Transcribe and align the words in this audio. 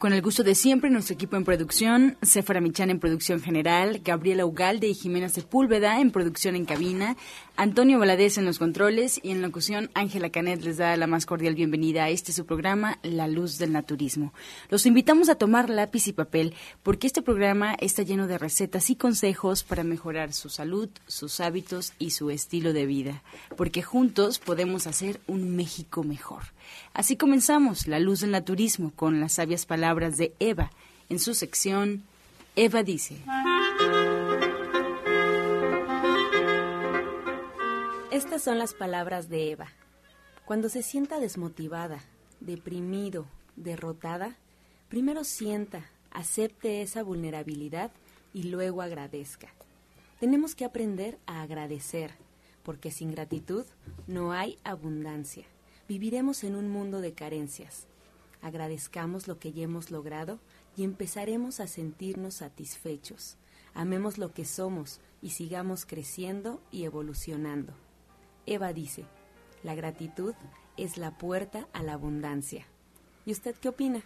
Con 0.00 0.14
el 0.14 0.22
gusto 0.22 0.42
de 0.44 0.54
siempre, 0.54 0.88
nuestro 0.88 1.12
equipo 1.12 1.36
en 1.36 1.44
producción, 1.44 2.16
Sephora 2.22 2.62
Michan 2.62 2.88
en 2.88 3.00
producción 3.00 3.38
general, 3.38 4.00
Gabriela 4.02 4.46
Ugalde 4.46 4.88
y 4.88 4.94
Jimena 4.94 5.28
Sepúlveda 5.28 6.00
en 6.00 6.10
producción 6.10 6.56
en 6.56 6.64
cabina, 6.64 7.18
Antonio 7.54 7.98
Valadez 7.98 8.38
en 8.38 8.46
los 8.46 8.58
controles 8.58 9.20
y 9.22 9.30
en 9.30 9.42
locución, 9.42 9.90
Ángela 9.92 10.30
Canet 10.30 10.62
les 10.62 10.78
da 10.78 10.96
la 10.96 11.06
más 11.06 11.26
cordial 11.26 11.54
bienvenida 11.54 12.04
a 12.04 12.08
este 12.08 12.32
su 12.32 12.46
programa, 12.46 12.98
La 13.02 13.28
Luz 13.28 13.58
del 13.58 13.72
Naturismo. 13.72 14.32
Los 14.70 14.86
invitamos 14.86 15.28
a 15.28 15.34
tomar 15.34 15.68
lápiz 15.68 16.08
y 16.08 16.14
papel 16.14 16.54
porque 16.82 17.06
este 17.06 17.20
programa 17.20 17.74
está 17.78 18.02
lleno 18.02 18.26
de 18.26 18.38
recetas 18.38 18.88
y 18.88 18.96
consejos 18.96 19.64
para 19.64 19.84
mejorar 19.84 20.32
su 20.32 20.48
salud, 20.48 20.88
sus 21.08 21.40
hábitos 21.40 21.92
y 21.98 22.12
su 22.12 22.30
estilo 22.30 22.72
de 22.72 22.86
vida, 22.86 23.22
porque 23.54 23.82
juntos 23.82 24.38
podemos 24.38 24.86
hacer 24.86 25.20
un 25.26 25.54
México 25.56 26.04
mejor. 26.04 26.44
Así 26.92 27.16
comenzamos 27.16 27.86
La 27.86 27.98
Luz 27.98 28.20
del 28.20 28.30
Naturismo 28.32 28.92
con 28.94 29.20
las 29.20 29.34
sabias 29.34 29.66
palabras 29.66 30.16
de 30.16 30.34
Eva 30.38 30.70
en 31.08 31.18
su 31.18 31.34
sección 31.34 32.04
Eva 32.56 32.82
dice. 32.82 33.16
Estas 38.10 38.42
son 38.42 38.58
las 38.58 38.74
palabras 38.74 39.28
de 39.28 39.52
Eva. 39.52 39.68
Cuando 40.44 40.68
se 40.68 40.82
sienta 40.82 41.20
desmotivada, 41.20 42.00
deprimido, 42.40 43.26
derrotada, 43.56 44.36
primero 44.88 45.24
sienta, 45.24 45.88
acepte 46.10 46.82
esa 46.82 47.02
vulnerabilidad 47.02 47.92
y 48.34 48.44
luego 48.44 48.82
agradezca. 48.82 49.48
Tenemos 50.18 50.54
que 50.54 50.64
aprender 50.64 51.18
a 51.26 51.42
agradecer, 51.42 52.12
porque 52.62 52.90
sin 52.90 53.12
gratitud 53.12 53.64
no 54.06 54.32
hay 54.32 54.58
abundancia. 54.64 55.44
Viviremos 55.90 56.44
en 56.44 56.54
un 56.54 56.68
mundo 56.68 57.00
de 57.00 57.14
carencias. 57.14 57.88
Agradezcamos 58.42 59.26
lo 59.26 59.40
que 59.40 59.50
ya 59.50 59.64
hemos 59.64 59.90
logrado 59.90 60.38
y 60.76 60.84
empezaremos 60.84 61.58
a 61.58 61.66
sentirnos 61.66 62.34
satisfechos. 62.34 63.38
Amemos 63.74 64.16
lo 64.16 64.32
que 64.32 64.44
somos 64.44 65.00
y 65.20 65.30
sigamos 65.30 65.86
creciendo 65.86 66.62
y 66.70 66.84
evolucionando. 66.84 67.72
Eva 68.46 68.72
dice, 68.72 69.04
la 69.64 69.74
gratitud 69.74 70.34
es 70.76 70.96
la 70.96 71.18
puerta 71.18 71.66
a 71.72 71.82
la 71.82 71.94
abundancia. 71.94 72.68
¿Y 73.26 73.32
usted 73.32 73.56
qué 73.56 73.70
opina? 73.70 74.04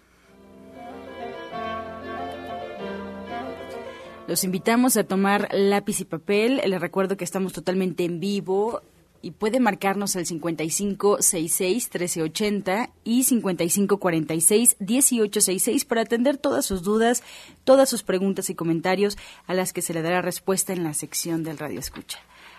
Los 4.27 4.43
invitamos 4.43 4.97
a 4.97 5.05
tomar 5.05 5.51
lápiz 5.53 6.01
y 6.01 6.07
papel. 6.07 6.63
Les 6.65 6.81
recuerdo 6.81 7.19
que 7.19 7.25
estamos 7.25 7.53
totalmente 7.53 8.07
en 8.07 8.21
vivo 8.21 8.81
y 9.25 9.31
puede 9.31 9.59
marcarnos 9.59 10.17
al 10.17 10.27
5566-1380 10.27 12.91
y 13.05 13.25
5546-1866 13.25 15.87
para 15.87 16.03
atender 16.03 16.37
todas 16.37 16.67
sus 16.67 16.83
dudas, 16.83 17.23
todas 17.65 17.89
sus 17.89 18.03
preguntas 18.03 18.51
y 18.51 18.55
comentarios 18.55 19.17
a 19.47 19.55
las 19.55 19.73
que 19.73 19.81
se 19.81 19.95
le 19.95 20.03
dará 20.03 20.21
respuesta 20.21 20.75
en 20.75 20.85
la 20.85 20.93
sección 20.93 21.43
del 21.43 21.57
Radio 21.57 21.81
Escucha. 21.81 22.19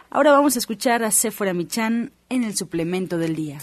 Ahora 0.09 0.31
vamos 0.31 0.55
a 0.55 0.59
escuchar 0.59 1.03
a 1.03 1.11
Sephora 1.11 1.53
Michan 1.53 2.11
en 2.29 2.43
el 2.43 2.55
suplemento 2.55 3.19
del 3.19 3.35
día. 3.35 3.59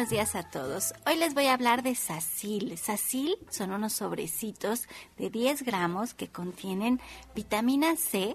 Buenos 0.00 0.12
días 0.12 0.34
a 0.34 0.44
todos. 0.44 0.94
Hoy 1.04 1.16
les 1.16 1.34
voy 1.34 1.44
a 1.44 1.52
hablar 1.52 1.82
de 1.82 1.94
Sacil. 1.94 2.78
Sacil 2.78 3.36
son 3.50 3.70
unos 3.70 3.92
sobrecitos 3.92 4.88
de 5.18 5.28
10 5.28 5.62
gramos 5.62 6.14
que 6.14 6.26
contienen 6.26 7.02
vitamina 7.34 7.96
C, 7.96 8.34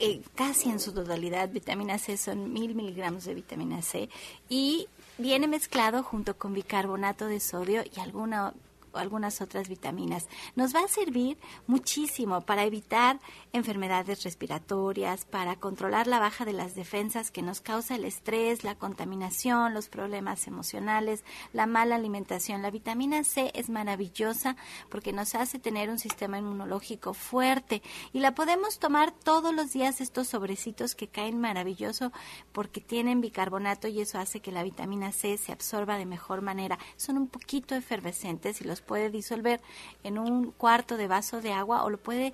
eh, 0.00 0.20
casi 0.34 0.68
en 0.68 0.78
su 0.78 0.92
totalidad. 0.92 1.48
Vitamina 1.48 1.96
C 1.96 2.18
son 2.18 2.52
mil 2.52 2.74
miligramos 2.74 3.24
de 3.24 3.32
vitamina 3.32 3.80
C 3.80 4.10
y 4.50 4.86
viene 5.16 5.48
mezclado 5.48 6.02
junto 6.02 6.36
con 6.36 6.52
bicarbonato 6.52 7.24
de 7.24 7.40
sodio 7.40 7.84
y 7.90 8.00
alguna 8.00 8.52
algunas 8.94 9.40
otras 9.40 9.68
vitaminas. 9.68 10.28
Nos 10.56 10.74
va 10.74 10.80
a 10.80 10.88
servir 10.88 11.38
muchísimo 11.66 12.40
para 12.42 12.64
evitar 12.64 13.20
enfermedades 13.52 14.24
respiratorias, 14.24 15.24
para 15.24 15.56
controlar 15.56 16.06
la 16.06 16.18
baja 16.18 16.44
de 16.44 16.52
las 16.52 16.74
defensas 16.74 17.30
que 17.30 17.42
nos 17.42 17.60
causa 17.60 17.96
el 17.96 18.04
estrés, 18.04 18.64
la 18.64 18.74
contaminación, 18.74 19.74
los 19.74 19.88
problemas 19.88 20.46
emocionales, 20.46 21.24
la 21.52 21.66
mala 21.66 21.96
alimentación. 21.96 22.62
La 22.62 22.70
vitamina 22.70 23.24
C 23.24 23.50
es 23.54 23.70
maravillosa 23.70 24.56
porque 24.88 25.12
nos 25.12 25.34
hace 25.34 25.58
tener 25.58 25.90
un 25.90 25.98
sistema 25.98 26.38
inmunológico 26.38 27.14
fuerte 27.14 27.82
y 28.12 28.20
la 28.20 28.34
podemos 28.34 28.78
tomar 28.78 29.12
todos 29.12 29.54
los 29.54 29.72
días 29.72 30.00
estos 30.00 30.28
sobrecitos 30.28 30.94
que 30.94 31.08
caen 31.08 31.40
maravilloso 31.40 32.12
porque 32.52 32.80
tienen 32.80 33.20
bicarbonato 33.20 33.88
y 33.88 34.00
eso 34.00 34.18
hace 34.18 34.40
que 34.40 34.52
la 34.52 34.62
vitamina 34.62 35.12
C 35.12 35.36
se 35.38 35.52
absorba 35.52 35.96
de 35.96 36.06
mejor 36.06 36.42
manera. 36.42 36.78
Son 36.96 37.16
un 37.16 37.28
poquito 37.28 37.74
efervescentes 37.74 38.60
y 38.60 38.64
los 38.64 38.80
puede 38.88 39.10
disolver 39.10 39.60
en 40.02 40.18
un 40.18 40.50
cuarto 40.50 40.96
de 40.96 41.06
vaso 41.06 41.40
de 41.40 41.52
agua 41.52 41.84
o 41.84 41.90
lo 41.90 41.98
puede 41.98 42.32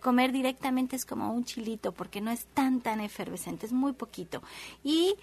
comer 0.00 0.32
directamente, 0.32 0.96
es 0.96 1.04
como 1.04 1.32
un 1.32 1.44
chilito 1.44 1.92
porque 1.92 2.22
no 2.22 2.30
es 2.30 2.46
tan 2.46 2.80
tan 2.80 3.00
efervescente, 3.00 3.66
es 3.66 3.72
muy 3.72 3.92
poquito. 3.92 4.42
Y 4.82 5.16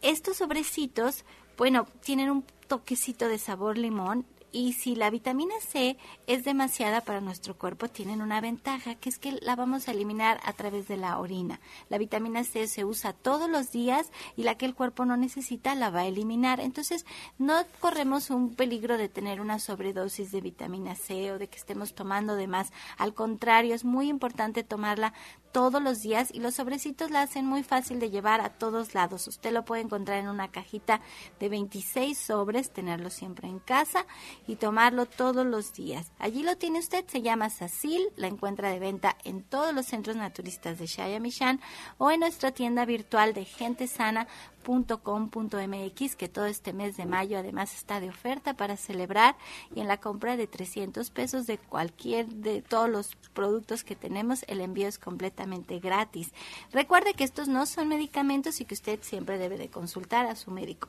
estos 0.00 0.38
sobrecitos, 0.38 1.24
bueno, 1.56 1.86
tienen 2.00 2.30
un 2.30 2.44
toquecito 2.66 3.28
de 3.28 3.38
sabor 3.38 3.78
limón, 3.78 4.26
y 4.52 4.74
si 4.74 4.94
la 4.94 5.08
vitamina 5.08 5.54
C 5.60 5.96
es 6.26 6.44
demasiada 6.44 7.00
para 7.00 7.22
nuestro 7.22 7.56
cuerpo, 7.56 7.88
tienen 7.88 8.20
una 8.20 8.40
ventaja, 8.40 8.94
que 8.94 9.08
es 9.08 9.18
que 9.18 9.32
la 9.40 9.56
vamos 9.56 9.88
a 9.88 9.92
eliminar 9.92 10.40
a 10.44 10.52
través 10.52 10.86
de 10.86 10.98
la 10.98 11.18
orina. 11.18 11.58
La 11.88 11.98
vitamina 11.98 12.44
C 12.44 12.68
se 12.68 12.84
usa 12.84 13.14
todos 13.14 13.48
los 13.48 13.72
días 13.72 14.12
y 14.36 14.42
la 14.42 14.56
que 14.56 14.66
el 14.66 14.74
cuerpo 14.74 15.06
no 15.06 15.16
necesita 15.16 15.74
la 15.74 15.90
va 15.90 16.00
a 16.00 16.06
eliminar. 16.06 16.60
Entonces, 16.60 17.06
no 17.38 17.54
corremos 17.80 18.30
un 18.30 18.54
peligro 18.54 18.98
de 18.98 19.08
tener 19.08 19.40
una 19.40 19.58
sobredosis 19.58 20.30
de 20.30 20.42
vitamina 20.42 20.94
C 20.94 21.32
o 21.32 21.38
de 21.38 21.48
que 21.48 21.58
estemos 21.58 21.94
tomando 21.94 22.36
de 22.36 22.46
más. 22.46 22.72
Al 22.98 23.14
contrario, 23.14 23.74
es 23.74 23.84
muy 23.84 24.08
importante 24.08 24.62
tomarla 24.64 25.14
todos 25.52 25.82
los 25.82 26.02
días 26.02 26.30
y 26.32 26.40
los 26.40 26.54
sobrecitos 26.54 27.10
la 27.10 27.22
hacen 27.22 27.46
muy 27.46 27.62
fácil 27.62 28.00
de 28.00 28.10
llevar 28.10 28.40
a 28.40 28.48
todos 28.48 28.94
lados. 28.94 29.28
Usted 29.28 29.52
lo 29.52 29.64
puede 29.64 29.82
encontrar 29.82 30.18
en 30.18 30.28
una 30.28 30.50
cajita 30.50 31.00
de 31.38 31.48
26 31.50 32.16
sobres, 32.18 32.70
tenerlo 32.70 33.10
siempre 33.10 33.48
en 33.48 33.58
casa 33.58 34.06
y 34.46 34.56
tomarlo 34.56 35.06
todos 35.06 35.46
los 35.46 35.72
días. 35.72 36.12
Allí 36.18 36.42
lo 36.42 36.56
tiene 36.56 36.78
usted, 36.78 37.04
se 37.06 37.22
llama 37.22 37.50
Sacil, 37.50 38.02
la 38.16 38.26
encuentra 38.26 38.70
de 38.70 38.78
venta 38.78 39.16
en 39.24 39.42
todos 39.42 39.74
los 39.74 39.86
centros 39.86 40.16
naturistas 40.16 40.78
de 40.78 40.86
Shayamishan 40.86 41.60
o 41.98 42.10
en 42.10 42.20
nuestra 42.20 42.52
tienda 42.52 42.84
virtual 42.84 43.34
de 43.34 43.44
gentesana.com.mx 43.44 46.16
que 46.16 46.28
todo 46.28 46.46
este 46.46 46.72
mes 46.72 46.96
de 46.96 47.06
mayo 47.06 47.38
además 47.38 47.74
está 47.74 48.00
de 48.00 48.08
oferta 48.08 48.54
para 48.54 48.76
celebrar 48.76 49.36
y 49.74 49.80
en 49.80 49.88
la 49.88 49.98
compra 49.98 50.36
de 50.36 50.46
300 50.46 51.10
pesos 51.10 51.46
de 51.46 51.58
cualquier 51.58 52.26
de 52.26 52.62
todos 52.62 52.88
los 52.88 53.16
productos 53.32 53.84
que 53.84 53.96
tenemos 53.96 54.44
el 54.48 54.60
envío 54.60 54.88
es 54.88 54.98
completamente 54.98 55.78
gratis. 55.78 56.32
Recuerde 56.72 57.14
que 57.14 57.24
estos 57.24 57.48
no 57.48 57.66
son 57.66 57.88
medicamentos 57.88 58.60
y 58.60 58.64
que 58.64 58.74
usted 58.74 59.00
siempre 59.02 59.38
debe 59.38 59.58
de 59.58 59.68
consultar 59.68 60.26
a 60.26 60.36
su 60.36 60.50
médico. 60.50 60.88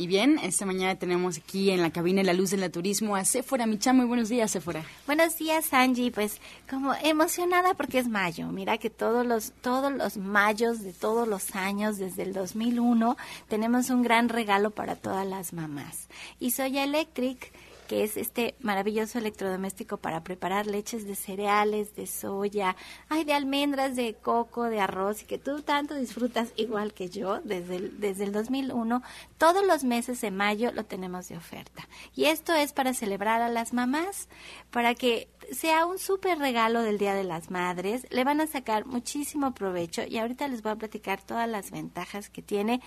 Y 0.00 0.06
bien, 0.06 0.38
esta 0.42 0.64
mañana 0.64 0.94
tenemos 0.94 1.36
aquí 1.36 1.70
en 1.70 1.82
la 1.82 1.90
cabina 1.90 2.22
La 2.22 2.32
Luz 2.32 2.52
del 2.52 2.70
Turismo 2.70 3.16
a 3.16 3.26
Sephora 3.26 3.66
Michan. 3.66 3.98
Muy 3.98 4.06
buenos 4.06 4.30
días, 4.30 4.50
Sephora. 4.50 4.82
Buenos 5.04 5.36
días, 5.36 5.74
Angie. 5.74 6.10
Pues 6.10 6.40
como 6.70 6.94
emocionada 7.02 7.74
porque 7.74 7.98
es 7.98 8.08
mayo. 8.08 8.46
Mira 8.46 8.78
que 8.78 8.88
todos 8.88 9.26
los, 9.26 9.52
todos 9.60 9.92
los 9.92 10.16
mayos 10.16 10.80
de 10.82 10.94
todos 10.94 11.28
los 11.28 11.54
años, 11.54 11.98
desde 11.98 12.22
el 12.22 12.32
2001, 12.32 13.18
tenemos 13.48 13.90
un 13.90 14.00
gran 14.00 14.30
regalo 14.30 14.70
para 14.70 14.96
todas 14.96 15.26
las 15.26 15.52
mamás. 15.52 16.08
Y 16.38 16.52
Soya 16.52 16.84
Electric 16.84 17.52
que 17.90 18.04
es 18.04 18.16
este 18.16 18.54
maravilloso 18.60 19.18
electrodoméstico 19.18 19.96
para 19.96 20.22
preparar 20.22 20.68
leches 20.68 21.08
de 21.08 21.16
cereales, 21.16 21.96
de 21.96 22.06
soya, 22.06 22.76
ay, 23.08 23.24
de 23.24 23.32
almendras, 23.32 23.96
de 23.96 24.14
coco, 24.14 24.66
de 24.66 24.78
arroz, 24.78 25.22
y 25.22 25.26
que 25.26 25.38
tú 25.38 25.62
tanto 25.62 25.96
disfrutas 25.96 26.52
igual 26.54 26.94
que 26.94 27.08
yo 27.08 27.40
desde 27.40 27.74
el, 27.74 27.98
desde 27.98 28.22
el 28.22 28.32
2001. 28.32 29.02
Todos 29.38 29.66
los 29.66 29.82
meses 29.82 30.20
de 30.20 30.30
mayo 30.30 30.70
lo 30.70 30.84
tenemos 30.84 31.28
de 31.30 31.36
oferta. 31.36 31.88
Y 32.14 32.26
esto 32.26 32.54
es 32.54 32.72
para 32.72 32.94
celebrar 32.94 33.42
a 33.42 33.48
las 33.48 33.72
mamás, 33.72 34.28
para 34.70 34.94
que 34.94 35.28
sea 35.50 35.84
un 35.84 35.98
súper 35.98 36.38
regalo 36.38 36.82
del 36.82 36.96
Día 36.96 37.14
de 37.14 37.24
las 37.24 37.50
Madres. 37.50 38.06
Le 38.10 38.22
van 38.22 38.40
a 38.40 38.46
sacar 38.46 38.86
muchísimo 38.86 39.52
provecho 39.52 40.02
y 40.08 40.18
ahorita 40.18 40.46
les 40.46 40.62
voy 40.62 40.70
a 40.70 40.76
platicar 40.76 41.22
todas 41.22 41.48
las 41.48 41.72
ventajas 41.72 42.30
que 42.30 42.40
tiene 42.40 42.82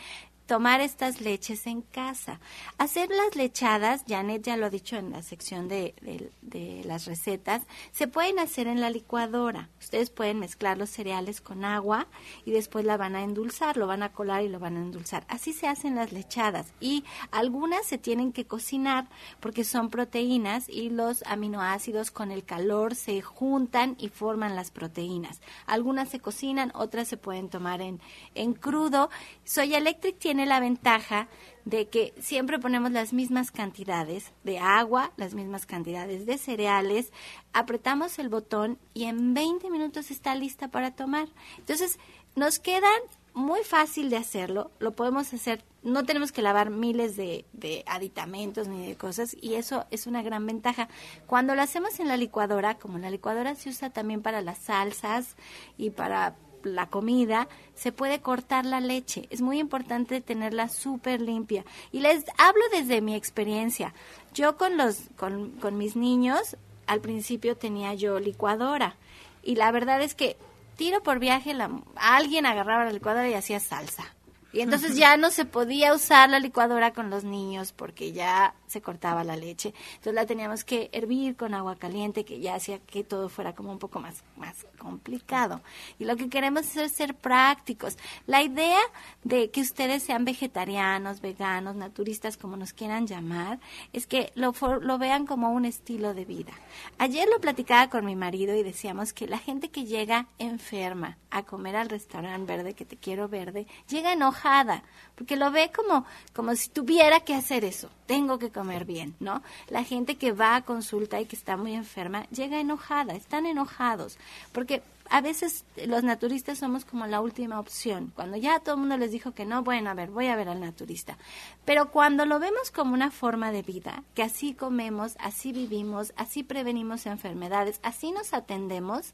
tomar 0.46 0.82
estas 0.82 1.22
leches 1.22 1.68
en 1.68 1.82
casa. 1.82 2.40
Hacer 2.78 3.10
las 3.10 3.36
lechadas, 3.36 4.04
Janet 4.08 4.44
ya 4.44 4.58
lo 4.58 4.66
ha 4.66 4.70
dicho 4.70 4.98
en 4.98 5.12
la 5.12 5.24
sección 5.24 5.68
de, 5.68 5.96
de, 6.42 6.84
las 6.86 7.06
recetas, 7.06 7.64
se 7.92 8.08
pueden 8.08 8.40
hacer 8.40 8.68
en 8.68 8.82
la 8.82 8.90
licuadora. 8.90 9.70
Ustedes 9.80 10.10
pueden 10.10 10.40
mezclar 10.40 10.78
los 10.78 10.90
cereales 10.90 11.42
con 11.42 11.66
agua 11.66 12.08
y 12.46 12.52
después 12.52 12.86
la 12.86 12.98
van 12.98 13.16
a 13.16 13.24
endulzar, 13.24 13.78
lo 13.78 13.88
van 13.88 14.04
a 14.04 14.12
colar 14.12 14.44
y 14.44 14.50
lo 14.50 14.60
van 14.60 14.76
a 14.76 14.82
endulzar. 14.82 15.26
Así 15.28 15.54
se 15.54 15.68
hacen 15.68 15.96
las 15.96 16.12
lechadas 16.12 16.74
y 16.80 17.04
algunas 17.32 17.86
se 17.86 17.98
tienen 17.98 18.34
que 18.34 18.46
cocinar 18.46 19.08
porque 19.40 19.64
son 19.64 19.90
proteínas 19.90 20.68
y 20.68 20.90
los 20.90 21.24
aminoácidos 21.24 22.12
con 22.12 22.32
el 22.32 22.44
calor 22.44 22.96
se 22.96 23.22
juntan 23.22 23.96
y 23.98 24.10
forman 24.10 24.56
las 24.56 24.72
proteínas. 24.72 25.42
Algunas 25.66 26.10
se 26.10 26.20
cocinan, 26.20 26.72
otras 26.76 27.08
se 27.08 27.18
pueden 27.18 27.50
tomar 27.50 27.82
en, 27.82 28.02
en 28.36 28.54
crudo. 28.54 29.10
Soy 29.46 29.74
Electric 29.74 30.18
tiene 30.20 30.43
la 30.46 30.60
ventaja 30.60 31.28
de 31.66 31.88
que 31.88 32.14
siempre 32.20 32.60
ponemos 32.60 32.92
las 32.92 33.14
mismas 33.14 33.52
cantidades 33.52 34.32
de 34.44 34.60
agua, 34.60 35.12
las 35.18 35.34
mismas 35.34 35.66
cantidades 35.66 36.26
de 36.26 36.38
cereales, 36.38 37.12
apretamos 37.54 38.20
el 38.20 38.30
botón 38.30 38.78
y 38.94 39.06
en 39.06 39.34
20 39.34 39.70
minutos 39.70 40.12
está 40.12 40.36
lista 40.36 40.68
para 40.68 40.92
tomar. 40.92 41.30
Entonces, 41.58 42.00
nos 42.36 42.60
quedan 42.60 43.02
muy 43.34 43.64
fácil 43.64 44.10
de 44.10 44.18
hacerlo, 44.18 44.72
lo 44.80 44.92
podemos 44.92 45.34
hacer, 45.34 45.64
no 45.82 46.04
tenemos 46.04 46.32
que 46.32 46.42
lavar 46.42 46.70
miles 46.70 47.16
de, 47.16 47.46
aditamentos 47.88 48.68
ni 48.68 48.86
de 48.88 48.96
cosas 48.96 49.36
y 49.40 49.56
eso 49.56 49.86
es 49.90 50.06
una 50.06 50.22
gran 50.22 50.46
ventaja. 50.46 50.88
Cuando 51.26 51.56
lo 51.56 51.62
hacemos 51.62 52.00
en 52.00 52.08
la 52.08 52.18
licuadora, 52.18 52.76
como 52.76 53.00
la 53.00 53.10
licuadora 53.10 53.56
se 53.56 53.70
usa 53.70 53.90
también 53.90 54.22
para 54.22 54.42
las 54.42 54.60
salsas 54.60 55.36
y 55.78 55.90
para 55.90 56.36
la 56.66 56.88
comida, 56.88 57.48
se 57.76 57.92
puede 57.92 58.22
cortar 58.22 58.66
la 58.66 58.80
leche. 58.80 59.28
Es 59.30 59.42
muy 59.42 59.60
importante 59.60 60.22
tenerla 60.22 60.70
súper 60.70 61.22
limpia. 61.22 61.66
Y 61.92 62.00
les 62.00 62.26
hablo 62.38 62.62
desde 62.72 63.02
mi 63.02 63.16
experiencia. 63.16 63.94
Yo 64.34 64.58
con, 64.58 64.78
los, 64.78 65.10
con, 65.18 65.52
con 65.52 65.78
mis 65.78 65.96
niños, 65.96 66.58
al 66.88 67.02
principio 67.02 67.58
tenía 67.58 67.94
yo 67.94 68.20
licuadora. 68.20 68.96
Y 69.44 69.56
la 69.56 69.72
verdad 69.72 70.02
es 70.02 70.16
que 70.16 70.38
tiro 70.76 71.04
por 71.04 71.20
viaje, 71.20 71.54
la, 71.54 71.70
alguien 71.96 72.46
agarraba 72.46 72.86
la 72.86 72.92
licuadora 72.92 73.30
y 73.30 73.34
hacía 73.34 73.60
salsa. 73.60 74.14
Y 74.52 74.62
entonces 74.62 74.96
ya 74.98 75.18
no 75.18 75.32
se 75.32 75.46
podía 75.46 75.94
usar 75.94 76.30
la 76.30 76.40
licuadora 76.40 76.94
con 76.94 77.10
los 77.10 77.24
niños 77.24 77.74
porque 77.74 78.12
ya 78.14 78.54
se 78.74 78.82
cortaba 78.82 79.24
la 79.24 79.36
leche. 79.36 79.74
Entonces 79.92 80.14
la 80.14 80.26
teníamos 80.26 80.64
que 80.64 80.90
hervir 80.92 81.38
con 81.38 81.54
agua 81.54 81.76
caliente 81.76 82.26
que 82.26 82.40
ya 82.40 82.56
hacía 82.56 82.80
que 82.80 83.04
todo 83.04 83.30
fuera 83.30 83.54
como 83.54 83.72
un 83.72 83.80
poco 83.80 84.00
más, 84.00 84.24
más 84.36 84.66
complicado. 84.78 85.62
Y 86.00 86.06
lo 86.06 86.18
que 86.18 86.30
queremos 86.30 86.76
es 86.76 86.92
ser 86.92 87.16
prácticos. 87.16 87.98
La 88.26 88.42
idea 88.42 88.82
de 89.24 89.52
que 89.52 89.62
ustedes 89.62 90.04
sean 90.04 90.26
vegetarianos, 90.26 91.22
veganos, 91.22 91.76
naturistas, 91.76 92.36
como 92.36 92.58
nos 92.58 92.74
quieran 92.74 93.08
llamar, 93.08 93.60
es 93.94 94.08
que 94.08 94.32
lo, 94.36 94.54
lo 94.82 94.98
vean 94.98 95.26
como 95.26 95.52
un 95.52 95.66
estilo 95.66 96.14
de 96.14 96.26
vida. 96.26 96.54
Ayer 96.98 97.28
lo 97.30 97.40
platicaba 97.40 97.90
con 97.90 98.06
mi 98.06 98.16
marido 98.16 98.56
y 98.56 98.64
decíamos 98.64 99.14
que 99.14 99.28
la 99.28 99.38
gente 99.38 99.70
que 99.70 99.86
llega 99.86 100.28
enferma 100.40 101.18
a 101.30 101.44
comer 101.44 101.76
al 101.76 101.90
restaurante 101.90 102.56
verde, 102.56 102.74
que 102.74 102.86
te 102.86 102.98
quiero 102.98 103.28
verde, 103.28 103.68
llega 103.88 104.14
enojada 104.14 104.84
porque 105.16 105.36
lo 105.36 105.52
ve 105.52 105.72
como, 105.76 106.06
como 106.34 106.56
si 106.56 106.70
tuviera 106.70 107.20
que 107.20 107.36
hacer 107.36 107.64
eso, 107.64 107.90
tengo 108.08 108.40
que 108.40 108.50
comer 108.50 108.63
bien, 108.86 109.16
¿no? 109.20 109.42
La 109.70 109.84
gente 109.84 110.16
que 110.16 110.32
va 110.32 110.56
a 110.56 110.62
consulta 110.64 111.20
y 111.20 111.26
que 111.26 111.36
está 111.36 111.58
muy 111.58 111.74
enferma 111.74 112.28
llega 112.30 112.60
enojada, 112.60 113.14
están 113.14 113.46
enojados, 113.46 114.18
porque 114.52 114.82
a 115.10 115.22
veces 115.22 115.66
los 115.86 116.04
naturistas 116.04 116.60
somos 116.60 116.86
como 116.86 117.06
la 117.08 117.22
última 117.22 117.60
opción. 117.60 118.12
Cuando 118.16 118.38
ya 118.38 118.60
todo 118.60 118.76
el 118.76 118.82
mundo 118.82 118.98
les 118.98 119.12
dijo 119.12 119.32
que 119.32 119.46
no, 119.46 119.64
bueno, 119.64 119.90
a 119.90 119.94
ver, 119.94 120.10
voy 120.10 120.28
a 120.28 120.36
ver 120.36 120.50
al 120.50 120.60
naturista. 120.60 121.18
Pero 121.66 121.92
cuando 121.92 122.26
lo 122.26 122.40
vemos 122.40 122.72
como 122.72 122.94
una 122.94 123.12
forma 123.12 123.52
de 123.52 123.62
vida, 123.62 124.04
que 124.16 124.24
así 124.24 124.54
comemos, 124.54 125.16
así 125.20 125.52
vivimos, 125.52 126.14
así 126.16 126.44
prevenimos 126.44 127.06
enfermedades, 127.06 127.80
así 127.84 128.12
nos 128.12 128.34
atendemos, 128.34 129.14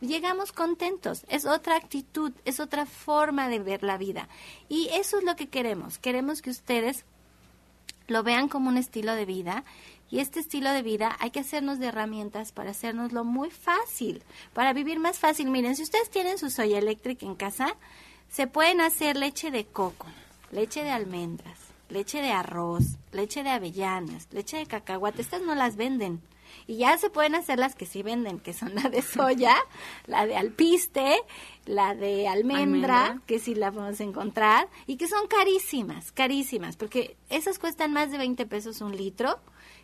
llegamos 0.00 0.52
contentos. 0.52 1.24
Es 1.28 1.46
otra 1.46 1.76
actitud, 1.76 2.32
es 2.44 2.60
otra 2.60 2.86
forma 2.86 3.48
de 3.48 3.60
ver 3.60 3.82
la 3.82 3.98
vida. 3.98 4.28
Y 4.68 4.88
eso 4.92 5.18
es 5.18 5.24
lo 5.24 5.36
que 5.36 5.48
queremos. 5.48 5.98
Queremos 5.98 6.42
que 6.42 6.50
ustedes 6.50 7.04
lo 8.10 8.22
vean 8.22 8.48
como 8.48 8.68
un 8.68 8.76
estilo 8.76 9.14
de 9.14 9.24
vida. 9.24 9.64
Y 10.10 10.18
este 10.18 10.40
estilo 10.40 10.72
de 10.72 10.82
vida 10.82 11.16
hay 11.20 11.30
que 11.30 11.40
hacernos 11.40 11.78
de 11.78 11.86
herramientas 11.86 12.50
para 12.50 12.72
hacernoslo 12.72 13.24
muy 13.24 13.50
fácil, 13.50 14.22
para 14.52 14.72
vivir 14.72 14.98
más 14.98 15.18
fácil. 15.18 15.48
Miren, 15.50 15.76
si 15.76 15.84
ustedes 15.84 16.10
tienen 16.10 16.36
su 16.36 16.50
soya 16.50 16.78
eléctrica 16.78 17.24
en 17.24 17.36
casa, 17.36 17.76
se 18.28 18.48
pueden 18.48 18.80
hacer 18.80 19.16
leche 19.16 19.52
de 19.52 19.64
coco, 19.64 20.06
leche 20.50 20.82
de 20.82 20.90
almendras, 20.90 21.58
leche 21.88 22.20
de 22.20 22.32
arroz, 22.32 22.96
leche 23.12 23.44
de 23.44 23.50
avellanas, 23.50 24.26
leche 24.32 24.56
de 24.56 24.66
cacahuate. 24.66 25.22
Estas 25.22 25.42
no 25.42 25.54
las 25.54 25.76
venden 25.76 26.20
y 26.66 26.76
ya 26.78 26.96
se 26.98 27.10
pueden 27.10 27.34
hacer 27.34 27.58
las 27.58 27.74
que 27.74 27.86
sí 27.86 28.02
venden, 28.02 28.38
que 28.38 28.52
son 28.52 28.74
la 28.74 28.88
de 28.88 29.02
soya, 29.02 29.56
la 30.06 30.26
de 30.26 30.36
alpiste, 30.36 31.16
la 31.66 31.94
de 31.94 32.28
almendra, 32.28 33.20
que 33.26 33.38
sí 33.38 33.54
la 33.54 33.72
podemos 33.72 34.00
encontrar, 34.00 34.68
y 34.86 34.96
que 34.96 35.08
son 35.08 35.26
carísimas, 35.26 36.12
carísimas, 36.12 36.76
porque 36.76 37.16
esas 37.28 37.58
cuestan 37.58 37.92
más 37.92 38.10
de 38.10 38.18
20 38.18 38.46
pesos 38.46 38.80
un 38.80 38.96
litro. 38.96 39.38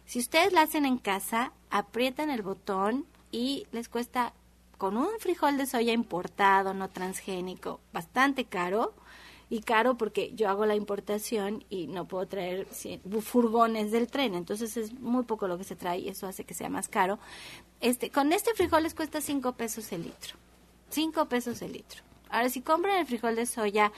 Si 0.05 0.19
ustedes 0.19 0.53
la 0.53 0.63
hacen 0.63 0.87
en 0.87 0.99
casa, 0.99 1.53
aprietan 1.71 2.31
el 2.31 2.43
botón 2.43 3.07
y 3.33 3.67
les 3.73 3.89
cuesta 3.89 4.33
con 4.79 4.97
un 4.97 5.09
frijol 5.19 5.57
de 5.57 5.67
soya 5.67 5.93
importado, 5.93 6.75
no 6.75 6.91
transgénico, 6.91 7.81
bastante 7.93 8.45
caro, 8.45 8.95
y 9.49 9.61
caro 9.61 9.97
porque 9.97 10.33
yo 10.35 10.49
hago 10.49 10.67
la 10.67 10.75
importación 10.75 11.65
y 11.71 11.87
no 11.87 12.07
puedo 12.07 12.27
traer 12.27 12.67
furgones 13.21 13.93
del 13.93 14.09
tren, 14.09 14.35
entonces 14.35 14.77
es 14.77 14.93
muy 14.95 15.25
poco 15.25 15.47
lo 15.47 15.57
que 15.59 15.65
se 15.65 15.77
trae 15.77 16.01
y 16.01 16.09
eso 16.09 16.27
hace 16.27 16.45
que 16.45 16.55
sea 16.55 16.69
más 16.69 16.89
caro. 16.89 17.19
Este, 17.81 18.11
con 18.11 18.33
este 18.33 18.55
frijol 18.55 18.83
les 18.83 18.95
cuesta 18.95 19.21
5 19.21 19.53
pesos 19.53 19.93
el 19.93 20.03
litro, 20.03 20.37
5 20.91 21.27
pesos 21.27 21.63
el 21.63 21.73
litro. 21.73 22.03
Ahora, 22.29 22.49
si 22.49 22.61
compran 22.61 22.99
el 22.99 23.07
frijol 23.07 23.37
de 23.37 23.47
soya 23.47 23.93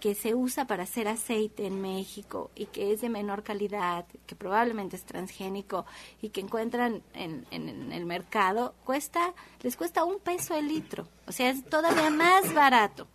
que 0.00 0.14
se 0.14 0.34
usa 0.34 0.66
para 0.66 0.84
hacer 0.84 1.08
aceite 1.08 1.66
en 1.66 1.80
México 1.80 2.50
y 2.54 2.66
que 2.66 2.92
es 2.92 3.00
de 3.00 3.08
menor 3.08 3.42
calidad, 3.42 4.06
que 4.26 4.36
probablemente 4.36 4.94
es 4.94 5.04
transgénico 5.04 5.86
y 6.22 6.28
que 6.28 6.40
encuentran 6.40 7.02
en, 7.14 7.46
en, 7.50 7.92
el 7.92 8.06
mercado, 8.06 8.74
cuesta, 8.84 9.34
les 9.62 9.76
cuesta 9.76 10.04
un 10.04 10.20
peso 10.20 10.54
el 10.54 10.68
litro. 10.68 11.08
O 11.26 11.32
sea, 11.32 11.50
es 11.50 11.64
todavía 11.64 12.10
más 12.10 12.52
barato. 12.54 13.08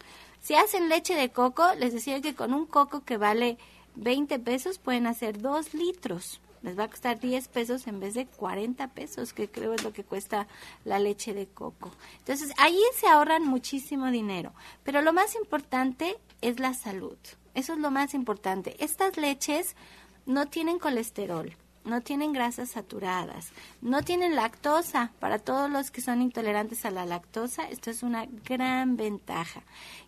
Si 0.43 0.55
hacen 0.55 0.89
leche 0.89 1.15
de 1.15 1.31
coco, 1.31 1.63
les 1.79 1.93
decía 1.93 2.19
que 2.19 2.35
con 2.35 2.53
un 2.53 2.65
coco 2.65 3.05
que 3.05 3.15
vale 3.15 3.57
20 3.95 4.39
pesos 4.39 4.77
pueden 4.77 5.07
hacer 5.07 5.41
2 5.41 5.73
litros. 5.73 6.41
Les 6.63 6.77
va 6.77 6.83
a 6.83 6.89
costar 6.89 7.17
10 7.17 7.47
pesos 7.47 7.87
en 7.87 8.01
vez 8.01 8.13
de 8.13 8.25
40 8.25 8.89
pesos, 8.89 9.31
que 9.31 9.49
creo 9.49 9.73
es 9.73 9.85
lo 9.85 9.93
que 9.93 10.03
cuesta 10.03 10.47
la 10.83 10.99
leche 10.99 11.33
de 11.33 11.47
coco. 11.47 11.91
Entonces, 12.19 12.51
ahí 12.57 12.77
se 12.93 13.07
ahorran 13.07 13.47
muchísimo 13.47 14.11
dinero. 14.11 14.51
Pero 14.83 15.01
lo 15.01 15.13
más 15.13 15.33
importante 15.35 16.17
es 16.41 16.59
la 16.59 16.73
salud. 16.73 17.17
Eso 17.53 17.71
es 17.71 17.79
lo 17.79 17.89
más 17.89 18.13
importante. 18.13 18.75
Estas 18.83 19.15
leches 19.15 19.77
no 20.25 20.47
tienen 20.47 20.77
colesterol 20.77 21.55
no 21.85 22.01
tienen 22.01 22.33
grasas 22.33 22.71
saturadas, 22.71 23.51
no 23.81 24.01
tienen 24.03 24.35
lactosa. 24.35 25.11
Para 25.19 25.39
todos 25.39 25.69
los 25.69 25.91
que 25.91 26.01
son 26.01 26.21
intolerantes 26.21 26.85
a 26.85 26.91
la 26.91 27.05
lactosa, 27.05 27.69
esto 27.69 27.89
es 27.89 28.03
una 28.03 28.25
gran 28.45 28.97
ventaja. 28.97 29.63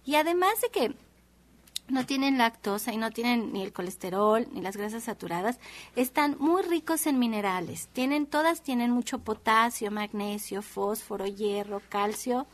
Y 0.05 0.15
además 0.15 0.61
de 0.61 0.69
que 0.69 0.95
no 1.87 2.05
tienen 2.05 2.37
lactosa 2.37 2.93
y 2.93 2.97
no 2.97 3.11
tienen 3.11 3.53
ni 3.53 3.61
el 3.61 3.71
colesterol 3.71 4.47
ni 4.51 4.61
las 4.61 4.77
grasas 4.77 5.03
saturadas, 5.03 5.59
están 5.95 6.35
muy 6.39 6.63
ricos 6.63 7.05
en 7.05 7.19
minerales. 7.19 7.89
Tienen 7.93 8.25
todas 8.25 8.61
tienen 8.61 8.91
mucho 8.91 9.19
potasio, 9.19 9.91
magnesio, 9.91 10.61
fósforo, 10.61 11.25
hierro, 11.25 11.81
calcio, 11.89 12.47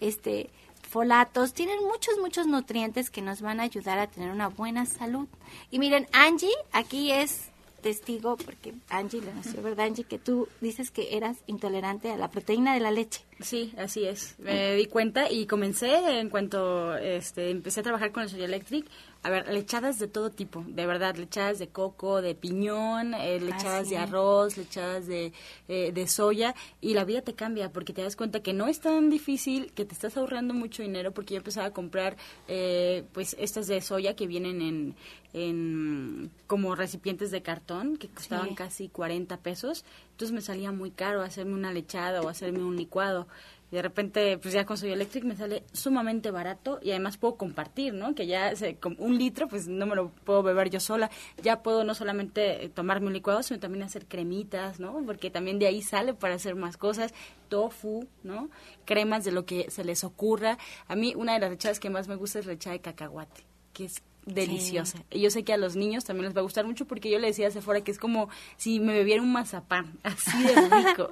este 0.00 0.50
folatos, 0.86 1.52
tienen 1.52 1.82
muchos, 1.84 2.18
muchos 2.18 2.46
nutrientes 2.46 3.10
que 3.10 3.20
nos 3.20 3.40
van 3.40 3.60
a 3.60 3.64
ayudar 3.64 3.98
a 3.98 4.06
tener 4.06 4.30
una 4.30 4.48
buena 4.48 4.86
salud. 4.86 5.28
Y 5.70 5.78
miren, 5.78 6.06
Angie 6.12 6.54
aquí 6.72 7.10
es 7.10 7.50
testigo, 7.86 8.36
porque 8.36 8.74
Angie 8.88 9.20
le 9.20 9.32
nació, 9.32 9.62
¿verdad, 9.62 9.86
Angie? 9.86 10.02
Que 10.02 10.18
tú 10.18 10.48
dices 10.60 10.90
que 10.90 11.16
eras 11.16 11.36
intolerante 11.46 12.10
a 12.10 12.16
la 12.16 12.28
proteína 12.32 12.74
de 12.74 12.80
la 12.80 12.90
leche. 12.90 13.20
Sí, 13.40 13.72
así 13.78 14.04
es. 14.04 14.34
Me 14.40 14.74
di 14.74 14.86
cuenta 14.86 15.30
y 15.30 15.46
comencé 15.46 16.18
en 16.18 16.28
cuanto 16.28 16.96
este, 16.96 17.50
empecé 17.50 17.80
a 17.80 17.82
trabajar 17.84 18.10
con 18.10 18.24
el 18.24 18.28
Soy 18.28 18.42
Electric. 18.42 18.86
A 19.26 19.28
ver, 19.28 19.48
lechadas 19.48 19.98
de 19.98 20.06
todo 20.06 20.30
tipo, 20.30 20.64
de 20.68 20.86
verdad, 20.86 21.16
lechadas 21.16 21.58
de 21.58 21.66
coco, 21.66 22.22
de 22.22 22.36
piñón, 22.36 23.12
eh, 23.12 23.40
lechadas 23.40 23.90
de 23.90 23.98
arroz, 23.98 24.56
lechadas 24.56 25.08
de, 25.08 25.32
eh, 25.66 25.90
de 25.90 26.06
soya, 26.06 26.54
y 26.80 26.94
la 26.94 27.04
vida 27.04 27.22
te 27.22 27.34
cambia 27.34 27.72
porque 27.72 27.92
te 27.92 28.02
das 28.02 28.14
cuenta 28.14 28.38
que 28.38 28.52
no 28.52 28.68
es 28.68 28.78
tan 28.78 29.10
difícil, 29.10 29.72
que 29.72 29.84
te 29.84 29.94
estás 29.94 30.16
ahorrando 30.16 30.54
mucho 30.54 30.84
dinero 30.84 31.10
porque 31.10 31.34
yo 31.34 31.38
empezaba 31.38 31.66
a 31.66 31.72
comprar 31.72 32.16
eh, 32.46 33.02
pues 33.12 33.34
estas 33.40 33.66
de 33.66 33.80
soya 33.80 34.14
que 34.14 34.28
vienen 34.28 34.62
en, 34.62 34.94
en 35.32 36.30
como 36.46 36.76
recipientes 36.76 37.32
de 37.32 37.42
cartón 37.42 37.96
que 37.96 38.06
costaban 38.06 38.54
casi 38.54 38.88
40 38.88 39.38
pesos, 39.38 39.84
entonces 40.12 40.32
me 40.32 40.40
salía 40.40 40.70
muy 40.70 40.92
caro 40.92 41.22
hacerme 41.22 41.54
una 41.54 41.72
lechada 41.72 42.22
o 42.22 42.28
hacerme 42.28 42.62
un 42.62 42.76
licuado 42.76 43.26
y 43.70 43.76
de 43.76 43.82
repente 43.82 44.38
pues 44.38 44.54
ya 44.54 44.64
con 44.64 44.76
Soy 44.76 44.92
Electric 44.92 45.24
me 45.24 45.36
sale 45.36 45.64
sumamente 45.72 46.30
barato 46.30 46.78
y 46.82 46.90
además 46.90 47.16
puedo 47.16 47.36
compartir, 47.36 47.94
¿no? 47.94 48.14
Que 48.14 48.26
ya 48.26 48.54
se, 48.54 48.78
un 48.98 49.18
litro 49.18 49.48
pues 49.48 49.66
no 49.66 49.86
me 49.86 49.96
lo 49.96 50.10
puedo 50.10 50.42
beber 50.42 50.70
yo 50.70 50.80
sola, 50.80 51.10
ya 51.42 51.62
puedo 51.62 51.84
no 51.84 51.94
solamente 51.94 52.64
eh, 52.64 52.68
tomarme 52.68 53.08
un 53.08 53.12
licuado, 53.12 53.42
sino 53.42 53.58
también 53.60 53.82
hacer 53.82 54.06
cremitas, 54.06 54.80
¿no? 54.80 55.02
Porque 55.04 55.30
también 55.30 55.58
de 55.58 55.66
ahí 55.66 55.82
sale 55.82 56.14
para 56.14 56.34
hacer 56.34 56.54
más 56.54 56.76
cosas, 56.76 57.12
tofu, 57.48 58.06
¿no? 58.22 58.50
Cremas 58.84 59.24
de 59.24 59.32
lo 59.32 59.44
que 59.46 59.70
se 59.70 59.84
les 59.84 60.04
ocurra. 60.04 60.58
A 60.88 60.96
mí 60.96 61.14
una 61.16 61.34
de 61.34 61.40
las 61.40 61.50
lechadas 61.50 61.80
que 61.80 61.90
más 61.90 62.08
me 62.08 62.16
gusta 62.16 62.38
es 62.38 62.46
lechada 62.46 62.74
de 62.74 62.80
cacahuate, 62.80 63.44
que 63.72 63.86
es 63.86 64.02
deliciosa. 64.26 64.98
Y 65.10 65.20
yo 65.20 65.30
sé 65.30 65.44
que 65.44 65.52
a 65.52 65.56
los 65.56 65.76
niños 65.76 66.04
también 66.04 66.26
les 66.26 66.36
va 66.36 66.40
a 66.40 66.42
gustar 66.42 66.66
mucho 66.66 66.84
porque 66.84 67.08
yo 67.08 67.18
le 67.18 67.28
decía 67.28 67.48
a 67.48 67.50
Sephora 67.50 67.82
que 67.82 67.92
es 67.92 67.98
como 67.98 68.28
si 68.56 68.80
me 68.80 68.92
bebiera 68.92 69.22
un 69.22 69.32
mazapán, 69.32 69.98
así 70.02 70.42
de 70.42 70.54
rico. 70.54 71.08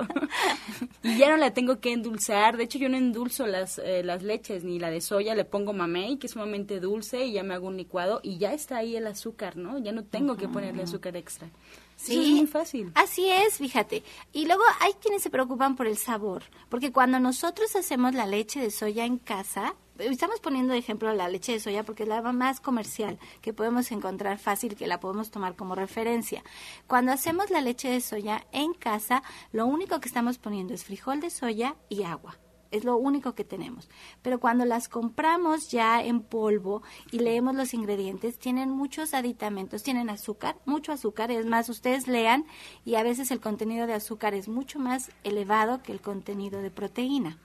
y 1.03 1.17
ya 1.17 1.31
no 1.31 1.37
la 1.37 1.55
tengo 1.55 1.81
que 1.81 1.93
endulzar. 1.93 2.57
De 2.57 2.65
hecho, 2.65 2.79
yo 2.79 2.89
no 2.89 2.97
endulzo 2.97 3.47
las, 3.47 3.79
eh, 3.79 4.03
las 4.03 4.23
leches 4.23 4.65
ni 4.65 4.79
la 4.79 4.91
de 4.91 5.01
soya. 5.01 5.35
Le 5.35 5.45
pongo 5.45 5.73
mamey, 5.73 6.19
que 6.19 6.27
es 6.27 6.33
sumamente 6.33 6.81
dulce, 6.81 7.25
y 7.25 7.33
ya 7.33 7.43
me 7.45 7.55
hago 7.55 7.69
un 7.69 7.77
licuado 7.77 8.21
y 8.23 8.39
ya 8.39 8.53
está 8.53 8.79
ahí 8.79 8.97
el 8.97 9.07
azúcar, 9.07 9.57
¿no? 9.57 9.79
Ya 9.79 9.93
no 9.93 10.05
tengo 10.05 10.37
que 10.37 10.49
ponerle 10.49 10.83
azúcar 10.83 11.17
extra. 11.17 11.49
Sí, 11.97 12.21
es 12.21 12.29
muy 12.31 12.47
fácil. 12.47 12.91
Así 12.95 13.31
es, 13.31 13.59
fíjate. 13.59 14.03
Y 14.33 14.47
luego 14.47 14.63
hay 14.81 14.93
quienes 14.95 15.23
se 15.23 15.31
preocupan 15.31 15.77
por 15.77 15.87
el 15.87 15.97
sabor, 15.97 16.43
porque 16.69 16.91
cuando 16.91 17.21
nosotros 17.21 17.77
hacemos 17.77 18.15
la 18.15 18.27
leche 18.27 18.61
de 18.61 18.73
soya 18.73 19.05
en 19.05 19.19
casa, 19.19 19.75
estamos 19.99 20.41
poniendo 20.41 20.73
de 20.73 20.79
ejemplo 20.79 21.13
la 21.13 21.29
leche 21.29 21.53
de 21.53 21.61
soya 21.61 21.85
porque 21.85 22.03
es 22.03 22.09
la 22.09 22.21
más 22.33 22.61
comercial 22.61 23.19
que 23.41 23.53
podemos 23.53 23.93
encontrar 23.93 24.39
fácil, 24.39 24.77
que 24.77 24.87
la 24.87 25.01
podemos 25.01 25.31
tomar 25.31 25.57
como 25.57 25.75
referencia. 25.75 26.43
Cuando 26.87 27.13
hacemos 27.13 27.51
la 27.51 27.61
leche 27.61 27.89
de 27.89 28.01
soya 28.01 28.47
en 28.53 28.75
casa, 28.75 29.23
lo 29.53 29.67
único 29.67 30.01
que 30.01 30.09
estamos 30.09 30.39
poniendo 30.39 30.75
es 30.75 30.85
frijol 30.85 31.21
de 31.21 31.31
soya 31.31 31.77
y 31.89 32.03
agua. 32.03 32.39
Es 32.71 32.83
lo 32.83 32.97
único 32.97 33.37
que 33.37 33.45
tenemos. 33.45 33.89
Pero 34.21 34.41
cuando 34.41 34.65
las 34.65 34.89
compramos 34.89 35.71
ya 35.71 36.03
en 36.03 36.21
polvo 36.21 36.83
y 37.13 37.21
leemos 37.21 37.55
los 37.55 37.73
ingredientes, 37.73 38.37
tienen 38.37 38.69
muchos 38.71 39.15
aditamentos, 39.15 39.85
tienen 39.85 40.11
azúcar, 40.11 40.57
mucho 40.65 40.91
azúcar. 40.91 41.31
Es 41.31 41.47
más, 41.47 41.69
ustedes 41.69 42.09
lean 42.09 42.47
y 42.85 42.97
a 42.97 43.05
veces 43.05 43.31
el 43.31 43.39
contenido 43.39 43.87
de 43.87 43.95
azúcar 43.95 44.35
es 44.35 44.49
mucho 44.49 44.81
más 44.81 45.13
elevado 45.23 45.85
que 45.85 45.93
el 45.93 46.01
contenido 46.01 46.63
de 46.63 46.73
proteína. 46.73 47.39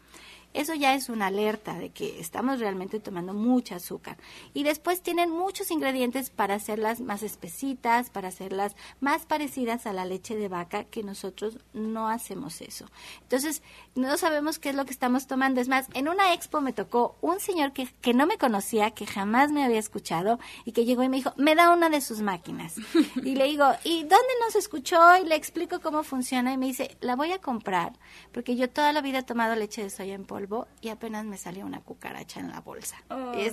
Eso 0.54 0.74
ya 0.74 0.96
es 0.96 1.10
una 1.10 1.28
alerta 1.28 1.76
de 1.76 1.92
que 1.92 2.20
estamos 2.20 2.60
realmente 2.60 3.00
tomando 3.00 3.36
mucha 3.36 3.76
azúcar. 3.76 4.18
Y 4.56 4.64
después 4.64 5.04
tienen 5.04 5.30
muchos 5.30 5.70
ingredientes 5.70 6.32
para 6.32 6.56
hacerlas 6.56 7.02
más 7.02 7.22
espesitas, 7.22 8.10
para 8.10 8.30
hacerlas 8.30 8.76
más 9.00 9.28
parecidas 9.28 9.86
a 9.86 9.94
la 9.94 10.06
leche 10.06 10.36
de 10.36 10.48
vaca, 10.48 10.86
que 10.86 11.04
nosotros 11.04 11.60
no 11.74 12.10
hacemos 12.10 12.62
eso. 12.62 12.86
Entonces, 13.22 13.62
no 13.94 14.18
sabemos 14.18 14.58
qué 14.58 14.70
es 14.70 14.76
lo 14.76 14.86
que 14.86 14.92
estamos 14.92 15.28
tomando. 15.28 15.62
Es 15.62 15.68
más, 15.68 15.88
en 15.94 16.10
una 16.10 16.34
expo 16.34 16.62
me 16.62 16.74
tocó 16.74 17.16
un 17.22 17.40
señor 17.40 17.72
que, 17.72 17.88
que 18.02 18.16
no 18.16 18.26
me 18.26 18.40
conocía, 18.40 18.90
que 18.92 19.06
jamás 19.06 19.52
me 19.52 19.64
había 19.64 19.80
escuchado, 19.80 20.40
y 20.66 20.72
que 20.72 20.84
llegó 20.84 21.04
y 21.04 21.10
me 21.10 21.18
dijo, 21.18 21.32
me 21.38 21.54
da 21.54 21.72
una 21.72 21.90
de 21.90 22.02
sus 22.02 22.22
máquinas. 22.22 22.76
y 23.24 23.36
le 23.36 23.46
digo, 23.46 23.68
¿y 23.84 24.00
dónde 24.02 24.34
nos 24.44 24.56
escuchó? 24.56 25.00
Y 25.18 25.26
le 25.28 25.36
explico 25.36 25.80
cómo 25.80 26.02
funciona. 26.02 26.54
Y 26.54 26.58
me 26.58 26.66
dice, 26.66 26.98
la 27.02 27.16
voy 27.16 27.34
a 27.34 27.40
comprar, 27.40 27.94
porque 28.32 28.56
yo 28.56 28.68
toda 28.68 28.94
la 28.94 29.02
vida 29.02 29.20
he 29.20 29.24
tomado 29.24 29.56
leche 29.56 29.84
de 29.84 29.92
soya 29.92 30.16
en 30.16 30.26
polvo 30.26 30.39
y 30.82 30.90
apenas 30.90 31.26
me 31.26 31.38
salió 31.38 31.66
una 31.66 31.82
cucaracha 31.82 32.40
en 32.40 32.50
la 32.50 32.62
bolsa. 32.62 32.96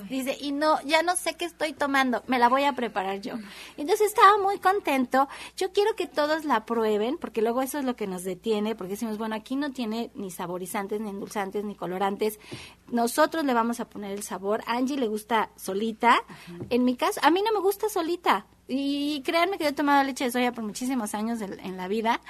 dice, 0.09 0.37
y 0.41 0.53
no, 0.53 0.81
ya 0.83 1.03
no 1.03 1.17
sé 1.17 1.35
qué 1.35 1.45
estoy 1.45 1.73
tomando, 1.73 2.23
me 2.27 2.39
la 2.39 2.49
voy 2.49 2.65
a 2.65 2.73
preparar 2.73 3.21
yo. 3.21 3.35
Entonces 3.77 4.09
estaba 4.09 4.39
muy 4.39 4.59
contento. 4.59 5.29
Yo 5.57 5.73
quiero 5.73 5.95
que 5.97 6.07
todos 6.07 6.45
la 6.45 6.65
prueben, 6.65 7.19
porque 7.19 7.43
luego 7.43 7.63
eso 7.63 7.79
es 7.79 7.85
lo 7.85 7.97
que 7.97 8.07
nos 8.07 8.25
detiene, 8.25 8.75
porque 8.75 8.93
decimos, 8.93 9.19
bueno, 9.19 9.35
aquí 9.35 9.57
no 9.57 9.73
tiene 9.73 10.11
ni 10.15 10.31
saborizantes, 10.31 11.01
ni 11.01 11.11
endulzantes, 11.11 11.65
ni 11.65 11.75
colorantes. 11.75 12.39
Nosotros 12.89 13.45
le 13.45 13.55
vamos 13.55 13.81
a 13.81 13.89
poner 13.89 14.13
el 14.13 14.23
sabor. 14.23 14.63
A 14.67 14.77
Angie 14.77 14.97
le 14.97 15.09
gusta 15.09 15.51
solita. 15.57 16.23
En 16.71 16.85
mi 16.85 16.97
caso, 16.97 17.21
a 17.23 17.31
mí 17.31 17.43
no 17.43 17.53
me 17.53 17.61
gusta 17.61 17.89
solita. 17.89 18.47
Y 18.69 19.23
créanme 19.23 19.59
que 19.59 19.65
yo 19.65 19.71
he 19.71 19.75
tomado 19.75 20.03
leche 20.03 20.25
de 20.25 20.33
soya 20.33 20.53
por 20.53 20.65
muchísimos 20.65 21.15
años 21.15 21.41
en 21.41 21.77
la 21.77 21.87
vida 21.89 22.21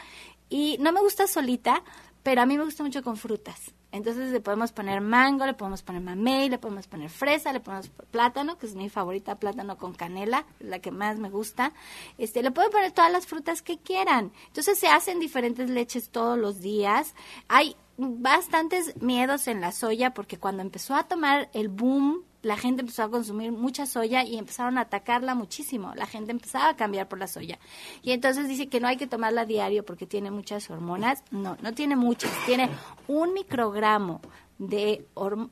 y 0.49 0.77
no 0.81 0.93
me 0.93 1.01
gusta 1.01 1.27
solita, 1.27 1.83
pero 2.23 2.43
a 2.43 2.47
mí 2.47 2.57
me 2.57 2.65
gusta 2.65 2.83
mucho 2.83 3.03
con 3.03 3.17
frutas. 3.17 3.73
Entonces 3.97 4.31
le 4.31 4.41
podemos 4.41 4.73
poner 4.73 5.01
mango, 5.01 5.47
le 5.47 5.55
podemos 5.55 5.83
poner 5.83 6.03
mamey, 6.03 6.49
le 6.49 6.59
podemos 6.59 6.87
poner 6.87 7.11
fresa, 7.11 7.53
le 7.53 7.61
podemos 7.61 7.89
poner 7.89 8.11
plátano, 8.11 8.59
que 8.59 8.67
es 8.67 8.75
mi 8.75 8.89
favorita, 8.89 9.39
plátano 9.39 9.77
con 9.77 9.95
canela, 9.95 10.47
la 10.61 10.79
que 10.79 10.91
más 10.91 11.19
me 11.19 11.31
gusta. 11.31 11.73
Este, 12.19 12.43
le 12.43 12.51
pueden 12.51 12.71
poner 12.71 12.93
todas 12.93 13.11
las 13.11 13.27
frutas 13.27 13.63
que 13.63 13.79
quieran. 13.79 14.33
Entonces 14.49 14.79
se 14.79 14.89
hacen 14.89 15.21
diferentes 15.21 15.71
leches 15.71 16.11
todos 16.11 16.39
los 16.39 16.61
días. 16.61 17.15
Hay 17.49 17.77
bastantes 17.97 19.01
miedos 19.01 19.49
en 19.49 19.61
la 19.61 19.73
soya 19.73 20.13
porque 20.13 20.39
cuando 20.39 20.63
empezó 20.63 20.95
a 20.95 21.05
tomar 21.05 21.49
el 21.53 21.69
boom 21.69 22.23
la 22.47 22.57
gente 22.57 22.83
empezó 22.83 23.03
a 23.03 23.11
consumir 23.11 23.51
mucha 23.51 23.87
soya 23.87 24.23
y 24.23 24.39
empezaron 24.39 24.79
a 24.79 24.83
atacarla 24.83 25.35
muchísimo. 25.35 25.93
La 25.97 26.07
gente 26.07 26.31
empezaba 26.31 26.69
a 26.69 26.77
cambiar 26.77 27.09
por 27.09 27.19
la 27.19 27.27
soya. 27.27 27.59
Y 28.03 28.13
entonces 28.13 28.47
dice 28.47 28.69
que 28.69 28.79
no 28.79 28.87
hay 28.87 28.97
que 28.97 29.09
tomarla 29.09 29.45
diario 29.45 29.85
porque 29.85 30.07
tiene 30.07 30.31
muchas 30.31 30.71
hormonas. 30.71 31.25
No, 31.33 31.57
no 31.61 31.75
tiene 31.75 31.97
muchas. 31.97 32.31
Tiene 32.47 32.71
un 33.09 33.35
microgramo 33.35 34.21
de, 34.59 35.07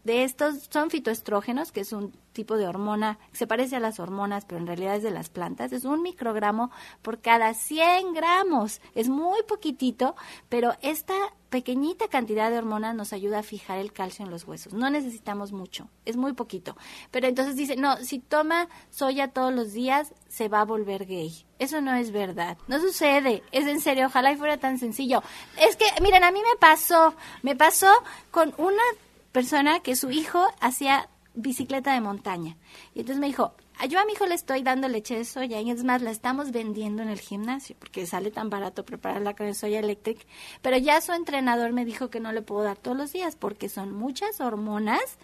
de 0.05 0.23
estos, 0.23 0.69
son 0.71 0.89
fitoestrógenos, 0.89 1.73
que 1.73 1.81
es 1.81 1.93
un 1.93 2.13
tipo 2.35 2.59
de 2.59 2.69
hormona, 2.69 3.19
se 3.33 3.47
parece 3.47 3.77
a 3.77 3.81
las 3.81 3.99
hormonas, 3.99 4.45
pero 4.45 4.61
en 4.61 4.67
realidad 4.67 4.97
es 4.97 5.03
de 5.03 5.11
las 5.11 5.31
plantas, 5.31 5.73
es 5.73 5.87
un 5.87 6.03
microgramo 6.03 6.71
por 7.01 7.21
cada 7.21 7.55
100 7.55 8.13
gramos. 8.13 8.83
Es 8.95 9.09
muy 9.09 9.43
poquitito, 9.49 10.15
pero 10.51 10.75
esta 10.83 11.15
pequeñita 11.49 12.09
cantidad 12.09 12.51
de 12.51 12.59
hormonas 12.59 12.97
nos 12.97 13.13
ayuda 13.13 13.39
a 13.39 13.43
fijar 13.45 13.79
el 13.79 13.93
calcio 13.93 14.25
en 14.25 14.31
los 14.31 14.45
huesos. 14.45 14.75
No 14.75 14.91
necesitamos 14.91 15.53
mucho, 15.53 15.89
es 16.05 16.17
muy 16.17 16.33
poquito. 16.33 16.77
Pero 17.11 17.29
entonces 17.29 17.55
dice, 17.55 17.77
no, 17.77 17.97
si 17.99 18.19
toma 18.19 18.69
soya 18.91 19.29
todos 19.29 19.55
los 19.55 19.73
días, 19.73 20.13
se 20.29 20.49
va 20.49 20.63
a 20.63 20.65
volver 20.65 21.07
gay. 21.07 21.47
Eso 21.61 21.81
no 21.81 21.95
es 21.95 22.11
verdad, 22.11 22.59
no 22.67 22.81
sucede, 22.81 23.45
es 23.53 23.67
en 23.67 23.81
serio, 23.81 24.07
ojalá 24.07 24.33
y 24.33 24.37
fuera 24.37 24.59
tan 24.59 24.79
sencillo. 24.79 25.23
Es 25.59 25.77
que, 25.77 25.87
miren, 26.03 26.25
a 26.25 26.33
mí 26.33 26.41
me 26.41 26.59
pasó, 26.59 27.15
me 27.43 27.55
pasó 27.55 27.93
con 28.33 28.53
una 28.59 28.83
persona 29.31 29.81
que 29.81 29.97
su 29.97 30.11
hijo 30.11 30.45
hacía 30.61 31.09
bicicleta 31.35 31.93
de 31.95 32.01
montaña. 32.01 32.57
Y 32.95 33.01
entonces 33.01 33.21
me 33.21 33.27
dijo, 33.27 33.55
yo 33.89 34.01
a 34.01 34.05
mi 34.05 34.13
hijo 34.13 34.27
le 34.27 34.35
estoy 34.35 34.63
dando 34.63 34.89
leche 34.89 35.17
de 35.17 35.25
soya 35.25 35.61
y 35.61 35.71
es 35.71 35.85
más, 35.85 36.03
la 36.03 36.11
estamos 36.11 36.53
vendiendo 36.53 37.03
en 37.03 37.09
el 37.09 37.21
gimnasio 37.21 37.77
porque 37.79 38.07
sale 38.07 38.31
tan 38.31 38.51
barato 38.51 38.85
prepararla 38.85 39.35
con 39.35 39.47
el 39.47 39.55
soya 39.55 39.81
electric. 39.81 40.27
Pero 40.63 40.77
ya 40.79 41.01
su 41.01 41.13
entrenador 41.13 41.73
me 41.73 41.85
dijo 41.85 42.11
que 42.11 42.21
no 42.21 42.33
le 42.33 42.43
puedo 42.43 42.63
dar 42.63 42.77
todos 42.77 42.97
los 42.97 43.13
días 43.13 43.37
porque 43.37 43.69
son 43.69 43.93
muchas 43.93 44.41
hormonas 44.41 45.19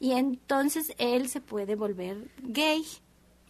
y 0.00 0.12
entonces 0.12 0.94
él 0.98 1.28
se 1.28 1.40
puede 1.40 1.76
volver 1.76 2.30
gay. 2.42 2.84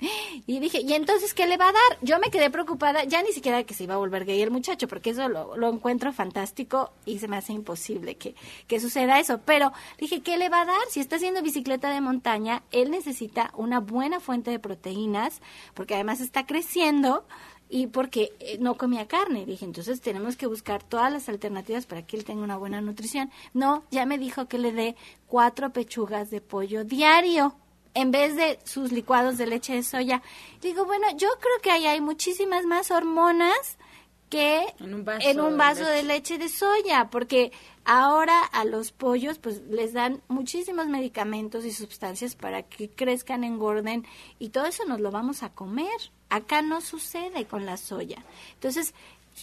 Y 0.47 0.61
dije, 0.61 0.81
¿y 0.83 0.93
entonces 0.93 1.33
qué 1.33 1.47
le 1.47 1.57
va 1.57 1.69
a 1.69 1.73
dar? 1.73 1.99
Yo 2.03 2.19
me 2.19 2.31
quedé 2.31 2.51
preocupada, 2.51 3.05
ya 3.05 3.23
ni 3.23 3.33
siquiera 3.33 3.65
que 3.65 3.73
se 3.73 3.85
iba 3.85 3.95
a 3.95 3.99
volver 3.99 4.25
gay 4.25 4.43
el 4.43 4.51
muchacho, 4.51 4.89
porque 4.89 5.11
eso 5.11 5.29
lo, 5.29 5.69
encuentro 5.69 6.13
fantástico 6.13 6.93
y 7.07 7.19
se 7.19 7.29
me 7.29 7.37
hace 7.37 7.53
imposible 7.53 8.17
que, 8.17 8.35
que, 8.67 8.81
suceda 8.81 9.21
eso. 9.21 9.41
Pero 9.45 9.73
dije, 9.99 10.21
¿qué 10.21 10.37
le 10.37 10.49
va 10.49 10.63
a 10.63 10.67
dar? 10.67 10.83
Si 10.91 11.01
está 11.01 11.17
haciendo 11.17 11.43
bicicleta 11.43 11.93
de 11.93 12.01
montaña, 12.01 12.63
él 12.73 12.91
necesita 12.91 13.53
una 13.57 13.81
buena 13.81 14.21
fuente 14.21 14.51
de 14.51 14.59
proteínas, 14.59 15.41
porque 15.73 15.95
además 15.95 16.21
está 16.21 16.45
creciendo 16.47 17.25
y 17.69 17.87
porque 17.87 18.33
eh, 18.41 18.59
no 18.61 18.77
comía 18.77 19.09
carne. 19.09 19.47
Dije, 19.47 19.65
entonces 19.65 20.01
tenemos 20.01 20.37
que 20.37 20.47
buscar 20.47 20.83
todas 20.83 21.13
las 21.13 21.29
alternativas 21.29 21.87
para 21.87 22.07
que 22.07 22.17
él 22.17 22.25
tenga 22.25 22.43
una 22.43 22.57
buena 22.57 22.81
nutrición. 22.81 23.31
No, 23.53 23.85
ya 23.91 24.07
me 24.07 24.19
dijo 24.19 24.47
que 24.47 24.59
le 24.59 24.73
dé 24.73 24.97
cuatro 25.27 25.73
pechugas 25.73 26.31
de 26.31 26.41
pollo 26.41 26.85
diario 26.85 27.57
en 27.95 28.11
vez 28.11 28.37
de 28.37 28.59
sus 28.65 28.93
licuados 28.93 29.39
de 29.39 29.47
leche 29.47 29.75
de 29.75 29.83
soya. 29.83 30.23
Digo, 30.61 30.85
bueno, 30.85 31.07
yo 31.17 31.29
creo 31.41 31.61
que 31.63 31.71
ahí 31.71 31.87
hay 31.87 32.01
muchísimas 32.01 32.67
más 32.67 32.91
hormonas 32.91 33.79
que 34.29 34.67
en 34.81 34.95
un 35.41 35.57
vaso, 35.57 35.85
de, 35.85 36.03
leche. 36.03 36.39
de 36.39 36.49
soya, 36.49 37.09
porque 37.11 37.53
ahora 37.85 38.43
a 38.43 38.65
los 38.65 38.91
pollos 38.91 39.39
pues 39.39 39.63
les 39.69 39.93
dan 39.93 40.23
muchísimos 40.27 40.89
medicamentos 40.89 41.65
y 41.65 41.73
sustancias 41.73 42.35
para 42.35 42.63
que 42.63 42.91
crezcan, 42.91 43.45
engorden 43.45 44.05
y 44.41 44.49
todo 44.49 44.67
eso 44.67 44.85
nos 44.87 45.01
lo 45.01 45.13
vamos 45.13 45.43
a 45.43 45.51
comer. 45.51 46.11
Acá 46.31 46.63
no 46.63 46.81
sucede 46.81 47.45
con 47.45 47.65
la 47.65 47.77
soya. 47.77 48.25
Entonces, 48.55 48.93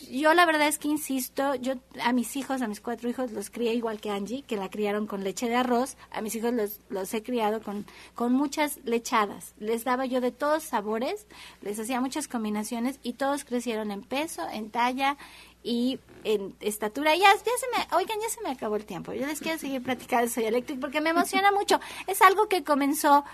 yo 0.10 0.34
la 0.34 0.46
verdad 0.46 0.68
es 0.68 0.78
que 0.78 0.88
insisto, 0.88 1.56
yo 1.56 1.74
a 2.02 2.14
mis 2.14 2.36
hijos, 2.38 2.62
a 2.62 2.68
mis 2.68 2.80
cuatro 2.80 3.10
hijos, 3.10 3.32
los 3.32 3.50
crié 3.50 3.74
igual 3.74 4.00
que 4.00 4.10
Angie, 4.10 4.44
que 4.44 4.56
la 4.56 4.70
criaron 4.70 5.06
con 5.06 5.24
leche 5.24 5.50
de 5.50 5.56
arroz. 5.56 5.98
A 6.12 6.22
mis 6.22 6.34
hijos 6.36 6.54
los, 6.54 6.80
los 6.90 7.14
he 7.14 7.22
criado 7.24 7.62
con, 7.62 7.86
con 8.16 8.32
muchas 8.32 8.80
lechadas. 8.86 9.54
Les 9.60 9.84
daba 9.84 10.06
yo 10.06 10.22
de 10.22 10.32
todos 10.32 10.64
sabores, 10.64 11.28
les 11.62 11.80
hacía 11.80 12.00
muchas 12.00 12.28
combinaciones 12.28 13.00
y 13.04 13.14
todos 13.14 13.44
crecieron 13.44 13.92
en 13.92 14.02
peso, 14.02 14.48
en 14.50 14.70
talla 14.70 15.18
y 15.62 16.00
en 16.24 16.56
estatura. 16.62 17.16
Ya, 17.16 17.34
ya 17.34 17.52
se 17.58 17.78
me, 17.78 17.96
oigan, 17.98 18.18
ya 18.22 18.30
se 18.30 18.42
me 18.42 18.52
acabó 18.52 18.78
el 18.78 18.86
tiempo. 18.86 19.12
Yo 19.14 19.28
les 19.28 19.42
quiero 19.42 19.60
seguir 19.60 19.84
platicando 19.84 20.26
de 20.26 20.32
Soy 20.32 20.46
Electric 20.46 20.80
porque 20.80 21.02
me 21.02 21.10
emociona 21.10 21.52
mucho. 21.52 21.80
Es 22.08 22.22
algo 22.22 22.48
que 22.48 22.64
comenzó 22.64 23.26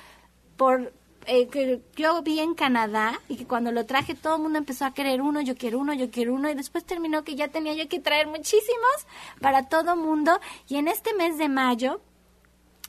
por 0.58 0.92
eh, 1.28 1.48
que 1.48 1.82
yo 1.96 2.22
vi 2.24 2.40
en 2.40 2.56
Canadá 2.56 3.20
y 3.28 3.36
que 3.36 3.46
cuando 3.46 3.72
lo 3.72 3.86
traje 3.86 4.16
todo 4.16 4.38
el 4.38 4.42
mundo 4.42 4.58
empezó 4.58 4.86
a 4.86 4.94
querer 4.94 5.22
uno, 5.22 5.42
yo 5.42 5.56
quiero 5.56 5.78
uno, 5.80 5.94
yo 5.94 6.10
quiero 6.10 6.34
uno 6.34 6.50
y 6.50 6.56
después 6.56 6.86
terminó 6.86 7.24
que 7.24 7.36
ya 7.36 7.50
tenía 7.50 7.74
yo 7.74 7.88
que 7.90 8.00
traer 8.00 8.28
muchísimos 8.28 9.08
para 9.42 9.68
todo 9.68 9.96
mundo 9.96 10.40
y 10.68 10.78
en 10.78 10.88
este 10.88 11.14
mes 11.14 11.38
de 11.38 11.50
mayo 11.50 12.02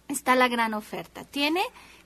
está 0.09 0.37
la 0.37 0.49
gran 0.49 0.73
oferta. 0.75 1.25
Tiene 1.25 1.63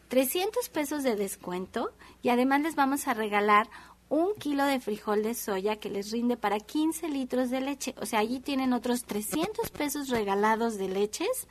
300 0.09 0.69
pesos 0.71 1.03
de 1.03 1.17
descuento 1.17 1.93
y 2.23 2.31
además 2.31 2.63
les 2.63 2.75
vamos 2.75 3.09
a 3.09 3.15
regalar 3.15 3.69
un 4.09 4.35
kilo 4.35 4.67
de 4.67 4.79
frijol 4.79 5.23
de 5.23 5.35
soya 5.35 5.77
que 5.77 5.89
les 5.89 6.11
rinde 6.11 6.37
para 6.37 6.61
15 6.61 7.09
litros 7.09 7.49
de 7.49 7.63
leche. 7.63 7.95
O 7.99 8.05
sea, 8.05 8.19
allí 8.19 8.41
tienen 8.41 8.75
otros 8.75 9.05
300 9.05 9.71
pesos 9.71 10.09
regalados 10.11 10.77
de 10.77 10.89
leches. 10.89 11.49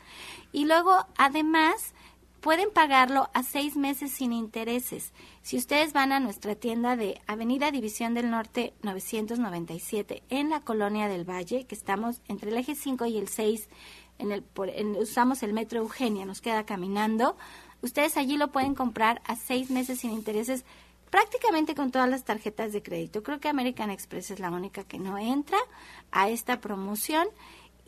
Y 0.52 0.66
luego, 0.66 1.08
además, 1.18 1.96
pueden 2.42 2.72
pagarlo 2.72 3.30
a 3.34 3.44
seis 3.44 3.78
meses 3.78 4.12
sin 4.12 4.34
intereses. 4.34 5.14
Si 5.44 5.58
ustedes 5.58 5.94
van 5.94 6.12
a 6.12 6.20
nuestra 6.20 6.56
tienda 6.56 6.96
de 6.96 7.22
Avenida 7.28 7.72
División 7.72 8.16
del 8.16 8.32
Norte 8.32 8.74
997 8.82 10.24
en 10.30 10.50
la 10.50 10.60
Colonia 10.62 11.08
del 11.08 11.30
Valle, 11.30 11.66
que 11.66 11.76
estamos 11.76 12.22
entre 12.28 12.50
el 12.50 12.58
eje 12.58 12.76
5 12.76 13.06
y 13.06 13.18
el 13.18 13.28
6, 13.28 13.70
en 14.18 14.32
el, 14.32 14.44
usamos 15.00 15.44
el 15.44 15.54
metro 15.54 15.80
Eugenia, 15.80 16.26
nos 16.26 16.42
queda 16.42 16.66
caminando, 16.66 17.38
ustedes 17.82 18.18
allí 18.18 18.38
lo 18.38 18.52
pueden 18.52 18.76
comprar 18.76 19.22
a 19.26 19.36
seis 19.36 19.70
meses 19.70 20.00
sin 20.00 20.12
intereses 20.12 20.66
prácticamente 21.12 21.76
con 21.76 21.92
todas 21.92 22.10
las 22.10 22.24
tarjetas 22.24 22.72
de 22.74 22.82
crédito. 22.82 23.22
Creo 23.22 23.40
que 23.40 23.50
American 23.50 23.92
Express 23.92 24.32
es 24.32 24.40
la 24.40 24.50
única 24.50 24.84
que 24.84 24.98
no 24.98 25.18
entra 25.18 25.58
a 26.12 26.30
esta 26.30 26.60
promoción 26.60 27.28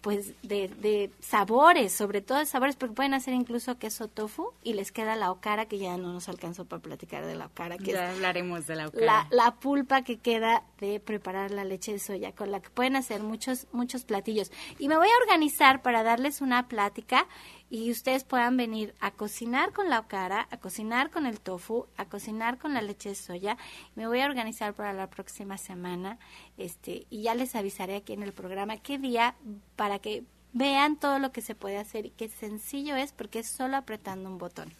pues 0.05 0.33
de, 0.43 0.67
de, 0.67 1.09
sabores, 1.19 1.91
sobre 1.91 2.21
todo 2.21 2.37
de 2.37 2.45
sabores, 2.45 2.75
porque 2.75 2.93
pueden 2.93 3.15
hacer 3.15 3.33
incluso 3.33 3.79
queso 3.79 4.07
tofu 4.07 4.53
y 4.63 4.73
les 4.73 4.91
queda 4.91 5.15
la 5.15 5.31
okara, 5.31 5.65
que 5.65 5.79
ya 5.79 5.97
no 5.97 6.13
nos 6.13 6.29
alcanzó 6.29 6.63
para 6.65 6.79
platicar 6.79 7.25
de 7.25 7.33
la 7.33 7.47
okara. 7.47 7.79
Que 7.79 7.93
ya 7.93 8.11
hablaremos 8.11 8.67
de 8.67 8.75
la 8.75 8.87
okara. 8.89 9.03
La, 9.03 9.27
la, 9.31 9.55
pulpa 9.55 10.03
que 10.03 10.17
queda 10.17 10.63
de 10.79 10.99
preparar 10.99 11.49
la 11.49 11.65
leche 11.65 11.91
de 11.91 11.97
soya, 11.97 12.33
con 12.33 12.51
la 12.51 12.59
que 12.59 12.69
pueden 12.69 12.95
hacer 12.95 13.23
muchos, 13.23 13.65
muchos 13.71 14.03
platillos. 14.03 14.51
Y 14.77 14.89
me 14.89 14.95
voy 14.95 15.07
a 15.07 15.23
organizar 15.23 15.81
para 15.81 16.03
darles 16.03 16.39
una 16.39 16.67
plática 16.67 17.25
y 17.75 17.91
ustedes 17.91 18.23
puedan 18.23 18.55
venir 18.55 18.95
a 19.01 19.11
cocinar 19.11 19.73
con 19.73 19.89
la 19.89 19.99
okara, 19.99 20.47
a 20.49 20.57
cocinar 20.57 21.11
con 21.11 21.25
el 21.25 21.41
tofu, 21.41 21.87
a 21.97 22.05
cocinar 22.05 22.57
con 22.57 22.73
la 22.73 22.81
leche 22.81 23.09
de 23.09 23.15
soya. 23.15 23.57
Me 23.95 24.07
voy 24.07 24.21
a 24.21 24.27
organizar 24.27 24.73
para 24.73 24.93
la 24.93 25.09
próxima 25.09 25.57
semana 25.57 26.17
este 26.57 27.05
y 27.09 27.23
ya 27.23 27.35
les 27.35 27.53
avisaré 27.53 27.97
aquí 27.97 28.13
en 28.13 28.23
el 28.23 28.31
programa 28.31 28.77
qué 28.77 28.97
día 28.97 29.35
para 29.75 29.99
que 29.99 30.23
vean 30.53 30.95
todo 30.95 31.19
lo 31.19 31.33
que 31.33 31.41
se 31.41 31.53
puede 31.53 31.77
hacer 31.77 32.05
y 32.05 32.11
qué 32.11 32.29
sencillo 32.29 32.95
es 32.95 33.11
porque 33.11 33.39
es 33.39 33.49
solo 33.49 33.75
apretando 33.75 34.29
un 34.29 34.37
botón. 34.37 34.71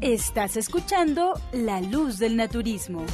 Estás 0.00 0.56
escuchando 0.56 1.40
La 1.52 1.80
Luz 1.80 2.18
del 2.18 2.36
Naturismo. 2.36 3.06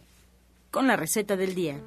con 0.71 0.87
la 0.87 0.97
receta 0.97 1.37
del 1.37 1.55
día. 1.55 1.81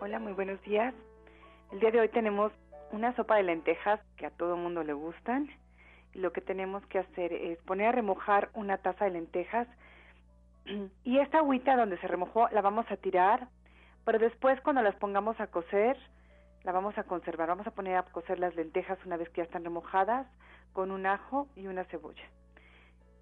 Hola, 0.00 0.18
muy 0.18 0.32
buenos 0.32 0.60
días. 0.62 0.94
El 1.72 1.80
día 1.80 1.90
de 1.90 2.00
hoy 2.00 2.08
tenemos 2.08 2.52
una 2.92 3.14
sopa 3.16 3.36
de 3.36 3.42
lentejas 3.42 4.00
que 4.16 4.26
a 4.26 4.30
todo 4.30 4.56
mundo 4.56 4.84
le 4.84 4.92
gustan 4.92 5.50
lo 6.16 6.32
que 6.32 6.40
tenemos 6.40 6.84
que 6.86 6.98
hacer 6.98 7.32
es 7.32 7.58
poner 7.62 7.88
a 7.88 7.92
remojar 7.92 8.50
una 8.54 8.78
taza 8.78 9.04
de 9.04 9.12
lentejas 9.12 9.68
y 11.04 11.18
esta 11.18 11.38
agüita 11.38 11.76
donde 11.76 11.98
se 11.98 12.08
remojó 12.08 12.48
la 12.48 12.60
vamos 12.60 12.90
a 12.90 12.96
tirar, 12.96 13.48
pero 14.04 14.18
después 14.18 14.60
cuando 14.60 14.82
las 14.82 14.96
pongamos 14.96 15.38
a 15.40 15.46
cocer, 15.48 15.96
la 16.66 16.72
vamos 16.72 16.98
a 16.98 17.04
conservar. 17.04 17.48
Vamos 17.48 17.66
a 17.66 17.70
poner 17.70 17.96
a 17.96 18.02
cocer 18.02 18.38
las 18.40 18.54
lentejas 18.56 18.98
una 19.06 19.16
vez 19.16 19.28
que 19.30 19.38
ya 19.38 19.44
están 19.44 19.64
remojadas 19.64 20.26
con 20.72 20.90
un 20.90 21.06
ajo 21.06 21.48
y 21.54 21.68
una 21.68 21.84
cebolla. 21.84 22.24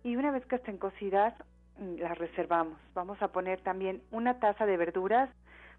Y 0.02 0.16
una 0.16 0.30
vez 0.30 0.44
que 0.46 0.56
estén 0.56 0.78
cocidas, 0.78 1.34
mm, 1.78 1.96
las 1.96 2.18
reservamos. 2.18 2.78
Vamos 2.94 3.20
a 3.22 3.28
poner 3.28 3.60
también 3.60 4.02
una 4.10 4.40
taza 4.40 4.64
de 4.64 4.78
verduras. 4.78 5.28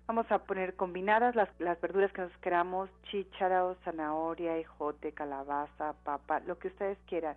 Vamos 0.06 0.32
a 0.32 0.40
poner 0.44 0.76
combinadas 0.76 1.36
las, 1.36 1.50
las 1.60 1.82
verduras 1.82 2.14
que 2.14 2.22
nos 2.22 2.38
queramos, 2.38 2.90
chícharo, 3.10 3.76
zanahoria, 3.84 4.58
ejote, 4.58 5.12
calabaza, 5.12 5.96
papa, 6.04 6.42
lo 6.42 6.60
que 6.60 6.68
ustedes 6.68 7.00
quieran. 7.08 7.36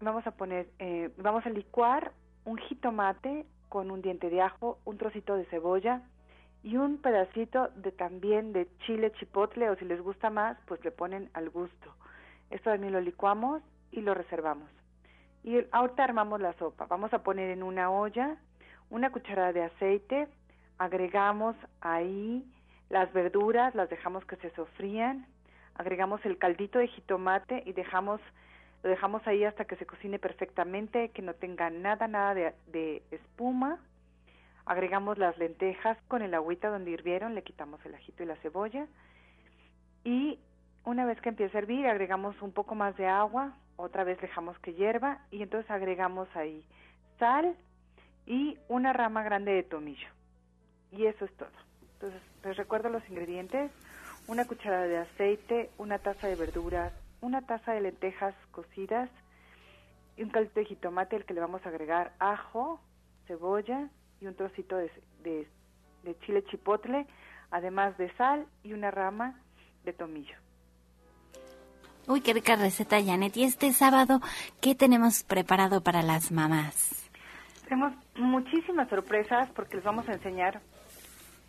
Vamos 0.00 0.24
a 0.28 0.30
poner, 0.30 0.68
eh, 0.78 1.10
vamos 1.18 1.44
a 1.44 1.50
licuar 1.50 2.12
un 2.44 2.58
jitomate 2.58 3.46
con 3.68 3.90
un 3.90 4.02
diente 4.02 4.30
de 4.30 4.42
ajo, 4.42 4.78
un 4.84 4.98
trocito 4.98 5.36
de 5.36 5.44
cebolla 5.46 6.02
y 6.62 6.76
un 6.76 6.98
pedacito 6.98 7.68
de 7.76 7.92
también 7.92 8.52
de 8.52 8.68
chile 8.86 9.12
chipotle 9.12 9.70
o 9.70 9.76
si 9.76 9.84
les 9.84 10.00
gusta 10.00 10.30
más, 10.30 10.56
pues 10.66 10.84
le 10.84 10.90
ponen 10.90 11.30
al 11.34 11.50
gusto. 11.50 11.94
Esto 12.50 12.70
también 12.70 12.92
lo 12.92 13.00
licuamos 13.00 13.62
y 13.92 14.00
lo 14.00 14.14
reservamos. 14.14 14.68
Y 15.42 15.58
ahorita 15.70 16.04
armamos 16.04 16.40
la 16.40 16.52
sopa. 16.54 16.86
Vamos 16.86 17.14
a 17.14 17.22
poner 17.22 17.50
en 17.50 17.62
una 17.62 17.90
olla 17.90 18.36
una 18.90 19.10
cucharada 19.10 19.52
de 19.52 19.62
aceite, 19.62 20.28
agregamos 20.78 21.56
ahí 21.80 22.44
las 22.88 23.12
verduras, 23.12 23.74
las 23.74 23.88
dejamos 23.88 24.24
que 24.24 24.36
se 24.36 24.50
sofrían, 24.50 25.26
agregamos 25.76 26.24
el 26.26 26.38
caldito 26.38 26.78
de 26.78 26.88
jitomate 26.88 27.62
y 27.64 27.72
dejamos 27.72 28.20
lo 28.82 28.90
dejamos 28.90 29.26
ahí 29.26 29.44
hasta 29.44 29.66
que 29.66 29.76
se 29.76 29.86
cocine 29.86 30.18
perfectamente, 30.18 31.10
que 31.10 31.22
no 31.22 31.34
tenga 31.34 31.68
nada, 31.70 32.08
nada 32.08 32.34
de, 32.34 33.02
espuma. 33.10 33.78
Agregamos 34.64 35.18
las 35.18 35.36
lentejas 35.38 35.98
con 36.08 36.22
el 36.22 36.34
agüita 36.34 36.68
donde 36.68 36.90
hirvieron, 36.90 37.34
le 37.34 37.42
quitamos 37.42 37.84
el 37.84 37.94
ajito 37.94 38.22
y 38.22 38.26
la 38.26 38.36
cebolla. 38.36 38.86
Y 40.04 40.38
una 40.84 41.04
vez 41.04 41.20
que 41.20 41.28
empiece 41.28 41.56
a 41.56 41.60
hervir, 41.60 41.86
agregamos 41.86 42.40
un 42.40 42.52
poco 42.52 42.74
más 42.74 42.96
de 42.96 43.06
agua, 43.06 43.54
otra 43.76 44.04
vez 44.04 44.20
dejamos 44.20 44.58
que 44.60 44.74
hierva 44.74 45.18
y 45.30 45.42
entonces 45.42 45.70
agregamos 45.70 46.28
ahí 46.34 46.64
sal 47.18 47.56
y 48.26 48.58
una 48.68 48.92
rama 48.92 49.22
grande 49.22 49.52
de 49.52 49.62
tomillo. 49.62 50.08
Y 50.92 51.06
eso 51.06 51.24
es 51.24 51.32
todo. 51.36 51.50
Entonces, 51.94 52.22
les 52.44 52.56
recuerdo 52.56 52.88
los 52.88 53.06
ingredientes. 53.10 53.70
Una 54.26 54.46
cucharada 54.46 54.86
de 54.86 54.98
aceite, 54.98 55.70
una 55.76 55.98
taza 55.98 56.28
de 56.28 56.36
verduras, 56.36 56.92
una 57.20 57.42
taza 57.42 57.72
de 57.72 57.80
lentejas 57.80 58.34
cocidas 58.50 59.10
y 60.16 60.22
un 60.22 60.30
caldito 60.30 60.60
de 60.60 60.66
jitomate 60.66 61.16
al 61.16 61.24
que 61.24 61.34
le 61.34 61.40
vamos 61.40 61.64
a 61.64 61.68
agregar 61.68 62.12
ajo, 62.18 62.80
cebolla 63.26 63.88
y 64.20 64.26
un 64.26 64.34
trocito 64.34 64.76
de, 64.76 64.90
de, 65.22 66.18
chile 66.20 66.44
chipotle, 66.50 67.06
además 67.50 67.96
de 67.98 68.12
sal 68.16 68.46
y 68.62 68.72
una 68.72 68.90
rama 68.90 69.40
de 69.84 69.92
tomillo. 69.92 70.36
Uy, 72.06 72.20
qué 72.22 72.32
rica 72.32 72.56
receta, 72.56 73.02
Janet. 73.02 73.36
Y 73.36 73.44
este 73.44 73.72
sábado, 73.72 74.20
¿qué 74.60 74.74
tenemos 74.74 75.22
preparado 75.22 75.82
para 75.82 76.02
las 76.02 76.32
mamás? 76.32 77.08
Tenemos 77.64 77.92
muchísimas 78.16 78.88
sorpresas 78.88 79.48
porque 79.50 79.76
les 79.76 79.84
vamos 79.84 80.08
a 80.08 80.12
enseñar 80.12 80.60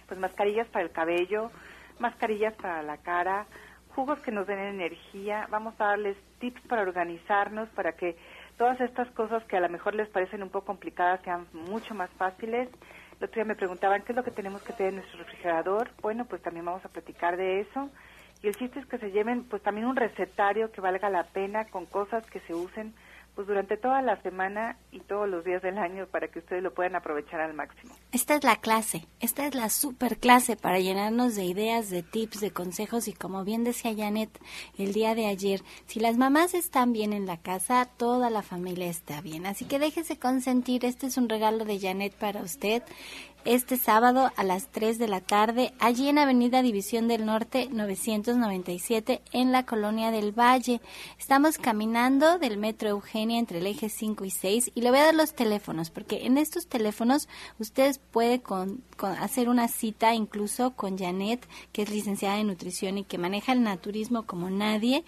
pues 0.08 0.20
mascarillas 0.20 0.68
para 0.68 0.86
el 0.86 0.92
cabello, 0.92 1.52
mascarillas 2.00 2.54
para 2.56 2.84
la 2.84 2.98
cara, 2.98 3.48
jugos 3.92 4.20
que 4.20 4.32
nos 4.32 4.48
den 4.48 4.60
energía, 4.60 5.48
vamos 5.50 5.74
a 5.80 5.86
darles 5.86 6.18
tips 6.40 6.62
para 6.68 6.82
organizarnos, 6.82 7.70
para 7.70 7.94
que 7.94 8.18
todas 8.58 8.80
estas 8.82 9.10
cosas 9.12 9.44
que 9.46 9.58
a 9.58 9.62
lo 9.62 9.70
mejor 9.70 9.96
les 9.96 10.10
parecen 10.10 10.44
un 10.44 10.50
poco 10.50 10.68
complicadas 10.68 11.22
sean 11.24 11.48
mucho 11.54 11.94
más 11.94 12.10
fáciles. 12.12 12.70
El 13.20 13.26
otro 13.26 13.36
día 13.36 13.46
me 13.46 13.56
preguntaban 13.56 14.02
qué 14.04 14.14
es 14.14 14.16
lo 14.16 14.24
que 14.24 14.32
tenemos 14.32 14.64
que 14.64 14.74
tener 14.74 14.94
en 14.94 15.00
nuestro 15.00 15.20
refrigerador. 15.20 15.92
Bueno, 16.02 16.26
pues 16.26 16.42
también 16.42 16.66
vamos 16.66 16.84
a 16.84 16.90
platicar 16.90 17.38
de 17.38 17.62
eso. 17.62 17.90
Y 18.42 18.48
el 18.48 18.56
chiste 18.56 18.80
es 18.80 18.86
que 18.88 18.98
se 18.98 19.12
lleven 19.12 19.44
pues 19.44 19.62
también 19.62 19.88
un 19.88 19.96
recetario 19.96 20.72
que 20.72 20.82
valga 20.82 21.10
la 21.10 21.26
pena 21.26 21.66
con 21.66 21.86
cosas 21.86 22.26
que 22.28 22.40
se 22.42 22.54
usen 22.56 22.94
pues 23.36 23.48
durante 23.48 23.78
toda 23.78 24.02
la 24.02 24.22
semana 24.22 24.78
y 24.92 25.00
todos 25.00 25.28
los 25.28 25.44
días 25.46 25.62
del 25.62 25.78
año 25.78 26.06
para 26.08 26.28
que 26.28 26.40
ustedes 26.40 26.62
lo 26.62 26.74
puedan 26.74 26.96
aprovechar 26.96 27.40
al 27.40 27.54
máximo. 27.54 27.94
Esta 28.12 28.36
es 28.36 28.44
la 28.44 28.58
clase, 28.58 29.08
esta 29.20 29.46
es 29.48 29.56
la 29.56 29.70
super 29.70 30.18
clase 30.18 30.58
para 30.58 30.80
llenarnos 30.80 31.36
de 31.36 31.46
ideas, 31.46 31.90
de 31.90 32.04
tips, 32.04 32.42
de 32.42 32.52
consejos 32.52 33.08
y 33.08 33.14
como 33.14 33.44
bien 33.44 33.64
decía 33.64 33.96
Janet 33.96 34.30
el 34.78 34.94
día 34.94 35.16
de 35.16 35.28
ayer, 35.28 35.62
si 35.88 36.00
las 36.00 36.18
mamás 36.18 36.54
están 36.54 36.92
bien 36.92 37.14
en 37.14 37.26
la 37.26 37.38
casa, 37.38 37.88
toda 37.98 38.30
la 38.30 38.42
familia 38.42 38.90
está 38.90 39.22
bien. 39.22 39.46
Así 39.46 39.66
que 39.66 39.80
déjese 39.80 40.20
consentir, 40.20 40.86
este 40.86 41.08
es 41.08 41.18
un 41.18 41.30
regalo 41.30 41.66
de 41.66 41.80
Janet 41.80 42.14
para 42.16 42.42
usted 42.42 42.84
este 43.46 43.78
sábado 43.78 44.32
a 44.36 44.44
las 44.44 44.68
3 44.68 45.00
de 45.00 45.08
la 45.08 45.22
tarde, 45.22 45.74
allí 45.80 46.10
en 46.10 46.18
Avenida 46.18 46.62
División 46.62 47.08
del 47.08 47.26
Norte 47.26 47.68
997 47.72 49.22
en 49.32 49.52
la 49.52 49.66
Colonia 49.66 50.12
del 50.12 50.32
Valle. 50.32 50.82
Estamos 51.20 51.58
caminando 51.58 52.38
del 52.38 52.58
Metro 52.58 52.90
Eugenia 52.90 53.40
entre 53.40 53.60
el 53.60 53.68
eje 53.68 53.90
5 53.90 54.26
y 54.26 54.30
6 54.30 54.72
y 54.76 54.82
le 54.82 54.92
voy 54.92 55.00
a 55.00 55.06
dar 55.06 55.16
los 55.16 55.34
teléfonos 55.34 55.90
porque 55.90 56.26
en 56.26 56.38
estos 56.38 56.68
teléfonos 56.68 57.28
ustedes 57.60 58.00
pueden 58.00 58.42
hacer 59.20 59.50
una 59.50 59.68
cita 59.68 60.14
incluso 60.14 60.72
con 60.72 60.98
Janet, 60.98 61.48
que 61.72 61.84
es 61.84 61.90
licenciada 61.90 62.38
en 62.38 62.48
nutrición 62.48 62.98
y 62.98 63.04
que 63.04 63.18
maneja 63.18 63.54
el 63.54 63.64
naturismo 63.64 64.24
como 64.24 64.50
nadie, 64.50 65.04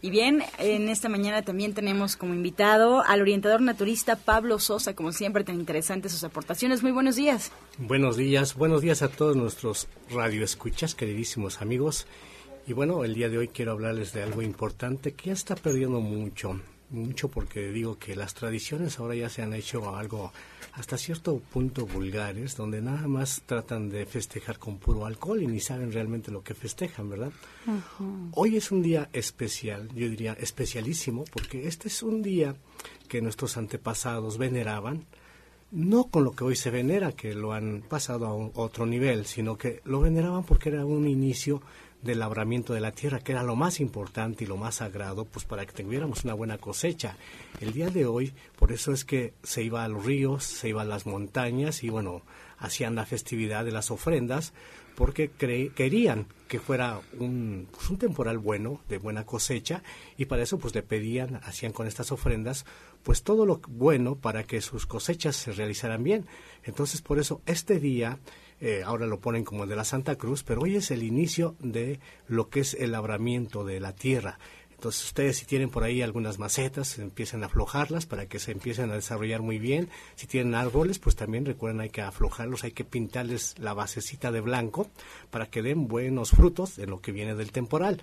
Y 0.00 0.10
bien, 0.10 0.44
en 0.58 0.88
esta 0.88 1.08
mañana 1.08 1.42
también 1.42 1.74
tenemos 1.74 2.16
como 2.16 2.32
invitado 2.32 3.02
al 3.04 3.20
orientador 3.20 3.60
naturista 3.60 4.14
Pablo 4.14 4.60
Sosa, 4.60 4.94
como 4.94 5.10
siempre 5.10 5.42
tan 5.42 5.56
interesantes 5.56 6.12
sus 6.12 6.22
aportaciones. 6.22 6.84
Muy 6.84 6.92
buenos 6.92 7.16
días. 7.16 7.50
Buenos 7.78 8.16
días, 8.16 8.54
buenos 8.54 8.80
días 8.80 9.02
a 9.02 9.08
todos 9.08 9.36
nuestros 9.36 9.88
radioescuchas, 10.10 10.94
queridísimos 10.94 11.60
amigos. 11.60 12.06
Y 12.68 12.74
bueno, 12.74 13.02
el 13.02 13.14
día 13.14 13.28
de 13.28 13.38
hoy 13.38 13.48
quiero 13.48 13.72
hablarles 13.72 14.12
de 14.12 14.22
algo 14.22 14.40
importante 14.42 15.14
que 15.14 15.26
ya 15.26 15.32
está 15.32 15.56
perdiendo 15.56 16.00
mucho, 16.00 16.60
mucho 16.90 17.28
porque 17.28 17.68
digo 17.70 17.98
que 17.98 18.16
las 18.16 18.34
tradiciones 18.34 18.98
ahora 18.98 19.14
ya 19.14 19.28
se 19.28 19.42
han 19.42 19.52
hecho 19.52 19.94
algo 19.94 20.32
hasta 20.72 20.96
cierto 20.96 21.38
punto 21.38 21.86
vulgares, 21.86 22.56
donde 22.56 22.80
nada 22.80 23.08
más 23.08 23.42
tratan 23.46 23.88
de 23.88 24.06
festejar 24.06 24.58
con 24.58 24.78
puro 24.78 25.06
alcohol 25.06 25.42
y 25.42 25.46
ni 25.46 25.60
saben 25.60 25.92
realmente 25.92 26.30
lo 26.30 26.42
que 26.42 26.54
festejan, 26.54 27.10
¿verdad? 27.10 27.32
Hoy 28.32 28.56
es 28.56 28.70
un 28.70 28.82
día 28.82 29.08
especial, 29.12 29.88
yo 29.94 30.08
diría 30.08 30.34
especialísimo, 30.34 31.24
porque 31.32 31.66
este 31.66 31.88
es 31.88 32.02
un 32.02 32.22
día 32.22 32.54
que 33.08 33.20
nuestros 33.20 33.56
antepasados 33.56 34.38
veneraban, 34.38 35.04
no 35.70 36.04
con 36.04 36.24
lo 36.24 36.32
que 36.32 36.44
hoy 36.44 36.56
se 36.56 36.70
venera, 36.70 37.12
que 37.12 37.34
lo 37.34 37.52
han 37.52 37.82
pasado 37.86 38.26
a 38.26 38.60
otro 38.60 38.86
nivel, 38.86 39.26
sino 39.26 39.58
que 39.58 39.80
lo 39.84 40.00
veneraban 40.00 40.44
porque 40.44 40.70
era 40.70 40.86
un 40.86 41.06
inicio 41.06 41.60
del 42.02 42.20
labramiento 42.20 42.74
de 42.74 42.80
la 42.80 42.92
tierra, 42.92 43.20
que 43.20 43.32
era 43.32 43.42
lo 43.42 43.56
más 43.56 43.80
importante 43.80 44.44
y 44.44 44.46
lo 44.46 44.56
más 44.56 44.76
sagrado, 44.76 45.24
pues 45.24 45.44
para 45.44 45.66
que 45.66 45.82
tuviéramos 45.82 46.24
una 46.24 46.34
buena 46.34 46.58
cosecha. 46.58 47.16
El 47.60 47.72
día 47.72 47.90
de 47.90 48.06
hoy, 48.06 48.32
por 48.58 48.72
eso 48.72 48.92
es 48.92 49.04
que 49.04 49.34
se 49.42 49.62
iba 49.62 49.84
a 49.84 49.88
los 49.88 50.04
ríos, 50.04 50.44
se 50.44 50.68
iba 50.68 50.82
a 50.82 50.86
las 50.86 51.06
montañas 51.06 51.82
y 51.82 51.90
bueno, 51.90 52.22
hacían 52.58 52.94
la 52.94 53.06
festividad 53.06 53.64
de 53.64 53.72
las 53.72 53.90
ofrendas, 53.90 54.52
porque 54.94 55.30
querían 55.30 56.26
que 56.48 56.58
fuera 56.58 57.00
un, 57.20 57.68
pues 57.70 57.88
un 57.88 57.98
temporal 57.98 58.38
bueno, 58.38 58.80
de 58.88 58.98
buena 58.98 59.24
cosecha, 59.24 59.82
y 60.16 60.24
para 60.24 60.42
eso 60.42 60.58
pues 60.58 60.74
le 60.74 60.82
pedían, 60.82 61.36
hacían 61.44 61.72
con 61.72 61.86
estas 61.86 62.10
ofrendas, 62.10 62.64
pues 63.04 63.22
todo 63.22 63.46
lo 63.46 63.60
bueno 63.68 64.16
para 64.16 64.42
que 64.42 64.60
sus 64.60 64.86
cosechas 64.86 65.36
se 65.36 65.52
realizaran 65.52 66.02
bien. 66.02 66.26
Entonces 66.64 67.00
por 67.00 67.20
eso 67.20 67.40
este 67.46 67.78
día 67.78 68.18
eh, 68.60 68.82
ahora 68.84 69.06
lo 69.06 69.20
ponen 69.20 69.44
como 69.44 69.64
el 69.64 69.70
de 69.70 69.76
la 69.76 69.84
Santa 69.84 70.16
Cruz, 70.16 70.42
pero 70.42 70.62
hoy 70.62 70.76
es 70.76 70.90
el 70.90 71.02
inicio 71.02 71.54
de 71.60 72.00
lo 72.26 72.48
que 72.48 72.60
es 72.60 72.74
el 72.74 72.92
labramiento 72.92 73.64
de 73.64 73.80
la 73.80 73.94
tierra. 73.94 74.38
Entonces 74.78 75.06
ustedes 75.06 75.38
si 75.38 75.44
tienen 75.44 75.70
por 75.70 75.82
ahí 75.82 76.02
algunas 76.02 76.38
macetas, 76.38 77.00
empiecen 77.00 77.42
a 77.42 77.46
aflojarlas 77.46 78.06
para 78.06 78.26
que 78.26 78.38
se 78.38 78.52
empiecen 78.52 78.90
a 78.92 78.94
desarrollar 78.94 79.42
muy 79.42 79.58
bien. 79.58 79.88
Si 80.14 80.28
tienen 80.28 80.54
árboles, 80.54 81.00
pues 81.00 81.16
también 81.16 81.44
recuerden 81.44 81.80
hay 81.80 81.90
que 81.90 82.00
aflojarlos, 82.00 82.62
hay 82.62 82.70
que 82.70 82.84
pintarles 82.84 83.56
la 83.58 83.74
basecita 83.74 84.30
de 84.30 84.40
blanco 84.40 84.88
para 85.30 85.46
que 85.46 85.62
den 85.62 85.88
buenos 85.88 86.30
frutos 86.30 86.78
en 86.78 86.90
lo 86.90 87.00
que 87.00 87.10
viene 87.10 87.34
del 87.34 87.50
temporal. 87.50 88.02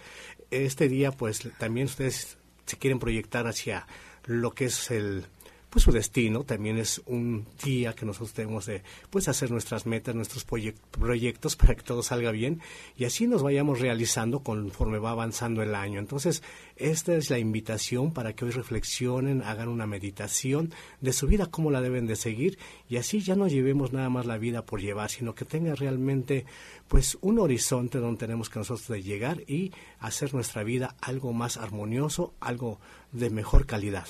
Este 0.52 0.90
día 0.90 1.14
pues 1.14 1.48
también 1.58 1.86
ustedes 1.86 2.38
se 2.66 2.78
quieren 2.78 3.00
proyectar 3.00 3.48
hacia 3.48 3.88
lo 4.26 4.52
que 4.52 4.66
es 4.66 4.92
el 4.92 5.28
pues 5.76 5.84
su 5.84 5.92
destino 5.92 6.46
también 6.46 6.78
es 6.78 7.02
un 7.06 7.46
día 7.62 7.92
que 7.92 8.06
nosotros 8.06 8.32
tenemos 8.32 8.66
de 8.66 8.82
pues 9.10 9.28
hacer 9.28 9.52
nuestras 9.52 9.86
metas, 9.86 10.16
nuestros 10.16 10.46
proyectos 10.46 11.58
para 11.58 11.76
que 11.76 11.82
todo 11.82 12.02
salga 12.02 12.32
bien 12.32 12.62
y 12.96 13.04
así 13.04 13.28
nos 13.28 13.44
vayamos 13.44 13.82
realizando 13.82 14.40
conforme 14.40 15.00
va 15.00 15.12
avanzando 15.12 15.62
el 15.62 15.76
año. 15.76 16.00
Entonces, 16.00 16.44
esta 16.78 17.14
es 17.16 17.30
la 17.30 17.40
invitación 17.40 18.14
para 18.14 18.32
que 18.32 18.46
hoy 18.46 18.52
reflexionen, 18.52 19.42
hagan 19.42 19.68
una 19.68 19.86
meditación 19.86 20.74
de 21.02 21.12
su 21.12 21.28
vida, 21.28 21.48
cómo 21.48 21.72
la 21.72 21.82
deben 21.82 22.08
de 22.08 22.16
seguir 22.16 22.58
y 22.88 22.96
así 22.96 23.20
ya 23.20 23.36
no 23.36 23.50
llevemos 23.50 23.92
nada 23.92 24.08
más 24.08 24.26
la 24.26 24.38
vida 24.38 24.66
por 24.66 24.80
llevar, 24.80 25.10
sino 25.10 25.36
que 25.36 25.44
tenga 25.44 25.76
realmente 25.76 26.46
pues 26.88 27.18
un 27.20 27.38
horizonte 27.38 27.98
donde 27.98 28.20
tenemos 28.20 28.50
que 28.50 28.60
nosotros 28.60 28.88
de 28.88 29.04
llegar 29.04 29.42
y 29.42 29.74
hacer 30.00 30.34
nuestra 30.34 30.64
vida 30.64 30.96
algo 31.02 31.34
más 31.34 31.58
armonioso, 31.58 32.34
algo 32.40 32.80
de 33.12 33.30
mejor 33.30 33.66
calidad. 33.66 34.08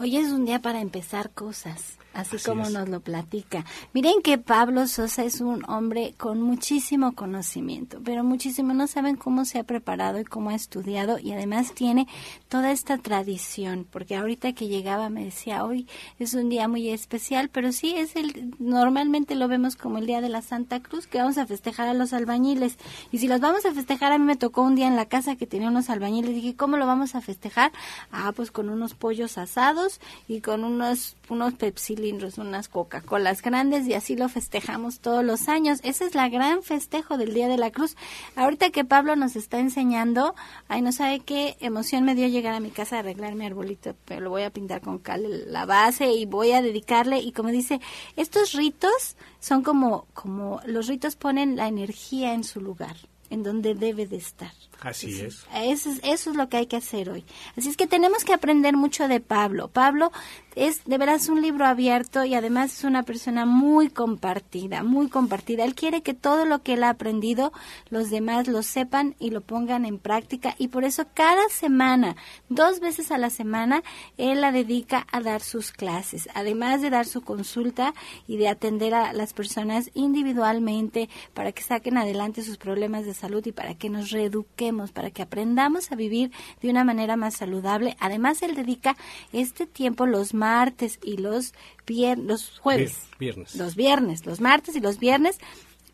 Hoy 0.00 0.16
es 0.16 0.32
un 0.32 0.44
día 0.44 0.60
para 0.60 0.80
empezar 0.80 1.30
cosas 1.30 1.98
así, 2.14 2.36
como 2.44 2.68
nos 2.68 2.88
lo 2.88 2.98
platica. 2.98 3.64
Miren 3.92 4.22
que 4.22 4.38
Pablo 4.38 4.88
Sosa 4.88 5.22
es 5.22 5.40
un 5.40 5.64
hombre 5.70 6.14
con 6.18 6.42
muchísimo 6.42 7.12
conocimiento, 7.12 8.00
pero 8.04 8.24
muchísimo 8.24 8.74
no 8.74 8.88
saben 8.88 9.14
cómo 9.14 9.44
se 9.44 9.60
ha 9.60 9.62
preparado 9.62 10.18
y 10.18 10.24
cómo 10.24 10.50
ha 10.50 10.56
estudiado 10.56 11.20
y 11.20 11.30
además 11.30 11.74
tiene 11.74 12.08
toda 12.48 12.72
esta 12.72 12.98
tradición, 12.98 13.86
porque 13.88 14.16
ahorita 14.16 14.52
que 14.52 14.66
llegaba 14.66 15.10
me 15.10 15.24
decía, 15.24 15.64
hoy 15.64 15.86
es 16.18 16.34
un 16.34 16.48
día 16.48 16.66
muy 16.66 16.88
especial, 16.88 17.48
pero 17.48 17.70
sí 17.70 17.94
es 17.96 18.16
el, 18.16 18.52
normalmente 18.58 19.36
lo 19.36 19.46
vemos 19.46 19.76
como 19.76 19.98
el 19.98 20.06
día 20.06 20.20
de 20.20 20.28
la 20.28 20.42
Santa 20.42 20.80
Cruz, 20.80 21.06
que 21.06 21.18
vamos 21.18 21.38
a 21.38 21.46
festejar 21.46 21.86
a 21.86 21.94
los 21.94 22.12
albañiles. 22.12 22.78
Y 23.12 23.18
si 23.18 23.28
los 23.28 23.38
vamos 23.38 23.64
a 23.64 23.72
festejar, 23.72 24.10
a 24.10 24.18
mí 24.18 24.24
me 24.24 24.36
tocó 24.36 24.62
un 24.62 24.74
día 24.74 24.88
en 24.88 24.96
la 24.96 25.06
casa 25.06 25.36
que 25.36 25.46
tenía 25.46 25.68
unos 25.68 25.88
albañiles, 25.88 26.34
dije, 26.34 26.56
¿cómo 26.56 26.78
lo 26.78 26.86
vamos 26.86 27.14
a 27.14 27.20
festejar? 27.20 27.70
Ah, 28.10 28.32
pues 28.34 28.50
con 28.50 28.68
unos 28.70 28.94
pollos 28.94 29.38
asados 29.38 29.83
y 30.28 30.40
con 30.40 30.64
unos, 30.64 31.16
unos 31.28 31.54
pepsi 31.54 31.94
unas 32.38 32.68
Coca-Colas 32.68 33.42
grandes 33.42 33.86
y 33.86 33.94
así 33.94 34.16
lo 34.16 34.28
festejamos 34.28 35.00
todos 35.00 35.24
los 35.24 35.48
años. 35.48 35.80
Ese 35.82 36.04
es 36.04 36.14
la 36.14 36.28
gran 36.28 36.62
festejo 36.62 37.16
del 37.16 37.34
Día 37.34 37.48
de 37.48 37.56
la 37.56 37.70
Cruz. 37.70 37.96
Ahorita 38.36 38.70
que 38.70 38.84
Pablo 38.84 39.16
nos 39.16 39.36
está 39.36 39.58
enseñando, 39.58 40.34
ay, 40.68 40.82
no 40.82 40.92
sabe 40.92 41.20
qué 41.20 41.56
emoción 41.60 42.04
me 42.04 42.14
dio 42.14 42.28
llegar 42.28 42.54
a 42.54 42.60
mi 42.60 42.70
casa 42.70 42.96
a 42.96 42.98
arreglar 43.00 43.34
mi 43.34 43.46
arbolito, 43.46 43.94
pero 44.04 44.20
lo 44.20 44.30
voy 44.30 44.42
a 44.42 44.50
pintar 44.50 44.80
con 44.80 44.98
cal 44.98 45.52
la 45.52 45.66
base 45.66 46.12
y 46.12 46.26
voy 46.26 46.52
a 46.52 46.62
dedicarle 46.62 47.18
y 47.18 47.32
como 47.32 47.50
dice, 47.50 47.80
estos 48.16 48.52
ritos 48.52 49.16
son 49.40 49.62
como 49.62 50.06
como 50.14 50.60
los 50.66 50.86
ritos 50.86 51.16
ponen 51.16 51.56
la 51.56 51.68
energía 51.68 52.34
en 52.34 52.44
su 52.44 52.60
lugar, 52.60 52.96
en 53.34 53.42
donde 53.42 53.74
debe 53.74 54.06
de 54.06 54.16
estar. 54.16 54.52
Así 54.80 55.20
es. 55.20 55.46
Eso, 55.54 55.90
es. 55.90 56.00
eso 56.02 56.30
es 56.30 56.36
lo 56.36 56.48
que 56.48 56.58
hay 56.58 56.66
que 56.66 56.76
hacer 56.76 57.08
hoy. 57.08 57.24
Así 57.56 57.68
es 57.68 57.76
que 57.76 57.86
tenemos 57.86 58.24
que 58.24 58.34
aprender 58.34 58.76
mucho 58.76 59.08
de 59.08 59.20
Pablo. 59.20 59.68
Pablo 59.68 60.12
es 60.56 60.84
de 60.84 60.98
veras 60.98 61.28
un 61.28 61.42
libro 61.42 61.66
abierto 61.66 62.24
y 62.24 62.34
además 62.34 62.78
es 62.78 62.84
una 62.84 63.02
persona 63.02 63.46
muy 63.46 63.88
compartida, 63.88 64.82
muy 64.82 65.08
compartida. 65.08 65.64
Él 65.64 65.74
quiere 65.74 66.02
que 66.02 66.14
todo 66.14 66.44
lo 66.44 66.62
que 66.62 66.74
él 66.74 66.84
ha 66.84 66.90
aprendido 66.90 67.52
los 67.88 68.10
demás 68.10 68.46
lo 68.46 68.62
sepan 68.62 69.16
y 69.18 69.30
lo 69.30 69.40
pongan 69.40 69.84
en 69.84 69.98
práctica 69.98 70.54
y 70.58 70.68
por 70.68 70.84
eso 70.84 71.06
cada 71.14 71.48
semana, 71.48 72.16
dos 72.48 72.80
veces 72.80 73.10
a 73.10 73.18
la 73.18 73.30
semana, 73.30 73.82
él 74.16 74.42
la 74.42 74.52
dedica 74.52 75.06
a 75.10 75.20
dar 75.20 75.40
sus 75.40 75.72
clases, 75.72 76.28
además 76.34 76.82
de 76.82 76.90
dar 76.90 77.06
su 77.06 77.22
consulta 77.22 77.94
y 78.28 78.36
de 78.36 78.48
atender 78.48 78.94
a 78.94 79.12
las 79.12 79.32
personas 79.32 79.90
individualmente 79.94 81.08
para 81.32 81.52
que 81.52 81.62
saquen 81.62 81.96
adelante 81.96 82.42
sus 82.42 82.58
problemas 82.58 83.06
de 83.06 83.14
salud 83.14 83.23
y 83.44 83.52
para 83.52 83.74
que 83.74 83.88
nos 83.88 84.10
reeduquemos, 84.10 84.92
para 84.92 85.10
que 85.10 85.22
aprendamos 85.22 85.90
a 85.90 85.96
vivir 85.96 86.30
de 86.60 86.70
una 86.70 86.84
manera 86.84 87.16
más 87.16 87.34
saludable. 87.34 87.96
Además, 88.00 88.42
él 88.42 88.54
dedica 88.54 88.96
este 89.32 89.66
tiempo 89.66 90.06
los 90.06 90.34
martes 90.34 90.98
y 91.02 91.16
los 91.16 91.54
viernes, 91.86 92.26
los 92.26 92.58
jueves, 92.58 92.98
viernes. 93.18 93.54
los 93.54 93.76
viernes, 93.76 94.26
los 94.26 94.40
martes 94.40 94.76
y 94.76 94.80
los 94.80 94.98
viernes, 94.98 95.38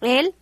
él 0.00 0.34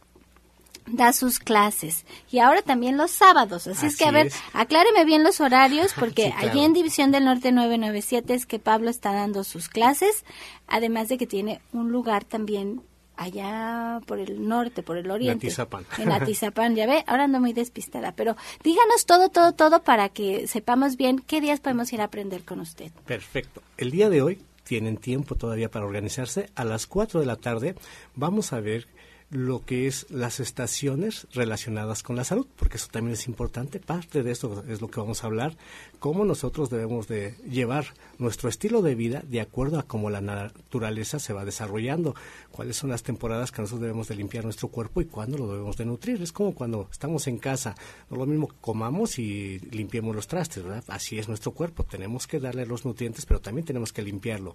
da 0.86 1.12
sus 1.12 1.38
clases 1.38 2.06
y 2.30 2.38
ahora 2.38 2.62
también 2.62 2.96
los 2.96 3.10
sábados. 3.10 3.66
Así, 3.66 3.86
es 3.86 3.96
que, 3.96 4.06
a 4.06 4.10
ver, 4.10 4.32
acláreme 4.52 5.04
bien 5.04 5.22
los 5.22 5.40
horarios 5.40 5.92
porque 5.98 6.32
allí 6.38 6.64
en 6.64 6.72
División 6.72 7.10
del 7.10 7.24
Norte 7.24 7.52
997 7.52 8.34
es 8.34 8.46
que 8.46 8.58
Pablo 8.58 8.90
está 8.90 9.12
dando 9.12 9.44
sus 9.44 9.68
clases, 9.68 10.24
además 10.66 11.08
de 11.08 11.18
que 11.18 11.26
tiene 11.26 11.60
un 11.72 11.92
lugar 11.92 12.24
también 12.24 12.82
allá 13.18 14.00
por 14.06 14.18
el 14.18 14.48
norte, 14.48 14.82
por 14.82 14.96
el 14.96 15.10
oriente. 15.10 15.46
En 15.46 15.50
Atizapán. 15.50 15.84
En 15.98 16.12
Atizapán, 16.12 16.76
ya 16.76 16.86
ve, 16.86 17.04
ahora 17.06 17.24
ando 17.24 17.40
muy 17.40 17.52
despistada, 17.52 18.12
pero 18.12 18.36
díganos 18.62 19.04
todo, 19.04 19.28
todo, 19.28 19.52
todo 19.52 19.82
para 19.82 20.08
que 20.08 20.46
sepamos 20.46 20.96
bien 20.96 21.18
qué 21.18 21.40
días 21.40 21.60
podemos 21.60 21.92
ir 21.92 22.00
a 22.00 22.04
aprender 22.04 22.44
con 22.44 22.60
usted. 22.60 22.92
Perfecto. 23.06 23.62
El 23.76 23.90
día 23.90 24.08
de 24.08 24.22
hoy 24.22 24.38
tienen 24.62 24.96
tiempo 24.96 25.34
todavía 25.34 25.70
para 25.70 25.84
organizarse. 25.84 26.50
A 26.54 26.64
las 26.64 26.86
4 26.86 27.20
de 27.20 27.26
la 27.26 27.36
tarde 27.36 27.74
vamos 28.14 28.52
a 28.52 28.60
ver 28.60 28.86
lo 29.30 29.64
que 29.64 29.86
es 29.86 30.06
las 30.10 30.40
estaciones 30.40 31.26
relacionadas 31.32 32.02
con 32.02 32.16
la 32.16 32.24
salud, 32.24 32.46
porque 32.56 32.78
eso 32.78 32.88
también 32.90 33.12
es 33.12 33.28
importante. 33.28 33.78
Parte 33.78 34.22
de 34.22 34.30
esto 34.30 34.64
es 34.66 34.80
lo 34.80 34.88
que 34.88 35.00
vamos 35.00 35.22
a 35.22 35.26
hablar, 35.26 35.56
cómo 35.98 36.24
nosotros 36.24 36.70
debemos 36.70 37.08
de 37.08 37.36
llevar 37.48 37.86
nuestro 38.18 38.48
estilo 38.48 38.80
de 38.80 38.94
vida 38.94 39.22
de 39.26 39.40
acuerdo 39.40 39.78
a 39.78 39.82
cómo 39.82 40.08
la 40.08 40.22
naturaleza 40.22 41.18
se 41.18 41.34
va 41.34 41.44
desarrollando, 41.44 42.14
cuáles 42.50 42.76
son 42.76 42.88
las 42.88 43.02
temporadas 43.02 43.52
que 43.52 43.60
nosotros 43.60 43.82
debemos 43.82 44.08
de 44.08 44.16
limpiar 44.16 44.44
nuestro 44.44 44.68
cuerpo 44.68 45.02
y 45.02 45.06
cuándo 45.06 45.36
lo 45.36 45.52
debemos 45.52 45.76
de 45.76 45.84
nutrir. 45.84 46.22
Es 46.22 46.32
como 46.32 46.54
cuando 46.54 46.88
estamos 46.90 47.26
en 47.26 47.38
casa, 47.38 47.74
no 48.08 48.16
es 48.16 48.20
lo 48.20 48.26
mismo 48.26 48.48
que 48.48 48.56
comamos 48.60 49.18
y 49.18 49.58
limpiemos 49.70 50.16
los 50.16 50.26
trastes, 50.26 50.64
¿verdad? 50.64 50.84
Así 50.88 51.18
es 51.18 51.28
nuestro 51.28 51.52
cuerpo, 51.52 51.84
tenemos 51.84 52.26
que 52.26 52.40
darle 52.40 52.64
los 52.64 52.86
nutrientes, 52.86 53.26
pero 53.26 53.40
también 53.40 53.66
tenemos 53.66 53.92
que 53.92 54.02
limpiarlo. 54.02 54.54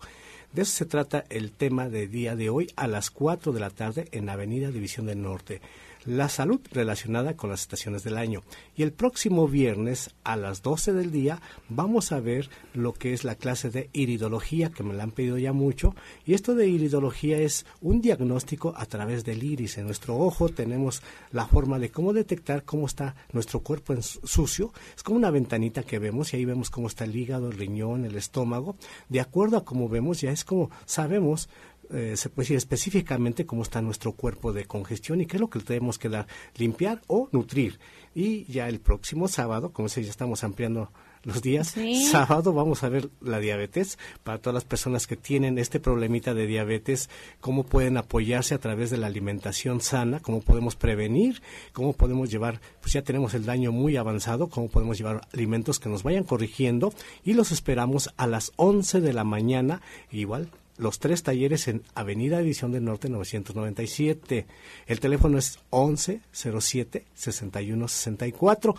De 0.53 0.61
eso 0.61 0.71
se 0.71 0.85
trata 0.85 1.25
el 1.29 1.51
tema 1.51 1.89
de 1.89 2.07
día 2.07 2.35
de 2.35 2.51
hoy 2.51 2.71
a 2.75 2.87
las 2.87 3.09
4 3.09 3.53
de 3.53 3.59
la 3.59 3.71
tarde 3.71 4.07
en 4.11 4.29
Avenida 4.29 4.69
División 4.69 5.07
del 5.07 5.21
Norte 5.21 5.61
la 6.05 6.29
salud 6.29 6.59
relacionada 6.71 7.35
con 7.35 7.49
las 7.49 7.61
estaciones 7.61 8.03
del 8.03 8.17
año. 8.17 8.43
Y 8.75 8.83
el 8.83 8.91
próximo 8.91 9.47
viernes 9.47 10.11
a 10.23 10.35
las 10.35 10.61
12 10.61 10.93
del 10.93 11.11
día 11.11 11.41
vamos 11.69 12.11
a 12.11 12.19
ver 12.19 12.49
lo 12.73 12.93
que 12.93 13.13
es 13.13 13.23
la 13.23 13.35
clase 13.35 13.69
de 13.69 13.89
iridología, 13.93 14.71
que 14.71 14.83
me 14.83 14.93
la 14.93 15.03
han 15.03 15.11
pedido 15.11 15.37
ya 15.37 15.53
mucho. 15.53 15.95
Y 16.25 16.33
esto 16.33 16.55
de 16.55 16.67
iridología 16.67 17.37
es 17.37 17.65
un 17.81 18.01
diagnóstico 18.01 18.73
a 18.75 18.85
través 18.85 19.23
del 19.23 19.43
iris. 19.43 19.77
En 19.77 19.85
nuestro 19.85 20.17
ojo 20.17 20.49
tenemos 20.49 21.01
la 21.31 21.45
forma 21.45 21.79
de 21.79 21.91
cómo 21.91 22.13
detectar 22.13 22.63
cómo 22.63 22.85
está 22.87 23.15
nuestro 23.31 23.61
cuerpo 23.61 23.93
en 23.93 24.03
sucio. 24.03 24.73
Es 24.95 25.03
como 25.03 25.17
una 25.17 25.31
ventanita 25.31 25.83
que 25.83 25.99
vemos 25.99 26.33
y 26.33 26.37
ahí 26.37 26.45
vemos 26.45 26.69
cómo 26.69 26.87
está 26.87 27.05
el 27.05 27.15
hígado, 27.15 27.49
el 27.49 27.57
riñón, 27.57 28.05
el 28.05 28.15
estómago. 28.15 28.75
De 29.09 29.21
acuerdo 29.21 29.57
a 29.57 29.65
cómo 29.65 29.89
vemos, 29.89 30.21
ya 30.21 30.31
es 30.31 30.43
como 30.43 30.69
sabemos 30.85 31.49
eh, 31.93 32.17
se 32.17 32.29
puede 32.29 32.45
decir 32.45 32.57
específicamente 32.57 33.45
cómo 33.45 33.61
está 33.61 33.81
nuestro 33.81 34.13
cuerpo 34.13 34.51
de 34.51 34.65
congestión 34.65 35.21
y 35.21 35.27
qué 35.27 35.37
es 35.37 35.41
lo 35.41 35.49
que 35.49 35.59
tenemos 35.59 35.99
que 35.99 36.09
dar, 36.09 36.27
limpiar 36.55 37.01
o 37.07 37.29
nutrir. 37.31 37.79
Y 38.15 38.45
ya 38.51 38.67
el 38.67 38.79
próximo 38.79 39.27
sábado, 39.27 39.71
como 39.71 39.89
se 39.89 40.03
ya 40.03 40.09
estamos 40.09 40.43
ampliando 40.43 40.91
los 41.23 41.41
días, 41.41 41.75
sábado 42.11 42.51
vamos 42.51 42.83
a 42.83 42.89
ver 42.89 43.09
la 43.21 43.39
diabetes. 43.39 43.97
Para 44.23 44.39
todas 44.39 44.55
las 44.55 44.65
personas 44.65 45.07
que 45.07 45.15
tienen 45.15 45.57
este 45.57 45.79
problemita 45.79 46.33
de 46.33 46.47
diabetes, 46.47 47.09
cómo 47.39 47.63
pueden 47.63 47.97
apoyarse 47.97 48.55
a 48.55 48.59
través 48.59 48.89
de 48.89 48.97
la 48.97 49.07
alimentación 49.07 49.79
sana, 49.79 50.19
cómo 50.19 50.41
podemos 50.41 50.75
prevenir, 50.75 51.41
cómo 51.71 51.93
podemos 51.93 52.29
llevar, 52.29 52.59
pues 52.81 52.93
ya 52.93 53.03
tenemos 53.03 53.35
el 53.35 53.45
daño 53.45 53.71
muy 53.71 53.97
avanzado, 53.97 54.49
cómo 54.49 54.67
podemos 54.67 54.97
llevar 54.97 55.21
alimentos 55.31 55.79
que 55.79 55.89
nos 55.89 56.03
vayan 56.03 56.23
corrigiendo. 56.23 56.93
Y 57.23 57.33
los 57.33 57.51
esperamos 57.51 58.09
a 58.17 58.27
las 58.27 58.51
11 58.57 58.99
de 58.99 59.13
la 59.13 59.23
mañana, 59.23 59.81
igual 60.11 60.49
los 60.77 60.99
tres 60.99 61.23
talleres 61.23 61.67
en 61.67 61.83
Avenida 61.95 62.39
División 62.39 62.71
del 62.71 62.85
Norte 62.85 63.09
997. 63.09 64.45
El 64.87 64.99
teléfono 64.99 65.37
es 65.37 65.59
11 65.69 66.21
07 66.31 67.05
61 67.13 67.87
64. 67.87 68.75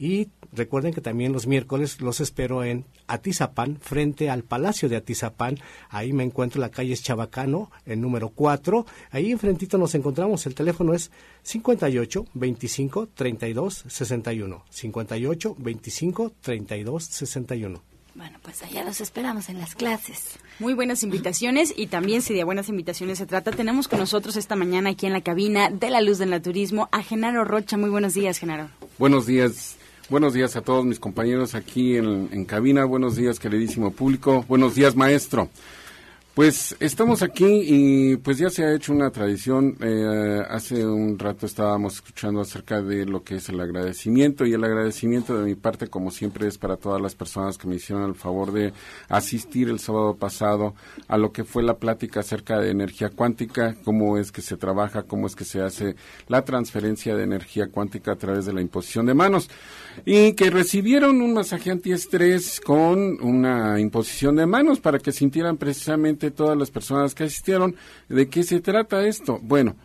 Y 0.00 0.28
recuerden 0.52 0.94
que 0.94 1.00
también 1.00 1.32
los 1.32 1.48
miércoles 1.48 2.00
los 2.00 2.20
espero 2.20 2.62
en 2.62 2.84
Atizapán, 3.08 3.78
frente 3.80 4.30
al 4.30 4.44
Palacio 4.44 4.88
de 4.88 4.94
Atizapán. 4.94 5.58
Ahí 5.88 6.12
me 6.12 6.22
encuentro, 6.22 6.60
la 6.60 6.70
calle 6.70 6.96
Chabacano, 6.96 7.72
el 7.84 8.00
número 8.00 8.28
4. 8.28 8.86
Ahí 9.10 9.32
enfrentito 9.32 9.76
nos 9.76 9.96
encontramos. 9.96 10.46
El 10.46 10.54
teléfono 10.54 10.94
es 10.94 11.10
58 11.42 12.26
25 12.32 13.08
32 13.08 13.84
61. 13.88 14.64
58 14.70 15.56
25 15.58 16.32
32 16.42 17.04
61. 17.04 17.97
Bueno, 18.18 18.36
pues 18.42 18.64
allá 18.64 18.82
los 18.82 19.00
esperamos 19.00 19.48
en 19.48 19.60
las 19.60 19.76
clases. 19.76 20.40
Muy 20.58 20.74
buenas 20.74 21.04
invitaciones 21.04 21.72
y 21.76 21.86
también 21.86 22.20
si 22.20 22.34
de 22.34 22.42
buenas 22.42 22.68
invitaciones 22.68 23.18
se 23.18 23.26
trata, 23.26 23.52
tenemos 23.52 23.86
con 23.86 24.00
nosotros 24.00 24.34
esta 24.34 24.56
mañana 24.56 24.90
aquí 24.90 25.06
en 25.06 25.12
la 25.12 25.20
cabina 25.20 25.70
de 25.70 25.88
la 25.88 26.00
Luz 26.00 26.18
del 26.18 26.30
Naturismo 26.30 26.88
a 26.90 27.04
Genaro 27.04 27.44
Rocha. 27.44 27.76
Muy 27.76 27.90
buenos 27.90 28.14
días, 28.14 28.38
Genaro. 28.38 28.70
Buenos 28.98 29.26
días. 29.26 29.76
Buenos 30.10 30.34
días 30.34 30.56
a 30.56 30.62
todos 30.62 30.84
mis 30.84 30.98
compañeros 30.98 31.54
aquí 31.54 31.96
en, 31.96 32.28
en 32.32 32.44
cabina. 32.44 32.84
Buenos 32.84 33.14
días, 33.14 33.38
queridísimo 33.38 33.92
público. 33.92 34.44
Buenos 34.48 34.74
días, 34.74 34.96
maestro. 34.96 35.48
Pues 36.38 36.76
estamos 36.78 37.24
aquí 37.24 37.62
y 37.64 38.16
pues 38.16 38.38
ya 38.38 38.48
se 38.48 38.64
ha 38.64 38.72
hecho 38.72 38.92
una 38.92 39.10
tradición. 39.10 39.76
Eh, 39.80 40.40
hace 40.48 40.86
un 40.86 41.18
rato 41.18 41.46
estábamos 41.46 41.94
escuchando 41.94 42.40
acerca 42.40 42.80
de 42.80 43.04
lo 43.06 43.24
que 43.24 43.34
es 43.38 43.48
el 43.48 43.60
agradecimiento 43.60 44.46
y 44.46 44.52
el 44.52 44.62
agradecimiento 44.62 45.36
de 45.36 45.44
mi 45.44 45.56
parte, 45.56 45.88
como 45.88 46.12
siempre, 46.12 46.46
es 46.46 46.56
para 46.56 46.76
todas 46.76 47.02
las 47.02 47.16
personas 47.16 47.58
que 47.58 47.66
me 47.66 47.74
hicieron 47.74 48.08
el 48.08 48.14
favor 48.14 48.52
de 48.52 48.72
asistir 49.08 49.68
el 49.68 49.80
sábado 49.80 50.14
pasado 50.14 50.76
a 51.08 51.18
lo 51.18 51.32
que 51.32 51.42
fue 51.42 51.64
la 51.64 51.78
plática 51.78 52.20
acerca 52.20 52.60
de 52.60 52.70
energía 52.70 53.10
cuántica, 53.10 53.74
cómo 53.82 54.16
es 54.16 54.30
que 54.30 54.40
se 54.40 54.56
trabaja, 54.56 55.02
cómo 55.02 55.26
es 55.26 55.34
que 55.34 55.44
se 55.44 55.60
hace 55.60 55.96
la 56.28 56.44
transferencia 56.44 57.16
de 57.16 57.24
energía 57.24 57.66
cuántica 57.66 58.12
a 58.12 58.16
través 58.16 58.46
de 58.46 58.52
la 58.52 58.60
imposición 58.60 59.06
de 59.06 59.14
manos 59.14 59.50
y 60.04 60.32
que 60.32 60.50
recibieron 60.50 61.20
un 61.20 61.34
masaje 61.34 61.70
antiestrés 61.70 62.60
con 62.60 63.22
una 63.22 63.78
imposición 63.80 64.36
de 64.36 64.46
manos 64.46 64.80
para 64.80 64.98
que 64.98 65.12
sintieran 65.12 65.56
precisamente 65.56 66.30
todas 66.30 66.56
las 66.56 66.70
personas 66.70 67.14
que 67.14 67.24
asistieron 67.24 67.76
de 68.08 68.28
qué 68.28 68.42
se 68.42 68.60
trata 68.60 69.06
esto. 69.06 69.38
Bueno, 69.42 69.76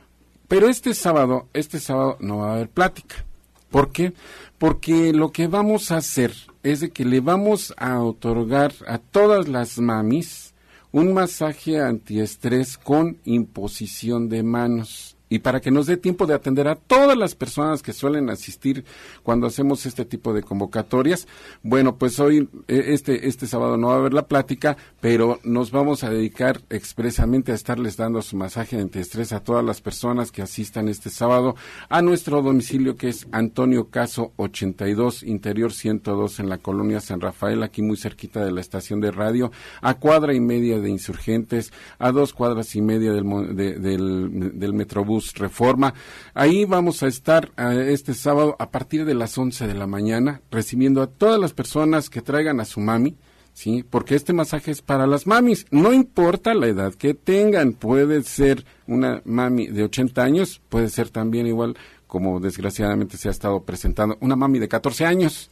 pero 0.47 0.67
este 0.67 0.93
sábado, 0.93 1.47
este 1.53 1.79
sábado 1.79 2.17
no 2.19 2.39
va 2.39 2.51
a 2.51 2.55
haber 2.55 2.69
plática. 2.69 3.25
¿Por 3.69 3.91
qué? 3.91 4.13
Porque 4.57 5.13
lo 5.13 5.31
que 5.31 5.47
vamos 5.47 5.91
a 5.91 5.97
hacer 5.97 6.33
es 6.61 6.79
de 6.79 6.91
que 6.91 7.05
le 7.05 7.21
vamos 7.21 7.73
a 7.77 7.99
otorgar 8.01 8.73
a 8.87 8.99
todas 8.99 9.47
las 9.47 9.79
mamis 9.79 10.53
un 10.91 11.11
masaje 11.13 11.79
antiestrés 11.81 12.77
con 12.77 13.17
imposición 13.25 14.29
de 14.29 14.43
manos 14.43 15.17
y 15.33 15.39
para 15.39 15.61
que 15.61 15.71
nos 15.71 15.87
dé 15.87 15.97
tiempo 15.97 16.27
de 16.27 16.35
atender 16.35 16.67
a 16.67 16.75
todas 16.75 17.17
las 17.17 17.33
personas 17.33 17.81
que 17.81 17.91
suelen 17.91 18.29
asistir 18.29 18.85
cuando 19.23 19.47
hacemos 19.47 19.87
este 19.87 20.05
tipo 20.05 20.31
de 20.31 20.43
convocatorias. 20.43 21.27
Bueno, 21.63 21.97
pues 21.97 22.19
hoy, 22.19 22.47
eh, 22.67 22.83
este, 22.89 23.27
este 23.27 23.47
sábado 23.47 23.75
no 23.75 23.87
va 23.87 23.95
a 23.95 23.97
haber 23.97 24.13
la 24.13 24.27
plática, 24.27 24.77
pero 25.01 25.39
nos 25.43 25.71
vamos 25.71 26.03
a 26.03 26.11
dedicar 26.11 26.61
expresamente 26.69 27.51
a 27.51 27.55
estarles 27.55 27.97
dando 27.97 28.21
su 28.21 28.37
masaje 28.37 28.75
de 28.75 28.83
antiestrés 28.83 29.33
a 29.33 29.39
todas 29.39 29.65
las 29.65 29.81
personas 29.81 30.31
que 30.31 30.43
asistan 30.43 30.87
este 30.87 31.09
sábado 31.09 31.55
a 31.89 32.03
nuestro 32.03 32.43
domicilio 32.43 32.95
que 32.95 33.09
es 33.09 33.25
Antonio 33.31 33.89
Caso 33.89 34.33
82, 34.35 35.23
Interior 35.23 35.73
102 35.73 36.41
en 36.41 36.49
la 36.49 36.59
colonia 36.59 37.01
San 37.01 37.21
Rafael, 37.21 37.63
aquí 37.63 37.81
muy 37.81 37.97
cerquita 37.97 38.45
de 38.45 38.51
la 38.51 38.61
estación 38.61 39.01
de 39.01 39.09
radio, 39.09 39.51
a 39.81 39.95
cuadra 39.95 40.35
y 40.35 40.39
media 40.39 40.79
de 40.79 40.91
Insurgentes, 40.91 41.73
a 41.97 42.11
dos 42.11 42.33
cuadras 42.33 42.75
y 42.75 42.83
media 42.83 43.11
del, 43.13 43.55
del, 43.55 44.59
del 44.59 44.73
Metrobús 44.73 45.22
Reforma. 45.33 45.93
Ahí 46.33 46.65
vamos 46.65 47.03
a 47.03 47.07
estar 47.07 47.51
eh, 47.57 47.89
este 47.91 48.13
sábado 48.13 48.55
a 48.59 48.69
partir 48.71 49.05
de 49.05 49.13
las 49.13 49.37
11 49.37 49.67
de 49.67 49.73
la 49.73 49.87
mañana 49.87 50.41
recibiendo 50.51 51.01
a 51.01 51.07
todas 51.07 51.39
las 51.39 51.53
personas 51.53 52.09
que 52.09 52.21
traigan 52.21 52.59
a 52.59 52.65
su 52.65 52.79
mami. 52.79 53.15
Sí, 53.53 53.85
porque 53.87 54.15
este 54.15 54.33
masaje 54.33 54.71
es 54.71 54.81
para 54.81 55.05
las 55.05 55.27
mamis, 55.27 55.67
no 55.69 55.93
importa 55.93 56.55
la 56.55 56.65
edad 56.65 56.95
que 56.95 57.13
tengan, 57.13 57.73
puede 57.73 58.23
ser 58.23 58.65
una 58.87 59.21
mami 59.25 59.67
de 59.67 59.83
80 59.83 60.23
años, 60.23 60.59
puede 60.69 60.89
ser 60.89 61.11
también 61.11 61.45
igual 61.45 61.77
como 62.07 62.39
desgraciadamente 62.39 63.17
se 63.17 63.27
ha 63.27 63.31
estado 63.31 63.63
presentando, 63.63 64.17
una 64.21 64.35
mami 64.35 64.59
de 64.59 64.67
14 64.67 65.05
años. 65.05 65.49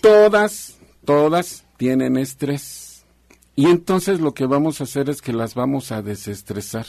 Todas, 0.00 0.78
todas 1.04 1.64
tienen 1.76 2.16
estrés. 2.16 3.04
Y 3.56 3.66
entonces 3.66 4.20
lo 4.20 4.32
que 4.32 4.46
vamos 4.46 4.80
a 4.80 4.84
hacer 4.84 5.10
es 5.10 5.20
que 5.20 5.32
las 5.32 5.54
vamos 5.54 5.92
a 5.92 6.02
desestresar. 6.02 6.86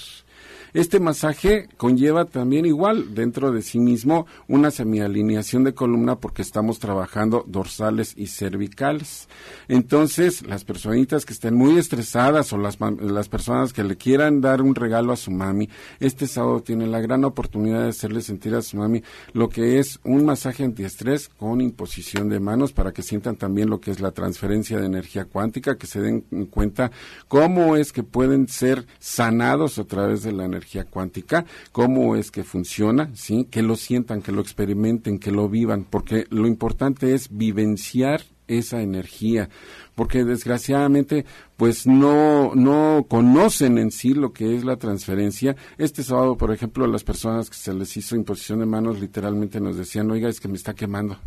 Este 0.73 1.01
masaje 1.01 1.67
conlleva 1.75 2.25
también 2.25 2.65
igual 2.65 3.13
dentro 3.13 3.51
de 3.51 3.61
sí 3.61 3.79
mismo 3.79 4.25
una 4.47 4.71
semialineación 4.71 5.65
de 5.65 5.73
columna 5.73 6.15
porque 6.15 6.41
estamos 6.41 6.79
trabajando 6.79 7.43
dorsales 7.45 8.13
y 8.15 8.27
cervicales. 8.27 9.27
Entonces, 9.67 10.47
las 10.47 10.63
personitas 10.63 11.25
que 11.25 11.33
estén 11.33 11.55
muy 11.55 11.77
estresadas 11.77 12.53
o 12.53 12.57
las, 12.57 12.77
las 12.79 13.27
personas 13.27 13.73
que 13.73 13.83
le 13.83 13.97
quieran 13.97 14.39
dar 14.39 14.61
un 14.61 14.73
regalo 14.73 15.11
a 15.11 15.17
su 15.17 15.31
mami, 15.31 15.67
este 15.99 16.25
sábado 16.25 16.61
tienen 16.61 16.91
la 16.91 17.01
gran 17.01 17.25
oportunidad 17.25 17.83
de 17.83 17.89
hacerle 17.89 18.21
sentir 18.21 18.55
a 18.55 18.61
su 18.61 18.77
mami 18.77 19.03
lo 19.33 19.49
que 19.49 19.79
es 19.79 19.99
un 20.05 20.23
masaje 20.23 20.63
antiestrés 20.63 21.27
con 21.27 21.59
imposición 21.59 22.29
de 22.29 22.39
manos 22.39 22.71
para 22.71 22.93
que 22.93 23.01
sientan 23.01 23.35
también 23.35 23.69
lo 23.69 23.81
que 23.81 23.91
es 23.91 23.99
la 23.99 24.11
transferencia 24.11 24.79
de 24.79 24.85
energía 24.85 25.25
cuántica, 25.25 25.77
que 25.77 25.87
se 25.87 25.99
den 25.99 26.21
cuenta 26.49 26.91
cómo 27.27 27.75
es 27.75 27.91
que 27.91 28.03
pueden 28.03 28.47
ser 28.47 28.85
sanados 28.99 29.77
a 29.77 29.83
través 29.83 30.23
de 30.23 30.31
la 30.31 30.45
energía 30.45 30.60
energía 30.61 30.85
cuántica, 30.85 31.45
cómo 31.71 32.15
es 32.15 32.29
que 32.29 32.43
funciona, 32.43 33.09
¿sí? 33.15 33.47
Que 33.49 33.63
lo 33.63 33.75
sientan, 33.75 34.21
que 34.21 34.31
lo 34.31 34.41
experimenten, 34.41 35.19
que 35.19 35.31
lo 35.31 35.49
vivan, 35.49 35.85
porque 35.89 36.25
lo 36.29 36.47
importante 36.47 37.13
es 37.15 37.35
vivenciar 37.35 38.21
esa 38.47 38.81
energía, 38.81 39.49
porque 39.95 40.25
desgraciadamente 40.25 41.25
pues 41.57 41.87
no 41.87 42.53
no 42.53 43.05
conocen 43.07 43.77
en 43.77 43.91
sí 43.91 44.13
lo 44.13 44.33
que 44.33 44.55
es 44.55 44.63
la 44.65 44.75
transferencia. 44.75 45.55
Este 45.77 46.03
sábado, 46.03 46.35
por 46.37 46.51
ejemplo, 46.51 46.85
las 46.85 47.03
personas 47.03 47.49
que 47.49 47.55
se 47.55 47.73
les 47.73 47.95
hizo 47.97 48.15
imposición 48.15 48.59
de 48.59 48.65
manos 48.65 48.99
literalmente 48.99 49.59
nos 49.61 49.77
decían, 49.77 50.11
"Oiga, 50.11 50.29
es 50.29 50.39
que 50.39 50.49
me 50.49 50.57
está 50.57 50.73
quemando." 50.73 51.17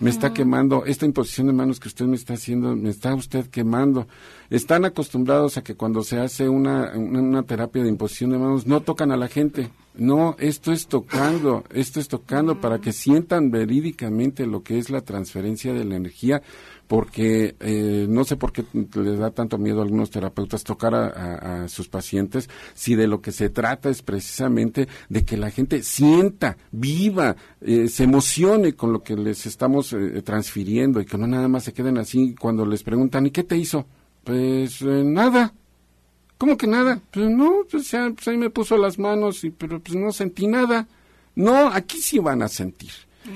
Me 0.00 0.10
está 0.10 0.32
quemando, 0.32 0.84
esta 0.86 1.06
imposición 1.06 1.46
de 1.46 1.52
manos 1.52 1.78
que 1.78 1.88
usted 1.88 2.06
me 2.06 2.16
está 2.16 2.34
haciendo, 2.34 2.74
me 2.74 2.90
está 2.90 3.14
usted 3.14 3.46
quemando. 3.46 4.06
Están 4.50 4.84
acostumbrados 4.84 5.56
a 5.56 5.62
que 5.62 5.74
cuando 5.74 6.02
se 6.02 6.18
hace 6.18 6.48
una, 6.48 6.92
una, 6.96 7.42
terapia 7.44 7.82
de 7.82 7.88
imposición 7.88 8.30
de 8.30 8.38
manos 8.38 8.66
no 8.66 8.80
tocan 8.80 9.12
a 9.12 9.16
la 9.16 9.28
gente. 9.28 9.70
No, 9.94 10.34
esto 10.40 10.72
es 10.72 10.88
tocando, 10.88 11.64
esto 11.70 12.00
es 12.00 12.08
tocando 12.08 12.60
para 12.60 12.80
que 12.80 12.92
sientan 12.92 13.50
verídicamente 13.50 14.46
lo 14.46 14.62
que 14.62 14.78
es 14.78 14.90
la 14.90 15.02
transferencia 15.02 15.72
de 15.72 15.84
la 15.84 15.96
energía 15.96 16.42
porque 16.86 17.56
eh, 17.60 18.06
no 18.08 18.24
sé 18.24 18.36
por 18.36 18.52
qué 18.52 18.64
les 18.72 19.18
da 19.18 19.30
tanto 19.30 19.58
miedo 19.58 19.80
a 19.80 19.84
algunos 19.84 20.10
terapeutas 20.10 20.64
tocar 20.64 20.94
a, 20.94 21.68
sus 21.68 21.88
pacientes, 21.88 22.48
si 22.74 22.94
de 22.94 23.06
lo 23.06 23.20
que 23.20 23.32
se 23.32 23.48
trata 23.48 23.88
es 23.88 24.02
precisamente 24.02 24.88
de 25.08 25.24
que 25.24 25.36
la 25.36 25.50
gente 25.50 25.82
sienta, 25.82 26.56
viva, 26.72 27.36
eh, 27.60 27.88
se 27.88 28.04
emocione 28.04 28.74
con 28.74 28.92
lo 28.92 29.02
que 29.02 29.16
les 29.16 29.46
estamos 29.46 29.92
eh, 29.92 30.22
transfiriendo 30.22 31.00
y 31.00 31.06
que 31.06 31.16
no 31.16 31.26
nada 31.26 31.48
más 31.48 31.64
se 31.64 31.72
queden 31.72 31.98
así 31.98 32.34
cuando 32.38 32.66
les 32.66 32.82
preguntan, 32.82 33.26
¿y 33.26 33.30
qué 33.30 33.44
te 33.44 33.56
hizo? 33.56 33.86
Pues 34.22 34.82
nada. 34.82 35.52
¿Cómo 36.38 36.56
que 36.56 36.66
nada? 36.66 37.00
Pues 37.10 37.30
no, 37.30 37.62
pues, 37.70 37.90
pues, 37.90 38.28
ahí 38.28 38.36
me 38.36 38.50
puso 38.50 38.76
las 38.76 38.98
manos, 38.98 39.44
y, 39.44 39.50
pero 39.50 39.80
pues 39.80 39.96
no 39.96 40.12
sentí 40.12 40.46
nada. 40.46 40.86
No, 41.36 41.68
aquí 41.68 41.98
sí 41.98 42.18
van 42.18 42.42
a 42.42 42.48
sentir. 42.48 42.90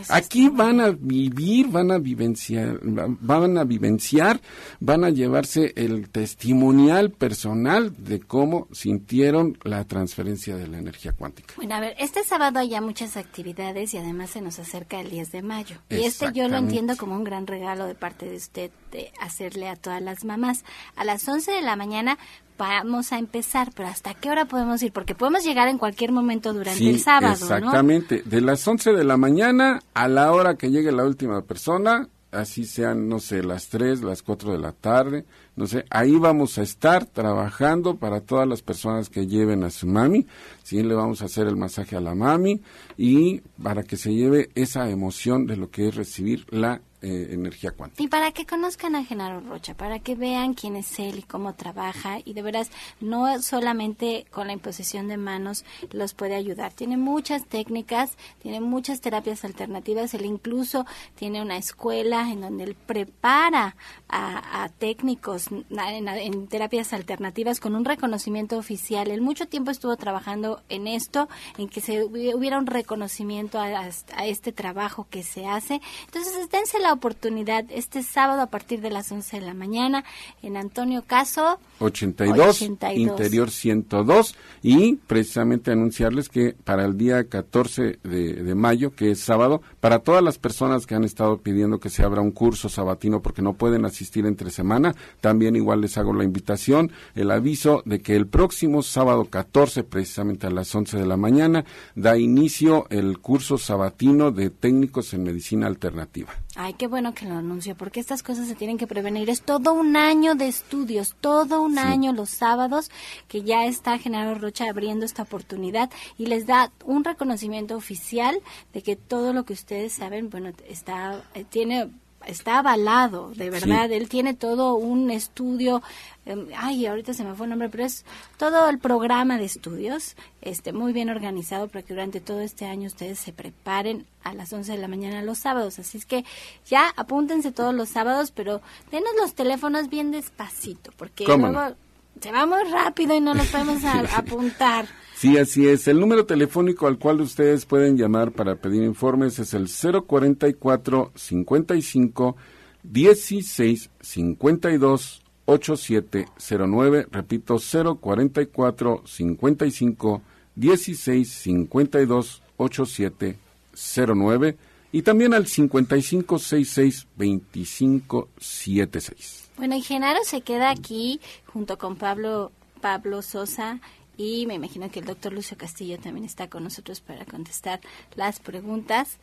Aquí 0.09 0.49
van 0.49 0.81
a 0.81 0.91
vivir, 0.91 1.69
van 1.69 1.91
a 1.91 1.99
vivenciar, 1.99 2.79
van 2.83 3.59
a 3.59 3.65
vivenciar, 3.65 4.41
van 4.81 5.05
a 5.05 5.11
llevarse 5.11 5.73
el 5.77 6.09
testimonial 6.11 7.11
personal 7.11 7.95
de 7.97 8.21
cómo 8.21 8.69
sintieron 8.73 9.59
la 9.63 9.85
transferencia 9.85 10.57
de 10.57 10.67
la 10.67 10.79
energía 10.79 11.13
cuántica. 11.13 11.55
Bueno, 11.57 11.75
a 11.75 11.81
ver, 11.81 11.95
este 11.99 12.25
sábado 12.25 12.59
hay 12.59 12.71
ya 12.71 12.81
muchas 12.81 13.17
actividades 13.17 13.95
y 13.95 13.99
además 13.99 14.31
se 14.31 14.41
nos 14.41 14.59
acerca 14.59 15.01
el 15.01 15.11
10 15.11 15.33
de 15.33 15.43
mayo. 15.43 15.77
Y 15.89 16.05
este 16.05 16.33
yo 16.33 16.49
lo 16.49 16.57
entiendo 16.57 16.97
como 16.97 17.17
un 17.17 17.25
gran 17.25 17.47
regalo 17.47 17.87
de 17.87 17.95
parte 17.95 18.29
de 18.29 18.37
usted 18.37 18.71
de 18.91 19.13
hacerle 19.21 19.69
a 19.69 19.77
todas 19.77 20.03
las 20.03 20.25
mamás. 20.25 20.65
A 20.97 21.05
las 21.05 21.27
11 21.27 21.51
de 21.53 21.63
la 21.63 21.77
mañana 21.77 22.19
vamos 22.59 23.13
a 23.13 23.19
empezar, 23.19 23.71
pero 23.75 23.89
¿hasta 23.89 24.13
qué 24.15 24.31
hora 24.31 24.45
podemos 24.45 24.83
ir? 24.83 24.93
Porque 24.93 25.15
podemos 25.15 25.45
llegar 25.45 25.69
en 25.69 25.79
cualquier 25.79 26.13
momento 26.13 26.53
durante 26.53 26.91
el 26.91 27.01
sábado, 27.01 27.33
exactamente. 27.33 28.23
De 28.25 28.41
las 28.41 28.67
11 28.67 28.93
de 28.93 29.05
la 29.05 29.17
mañana 29.17 29.81
a 29.95 30.09
la 30.09 30.33
hora 30.33 30.57
que 30.57 30.71
llegue 30.71 30.93
la 30.93 31.05
última 31.05 31.43
persona, 31.43 32.09
así 32.33 32.65
sean, 32.65 33.09
no 33.09 33.21
sé, 33.21 33.43
las 33.43 33.69
3, 33.69 34.03
las 34.03 34.23
4 34.23 34.53
de 34.53 34.59
la 34.59 34.73
tarde, 34.73 35.25
no 35.57 35.67
sé, 35.67 35.85
ahí 35.91 36.17
vamos 36.17 36.59
a 36.59 36.63
estar 36.63 37.07
trabajando 37.07 37.97
para 37.97 38.21
todas 38.21 38.47
las 38.47 38.63
personas 38.63 39.09
que 39.09 39.27
lleven 39.27 39.65
a 39.65 39.71
su 39.71 39.87
mami, 39.87 40.27
sí, 40.69 40.83
le 40.83 40.95
vamos 40.95 41.23
a 41.23 41.25
hacer 41.25 41.47
el 41.47 41.57
masaje 41.57 41.97
a 41.97 42.01
la 42.01 42.15
mami 42.15 42.61
y 42.99 43.41
para 43.63 43.83
que 43.85 43.97
se 43.97 44.13
lleve 44.13 44.51
esa 44.55 44.91
emoción 44.91 45.47
de 45.47 45.57
lo 45.57 45.71
que 45.71 45.89
es 45.89 45.95
recibir 45.95 46.45
la 46.51 46.83
eh, 47.01 47.29
energía 47.31 47.71
cuántica. 47.71 48.03
Y 48.03 48.09
para 48.09 48.33
que 48.33 48.45
conozcan 48.45 48.97
a 48.97 49.05
Genaro 49.05 49.39
Rocha, 49.39 49.77
para 49.77 50.01
que 50.01 50.17
vean 50.17 50.55
quién 50.55 50.75
es 50.75 50.99
él 50.99 51.21
y 51.21 51.23
cómo 51.23 51.55
trabaja, 51.55 52.19
y 52.25 52.33
de 52.33 52.43
veras, 52.43 52.73
no 53.01 53.41
solamente 53.41 54.27
con 54.33 54.49
la 54.49 54.53
imposición 54.53 55.07
de 55.07 55.17
manos 55.17 55.65
los 55.93 56.13
puede 56.13 56.35
ayudar, 56.35 56.73
tiene 56.73 56.97
muchas 56.97 57.47
técnicas, 57.47 58.17
tiene 58.43 58.61
muchas 58.61 59.01
terapias 59.01 59.45
alternativas, 59.45 60.13
él 60.13 60.25
incluso 60.25 60.87
tiene 61.15 61.41
una 61.41 61.57
escuela 61.57 62.33
en 62.33 62.41
donde 62.41 62.65
él 62.65 62.75
prepara 62.75 63.77
a, 64.09 64.69
técnicos 64.79 65.53
en, 65.53 66.09
en, 66.09 66.49
terapias 66.49 66.93
alternativas 66.93 67.61
con 67.61 67.77
un 67.77 67.85
reconocimiento 67.85 68.59
oficial. 68.59 69.13
Él 69.13 69.21
mucho 69.21 69.47
tiempo 69.47 69.71
estuvo 69.71 69.97
trabajando 69.97 70.58
mucho 70.59 70.69
en 70.69 70.87
esto, 70.87 71.29
en 71.57 71.69
que 71.69 71.81
se 71.81 72.05
hubiera 72.05 72.59
un 72.59 72.67
reconocimiento 72.67 73.59
a, 73.59 73.89
este 74.25 74.53
trabajo 74.53 75.07
que 75.11 75.23
se 75.23 75.47
hace. 75.47 75.81
Entonces, 76.07 76.49
dense 76.51 76.79
la 76.79 76.93
oportunidad 76.93 77.65
este 77.71 78.03
sábado 78.03 78.43
a 78.43 78.47
partir 78.47 78.81
de 78.81 78.91
las 78.91 79.11
11 79.11 79.41
de 79.41 79.47
la 79.47 79.55
mañana 79.55 80.05
en 80.43 80.57
Antonio 80.57 81.05
Caso 81.07 81.59
82, 81.81 82.63
Interior 82.95 83.51
102 83.51 84.35
y 84.63 84.97
precisamente 84.97 85.73
anunciarles 85.73 86.29
que 86.29 86.55
para 86.65 86.85
el 86.85 86.97
día 86.97 87.25
14 87.25 87.99
de, 88.03 88.33
de 88.35 88.55
mayo, 88.55 88.95
que 88.95 89.13
es 89.13 89.21
sábado, 89.21 89.63
para 89.81 90.01
todas 90.01 90.23
las 90.23 90.39
personas 90.39 90.87
que 90.87 90.95
han 90.95 91.05
estado 91.05 91.39
pidiendo 91.39 91.79
que 91.79 91.91
se 91.91 92.03
abra 92.03 92.21
un 92.21 92.33
curso 92.33 92.69
sabatino 92.69 93.23
porque 93.23 93.43
no 93.43 93.55
pueden 93.55 93.85
asistir 93.85 94.27
entre 94.27 94.51
semana, 94.51 94.95
también 95.21 95.57
igual 95.57 95.81
les 95.81 95.97
hago 95.99 96.13
la 96.13 96.25
invitación, 96.25 96.91
el 97.15 97.31
aviso 97.31 97.83
de 97.85 98.01
que 98.01 98.17
el 98.17 98.27
próximo 98.27 98.83
sábado 98.83 99.25
14, 99.25 99.85
precisamente 99.85 100.48
a 100.49 100.51
las 100.51 100.75
11 100.75 100.99
de 100.99 101.07
la 101.07 101.17
mañana, 101.17 101.65
da 101.95 102.19
inicio 102.19 102.87
el 102.91 103.19
curso 103.19 103.59
sabatino 103.59 104.31
de 104.31 104.51
técnicos 104.51 105.15
en 105.15 105.23
medicina 105.23 105.67
alternativa. 105.67 106.33
Ay, 106.57 106.75
qué 106.75 106.89
bueno 106.89 107.15
que 107.15 107.27
lo 107.27 107.35
anuncio, 107.35 107.77
porque 107.77 108.01
estas 108.01 108.23
cosas 108.23 108.49
se 108.49 108.57
tienen 108.57 108.79
que 108.79 108.87
prevenir. 108.87 109.31
Es 109.31 109.43
todo 109.43 109.73
un 109.73 109.97
año 109.97 110.35
de 110.35 110.49
estudios, 110.49 111.15
todo 111.21 111.63
un 111.63 111.79
año 111.79 112.13
los 112.13 112.31
sábados 112.31 112.91
que 113.29 113.43
ya 113.43 113.67
está 113.67 113.99
Genaro 113.99 114.35
Rocha 114.39 114.69
abriendo 114.69 115.05
esta 115.05 115.23
oportunidad 115.23 115.91
y 116.19 116.27
les 116.27 116.47
da 116.47 116.73
un 116.85 117.05
reconocimiento 117.05 117.77
oficial 117.77 118.41
de 118.73 118.83
que 118.83 118.97
todo 118.97 119.33
lo 119.33 119.45
que 119.45 119.53
ustedes 119.53 119.93
saben, 119.93 120.31
bueno, 120.31 120.51
está 120.69 121.23
eh, 121.35 121.45
tiene 121.49 121.91
está 122.27 122.59
avalado, 122.59 123.33
de 123.35 123.51
verdad. 123.51 123.91
Él 123.91 124.09
tiene 124.09 124.35
todo 124.35 124.75
un 124.75 125.11
estudio, 125.11 125.83
em, 126.27 126.49
ay, 126.57 126.87
ahorita 126.87 127.15
se 127.15 127.25
me 127.25 127.35
fue 127.35 127.47
el 127.47 127.51
nombre, 127.51 127.69
pero 127.69 127.85
es 127.85 128.05
todo 128.37 128.69
el 128.69 128.79
programa 128.79 129.39
de 129.39 129.45
estudios, 129.45 130.17
este, 130.43 130.73
muy 130.73 130.93
bien 130.93 131.11
organizado 131.11 131.69
para 131.69 131.83
que 131.83 131.95
durante 131.95 132.21
todo 132.21 132.41
este 132.41 132.67
año 132.67 132.87
ustedes 132.87 133.19
se 133.19 133.33
preparen 133.33 134.07
a 134.25 134.35
las 134.35 134.53
11 134.53 134.73
de 134.73 134.79
la 134.79 134.89
mañana 134.89 135.23
los 135.23 135.39
sábados. 135.39 135.79
Así 135.79 135.99
es 135.99 136.07
que 136.07 136.25
ya 136.67 136.93
apúntense 136.97 137.53
todos 137.53 137.75
los 137.75 137.89
sábados, 137.89 138.31
pero 138.31 138.61
denos 138.91 139.13
los 139.19 139.35
teléfonos 139.35 139.89
bien 139.89 140.11
despacito, 140.11 140.93
porque 140.97 141.25
luego 141.25 141.75
se 142.21 142.33
va 142.33 142.47
muy 142.47 142.65
rápido 142.65 143.15
y 143.15 143.21
no 143.21 143.35
los 143.35 143.47
podemos 143.49 143.83
apuntar. 144.17 144.87
Sí, 145.19 145.37
así 145.37 145.67
es. 145.67 145.89
El 145.89 145.99
número 145.99 146.27
telefónico 146.27 146.87
al 146.87 146.97
cual 146.97 147.21
ustedes 147.21 147.67
pueden 147.67 147.97
llamar 147.97 148.31
para 148.31 148.55
pedir 148.55 148.85
informes 148.85 149.41
es 149.41 149.53
el 149.53 149.67
044 149.67 151.11
55 151.13 152.37
16 152.85 153.91
52 154.01 155.23
8709. 155.45 157.09
Repito, 157.11 157.59
044 157.59 159.03
55 159.05 160.23
16 160.55 161.33
52 161.33 162.43
8709 162.57 164.57
y 164.93 165.03
también 165.03 165.35
al 165.35 165.49
55 165.49 166.39
66 166.39 167.09
25 167.17 168.29
76. 168.39 169.49
Bueno, 169.57 169.75
y 169.75 169.83
Genaro 169.83 170.21
se 170.23 170.43
queda 170.43 170.71
aquí 170.71 171.21
junto 171.47 171.77
con 171.77 171.97
Pablo 171.97 172.53
Pablo 172.81 173.23
Sosa 173.23 173.81
y 174.19 174.45
me 174.47 174.55
imagino 174.55 174.91
que 174.91 174.99
el 174.99 175.07
doctor 175.07 175.33
Lucio 175.33 175.57
Castillo 175.57 175.97
también 175.99 176.27
está 176.27 176.51
con 176.51 176.65
nosotros 176.65 177.01
para 177.01 177.25
contestar 177.25 177.81
las 178.17 178.41
preguntas. 178.41 179.19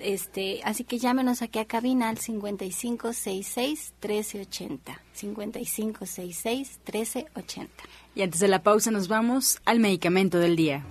Este, 0.00 0.60
así 0.64 0.82
que 0.82 0.98
llámenos 0.98 1.40
aquí 1.40 1.60
a 1.60 1.66
cabina 1.66 2.08
al 2.08 2.18
5566-1380. 2.18 4.98
5566-1380. 5.16 7.68
Y 8.16 8.22
antes 8.22 8.40
de 8.40 8.48
la 8.48 8.64
pausa 8.64 8.90
nos 8.90 9.06
vamos 9.06 9.60
al 9.64 9.78
medicamento 9.78 10.38
del 10.38 10.56
día. 10.56 10.84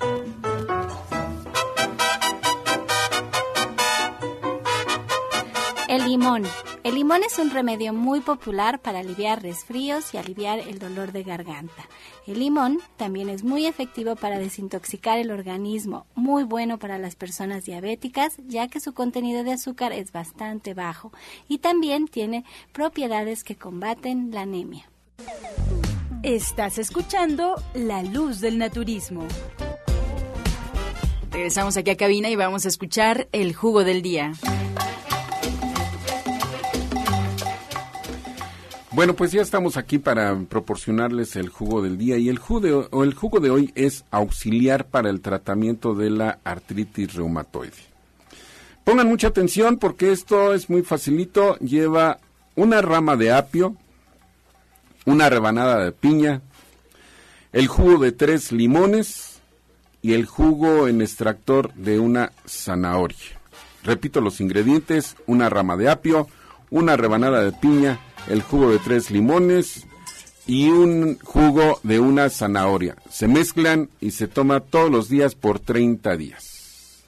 Limón. 6.13 6.43
El 6.83 6.93
limón 6.93 7.23
es 7.23 7.39
un 7.39 7.49
remedio 7.49 7.91
muy 7.91 8.19
popular 8.19 8.79
para 8.79 8.99
aliviar 8.99 9.41
resfríos 9.41 10.13
y 10.13 10.17
aliviar 10.17 10.59
el 10.59 10.77
dolor 10.77 11.11
de 11.11 11.23
garganta. 11.23 11.89
El 12.27 12.37
limón 12.37 12.77
también 12.97 13.29
es 13.29 13.43
muy 13.43 13.65
efectivo 13.65 14.15
para 14.15 14.37
desintoxicar 14.37 15.17
el 15.17 15.31
organismo, 15.31 16.05
muy 16.13 16.43
bueno 16.43 16.77
para 16.77 16.99
las 16.99 17.15
personas 17.15 17.65
diabéticas, 17.65 18.37
ya 18.45 18.67
que 18.67 18.79
su 18.79 18.93
contenido 18.93 19.43
de 19.43 19.53
azúcar 19.53 19.91
es 19.91 20.11
bastante 20.11 20.75
bajo 20.75 21.11
y 21.47 21.57
también 21.57 22.07
tiene 22.07 22.45
propiedades 22.73 23.43
que 23.43 23.55
combaten 23.55 24.29
la 24.29 24.41
anemia. 24.41 24.87
Estás 26.21 26.77
escuchando 26.77 27.55
La 27.73 28.03
Luz 28.03 28.39
del 28.39 28.59
Naturismo. 28.59 29.27
Regresamos 31.31 31.75
aquí 31.75 31.89
a 31.89 31.97
cabina 31.97 32.29
y 32.29 32.35
vamos 32.35 32.65
a 32.65 32.67
escuchar 32.67 33.27
el 33.31 33.55
jugo 33.55 33.83
del 33.83 34.03
día. 34.03 34.33
Bueno, 38.93 39.15
pues 39.15 39.31
ya 39.31 39.41
estamos 39.41 39.75
aquí 39.75 39.97
para 39.97 40.37
proporcionarles 40.47 41.35
el 41.35 41.49
jugo 41.49 41.81
del 41.81 41.97
día 41.97 42.19
y 42.19 42.29
el 42.29 42.37
jugo 42.37 42.59
de, 42.59 42.73
o 42.73 43.03
el 43.03 43.15
jugo 43.15 43.39
de 43.39 43.49
hoy 43.49 43.71
es 43.73 44.05
auxiliar 44.11 44.85
para 44.85 45.09
el 45.09 45.19
tratamiento 45.19 45.95
de 45.95 46.11
la 46.11 46.37
artritis 46.43 47.15
reumatoide. 47.15 47.73
Pongan 48.83 49.07
mucha 49.07 49.29
atención 49.29 49.77
porque 49.77 50.11
esto 50.11 50.53
es 50.53 50.69
muy 50.69 50.83
facilito. 50.83 51.57
Lleva 51.57 52.19
una 52.55 52.83
rama 52.83 53.15
de 53.15 53.31
apio, 53.31 53.75
una 55.05 55.27
rebanada 55.27 55.83
de 55.83 55.91
piña, 55.91 56.41
el 57.51 57.65
jugo 57.65 57.97
de 57.97 58.11
tres 58.11 58.51
limones 58.51 59.41
y 60.03 60.13
el 60.13 60.27
jugo 60.27 60.87
en 60.87 61.01
extractor 61.01 61.73
de 61.73 61.97
una 61.97 62.31
zanahoria. 62.45 63.39
Repito 63.83 64.21
los 64.21 64.39
ingredientes, 64.39 65.15
una 65.25 65.49
rama 65.49 65.77
de 65.77 65.89
apio, 65.89 66.27
una 66.69 66.95
rebanada 66.95 67.43
de 67.43 67.53
piña, 67.53 67.99
el 68.27 68.41
jugo 68.41 68.71
de 68.71 68.79
tres 68.79 69.11
limones 69.11 69.85
y 70.45 70.69
un 70.69 71.19
jugo 71.23 71.79
de 71.83 71.99
una 71.99 72.29
zanahoria. 72.29 72.95
Se 73.09 73.27
mezclan 73.27 73.89
y 74.01 74.11
se 74.11 74.27
toma 74.27 74.59
todos 74.59 74.91
los 74.91 75.09
días 75.09 75.35
por 75.35 75.59
30 75.59 76.17
días. 76.17 77.03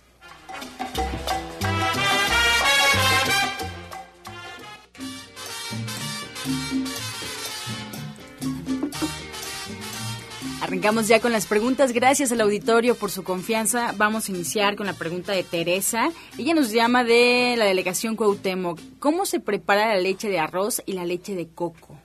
Arrancamos 10.66 11.08
ya 11.08 11.20
con 11.20 11.32
las 11.32 11.46
preguntas. 11.46 11.92
Gracias 11.92 12.32
al 12.32 12.42
auditorio 12.42 12.96
por 12.96 13.12
su 13.12 13.24
confianza. 13.24 13.94
Vamos 13.98 14.28
a 14.28 14.32
iniciar 14.32 14.76
con 14.76 14.88
la 14.88 14.94
pregunta 14.94 15.32
de 15.32 15.44
Teresa. 15.44 16.10
Ella 16.40 16.56
nos 16.56 16.72
llama 16.72 17.04
de 17.04 17.54
la 17.56 17.66
delegación 17.66 18.16
Cuauhtémoc. 18.16 18.80
¿Cómo 18.98 19.28
se 19.28 19.40
prepara 19.40 19.90
la 19.90 20.00
leche 20.00 20.28
de 20.28 20.40
arroz 20.40 20.82
y 20.88 20.94
la 20.94 21.06
leche 21.06 21.36
de 21.36 21.48
coco? 21.48 21.96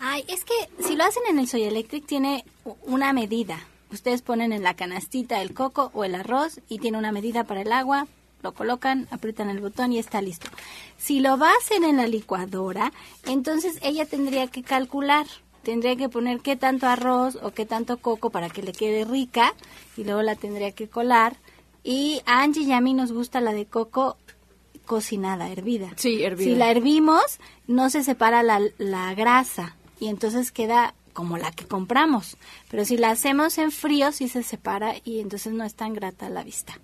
Ay, 0.00 0.22
es 0.28 0.44
que 0.44 0.52
si 0.86 0.96
lo 0.96 1.04
hacen 1.04 1.22
en 1.30 1.38
el 1.38 1.48
Soy 1.48 1.62
Electric 1.62 2.04
tiene 2.04 2.44
una 2.82 3.14
medida. 3.14 3.58
Ustedes 3.90 4.20
ponen 4.20 4.52
en 4.52 4.62
la 4.62 4.74
canastita 4.74 5.40
el 5.40 5.54
coco 5.54 5.90
o 5.94 6.04
el 6.04 6.14
arroz 6.14 6.60
y 6.68 6.80
tiene 6.80 6.98
una 6.98 7.10
medida 7.10 7.44
para 7.44 7.62
el 7.62 7.72
agua, 7.72 8.06
lo 8.42 8.52
colocan, 8.52 9.08
aprietan 9.10 9.48
el 9.48 9.60
botón 9.60 9.94
y 9.94 9.98
está 9.98 10.20
listo. 10.20 10.50
Si 10.98 11.20
lo 11.20 11.38
va 11.38 11.48
a 11.48 11.56
hacer 11.56 11.82
en 11.84 11.96
la 11.96 12.06
licuadora, 12.06 12.92
entonces 13.24 13.78
ella 13.80 14.04
tendría 14.04 14.46
que 14.48 14.62
calcular 14.62 15.26
tendría 15.62 15.96
que 15.96 16.08
poner 16.08 16.40
qué 16.40 16.56
tanto 16.56 16.86
arroz 16.86 17.38
o 17.42 17.50
qué 17.50 17.66
tanto 17.66 17.98
coco 17.98 18.30
para 18.30 18.50
que 18.50 18.62
le 18.62 18.72
quede 18.72 19.04
rica 19.04 19.54
y 19.96 20.04
luego 20.04 20.22
la 20.22 20.36
tendría 20.36 20.72
que 20.72 20.88
colar. 20.88 21.36
Y 21.84 22.20
a 22.26 22.42
Angie 22.42 22.62
y 22.62 22.72
a 22.72 22.80
mí 22.80 22.94
nos 22.94 23.12
gusta 23.12 23.40
la 23.40 23.52
de 23.52 23.66
coco 23.66 24.16
cocinada, 24.86 25.50
hervida. 25.50 25.92
Sí, 25.96 26.22
hervida. 26.22 26.50
Si 26.50 26.56
la 26.56 26.70
hervimos, 26.70 27.38
no 27.66 27.90
se 27.90 28.02
separa 28.02 28.42
la, 28.42 28.60
la 28.78 29.14
grasa 29.14 29.76
y 30.00 30.08
entonces 30.08 30.50
queda 30.50 30.94
como 31.12 31.36
la 31.36 31.50
que 31.52 31.66
compramos. 31.66 32.36
Pero 32.70 32.84
si 32.84 32.96
la 32.96 33.10
hacemos 33.10 33.58
en 33.58 33.70
frío, 33.70 34.12
sí 34.12 34.28
se 34.28 34.42
separa 34.42 34.94
y 35.04 35.20
entonces 35.20 35.52
no 35.52 35.64
es 35.64 35.74
tan 35.74 35.92
grata 35.92 36.26
a 36.26 36.30
la 36.30 36.44
vista. 36.44 36.78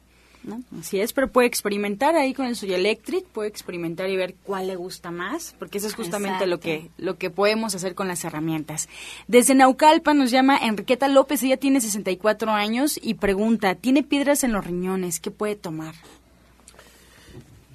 Así 0.79 1.01
es, 1.01 1.13
pero 1.13 1.31
puede 1.31 1.47
experimentar 1.47 2.17
ahí 2.17 2.35
con 2.35 2.47
el 2.47 2.57
suyo 2.57 2.77
electric, 2.77 3.25
puede 3.27 3.49
experimentar 3.49 4.09
y 4.11 4.17
ver 4.17 4.35
cuál 4.43 4.67
le 4.67 4.77
gusta 4.77 5.11
más, 5.11 5.55
porque 5.59 5.79
eso 5.79 5.87
es 5.87 5.95
justamente 5.95 6.47
lo 6.47 6.61
que 6.61 6.91
lo 6.99 7.17
que 7.17 7.31
podemos 7.31 7.75
hacer 7.75 7.95
con 7.95 8.09
las 8.09 8.25
herramientas. 8.25 8.89
Desde 9.27 9.55
Naucalpa 9.55 10.15
nos 10.15 10.31
llama 10.31 10.59
Enriqueta 10.59 11.09
López, 11.09 11.43
ella 11.43 11.57
tiene 11.57 11.81
64 11.81 12.51
años 12.51 12.99
y 13.03 13.15
pregunta, 13.15 13.75
tiene 13.75 14.03
piedras 14.03 14.45
en 14.45 14.53
los 14.53 14.65
riñones, 14.65 15.21
¿qué 15.21 15.31
puede 15.31 15.57
tomar? 15.57 15.95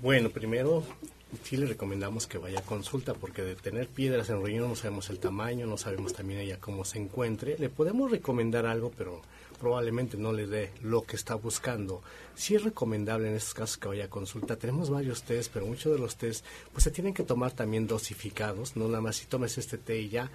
Bueno, 0.01 0.29
primero 0.29 0.83
sí 1.43 1.57
le 1.57 1.65
recomendamos 1.65 2.27
que 2.27 2.37
vaya 2.37 2.59
a 2.59 2.63
consulta 2.63 3.13
porque 3.13 3.43
de 3.43 3.55
tener 3.55 3.87
piedras 3.87 4.29
en 4.29 4.37
el 4.37 4.43
riñón 4.43 4.69
no 4.69 4.75
sabemos 4.75 5.09
el 5.09 5.19
tamaño, 5.19 5.67
no 5.67 5.77
sabemos 5.77 6.13
también 6.13 6.39
ella 6.39 6.59
cómo 6.59 6.85
se 6.85 6.99
encuentre. 6.99 7.57
Le 7.57 7.69
podemos 7.69 8.11
recomendar 8.11 8.65
algo, 8.65 8.91
pero 8.97 9.21
probablemente 9.59 10.17
no 10.17 10.33
le 10.33 10.47
dé 10.47 10.71
lo 10.81 11.03
que 11.03 11.15
está 11.15 11.35
buscando. 11.35 12.01
Sí 12.35 12.55
es 12.55 12.63
recomendable 12.63 13.29
en 13.29 13.35
estos 13.35 13.53
casos 13.53 13.77
que 13.77 13.87
vaya 13.87 14.05
a 14.05 14.09
consulta. 14.09 14.55
Tenemos 14.55 14.89
varios 14.89 15.23
test, 15.23 15.51
pero 15.53 15.65
muchos 15.65 15.91
de 15.93 15.99
los 15.99 16.15
test 16.15 16.45
pues 16.71 16.83
se 16.83 16.91
tienen 16.91 17.13
que 17.13 17.23
tomar 17.23 17.51
también 17.51 17.87
dosificados, 17.87 18.75
no 18.75 18.87
nada 18.87 19.01
más 19.01 19.17
si 19.17 19.25
tomes 19.25 19.57
este 19.57 19.77
té 19.77 19.99
y 19.99 20.09
ya, 20.09 20.31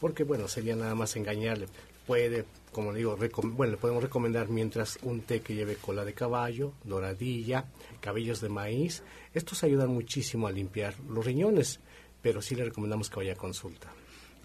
porque 0.00 0.24
bueno, 0.24 0.48
sería 0.48 0.74
nada 0.74 0.94
más 0.94 1.14
engañarle. 1.16 1.68
Puede, 2.06 2.44
como 2.72 2.92
le 2.92 2.98
digo, 2.98 3.16
bueno, 3.44 3.72
le 3.72 3.78
podemos 3.78 4.02
recomendar 4.02 4.48
mientras 4.48 4.98
un 5.02 5.20
té 5.22 5.40
que 5.40 5.54
lleve 5.54 5.76
cola 5.76 6.04
de 6.04 6.14
caballo, 6.14 6.72
doradilla, 6.84 7.66
cabellos 8.00 8.40
de 8.40 8.48
maíz. 8.48 9.02
Estos 9.34 9.62
ayudan 9.64 9.90
muchísimo 9.90 10.46
a 10.46 10.52
limpiar 10.52 10.94
los 11.08 11.24
riñones, 11.24 11.80
pero 12.20 12.42
sí 12.42 12.54
le 12.54 12.64
recomendamos 12.64 13.10
que 13.10 13.16
vaya 13.16 13.32
a 13.32 13.36
consulta. 13.36 13.88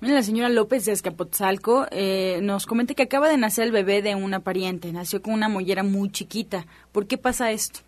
La 0.02 0.22
señora 0.22 0.50
López 0.50 0.86
de 0.86 0.92
Escapotzalco 0.92 1.88
eh, 1.90 2.40
nos 2.44 2.68
comenta 2.68 2.94
que 2.94 3.02
acaba 3.02 3.30
de 3.30 3.38
nacer 3.38 3.66
el 3.66 3.72
bebé 3.72 4.04
de 4.04 4.14
una 4.14 4.42
pariente. 4.42 4.94
Nació 4.94 5.24
con 5.24 5.34
una 5.34 5.50
mollera 5.50 5.82
muy 5.82 6.12
chiquita. 6.12 6.68
¿Por 6.92 7.08
qué 7.08 7.18
pasa 7.18 7.52
esto? 7.52 7.80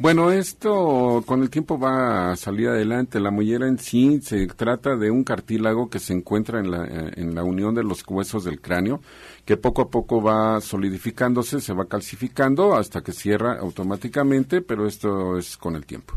Bueno, 0.00 0.30
esto 0.30 1.24
con 1.26 1.42
el 1.42 1.50
tiempo 1.50 1.76
va 1.76 2.30
a 2.30 2.36
salir 2.36 2.68
adelante. 2.68 3.18
La 3.18 3.32
mollera 3.32 3.66
en 3.66 3.80
sí 3.80 4.20
se 4.22 4.46
trata 4.46 4.94
de 4.94 5.10
un 5.10 5.24
cartílago 5.24 5.90
que 5.90 5.98
se 5.98 6.12
encuentra 6.12 6.60
en 6.60 6.70
la, 6.70 6.84
eh, 6.84 7.12
en 7.16 7.34
la 7.34 7.42
unión 7.42 7.74
de 7.74 7.82
los 7.82 8.04
huesos 8.06 8.44
del 8.44 8.60
cráneo, 8.60 9.00
que 9.44 9.56
poco 9.56 9.82
a 9.82 9.90
poco 9.90 10.22
va 10.22 10.60
solidificándose, 10.60 11.60
se 11.60 11.72
va 11.72 11.86
calcificando 11.86 12.76
hasta 12.76 13.02
que 13.02 13.10
cierra 13.10 13.58
automáticamente, 13.58 14.62
pero 14.62 14.86
esto 14.86 15.36
es 15.36 15.56
con 15.56 15.74
el 15.74 15.84
tiempo. 15.84 16.14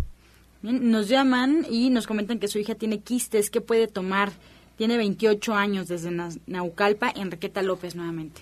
nos 0.61 1.07
llaman 1.07 1.65
y 1.67 1.89
nos 1.89 2.05
comentan 2.05 2.37
que 2.37 2.47
su 2.47 2.59
hija 2.59 2.75
tiene 2.75 2.99
quistes. 2.99 3.49
¿Qué 3.49 3.61
puede 3.61 3.87
tomar? 3.87 4.31
Tiene 4.77 4.95
28 4.97 5.55
años 5.55 5.87
desde 5.87 6.11
Naucalpa, 6.45 7.11
Enriqueta 7.15 7.63
López 7.63 7.95
nuevamente. 7.95 8.41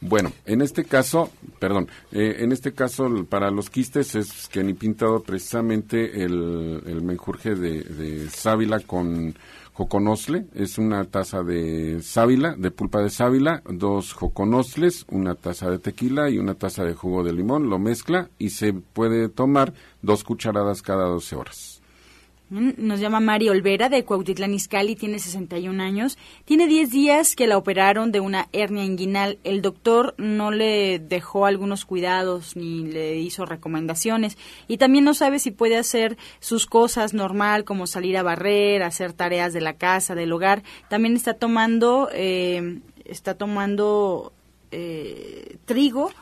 Bueno, 0.00 0.30
en 0.44 0.60
este 0.60 0.84
caso, 0.84 1.30
perdón, 1.58 1.88
eh, 2.12 2.36
en 2.40 2.52
este 2.52 2.72
caso 2.72 3.08
para 3.28 3.50
los 3.50 3.70
quistes 3.70 4.14
es 4.14 4.46
que 4.48 4.62
ni 4.62 4.74
pintado 4.74 5.22
precisamente 5.22 6.22
el, 6.22 6.82
el 6.86 7.02
menjurje 7.02 7.54
de, 7.54 8.28
sábila 8.28 8.80
con 8.80 9.34
joconosle, 9.72 10.46
es 10.54 10.78
una 10.78 11.04
taza 11.04 11.42
de 11.42 12.02
sábila, 12.02 12.54
de 12.56 12.70
pulpa 12.70 13.00
de 13.00 13.10
sábila, 13.10 13.62
dos 13.68 14.12
joconosles, 14.12 15.06
una 15.10 15.34
taza 15.34 15.70
de 15.70 15.78
tequila 15.78 16.30
y 16.30 16.38
una 16.38 16.54
taza 16.54 16.84
de 16.84 16.94
jugo 16.94 17.22
de 17.24 17.32
limón, 17.32 17.68
lo 17.68 17.78
mezcla 17.78 18.30
y 18.38 18.50
se 18.50 18.74
puede 18.74 19.28
tomar 19.28 19.72
dos 20.02 20.24
cucharadas 20.24 20.82
cada 20.82 21.04
12 21.06 21.36
horas. 21.36 21.75
Nos 22.48 23.00
llama 23.00 23.18
Mari 23.18 23.48
Olvera 23.48 23.88
de 23.88 24.04
Cuautitlán 24.04 24.54
Izcalli, 24.54 24.94
tiene 24.94 25.18
61 25.18 25.82
años. 25.82 26.16
Tiene 26.44 26.68
10 26.68 26.90
días 26.90 27.34
que 27.34 27.48
la 27.48 27.58
operaron 27.58 28.12
de 28.12 28.20
una 28.20 28.48
hernia 28.52 28.84
inguinal. 28.84 29.38
El 29.42 29.62
doctor 29.62 30.14
no 30.16 30.52
le 30.52 31.00
dejó 31.00 31.46
algunos 31.46 31.84
cuidados 31.84 32.54
ni 32.54 32.86
le 32.86 33.16
hizo 33.16 33.46
recomendaciones. 33.46 34.38
Y 34.68 34.76
también 34.76 35.02
no 35.02 35.12
sabe 35.12 35.40
si 35.40 35.50
puede 35.50 35.76
hacer 35.76 36.18
sus 36.38 36.66
cosas 36.66 37.14
normal, 37.14 37.64
como 37.64 37.88
salir 37.88 38.16
a 38.16 38.22
barrer, 38.22 38.84
hacer 38.84 39.12
tareas 39.12 39.52
de 39.52 39.60
la 39.60 39.72
casa, 39.72 40.14
del 40.14 40.32
hogar. 40.32 40.62
También 40.88 41.16
está 41.16 41.34
tomando, 41.34 42.08
eh, 42.12 42.78
está 43.06 43.34
tomando 43.34 44.32
eh, 44.70 45.56
trigo 45.64 46.12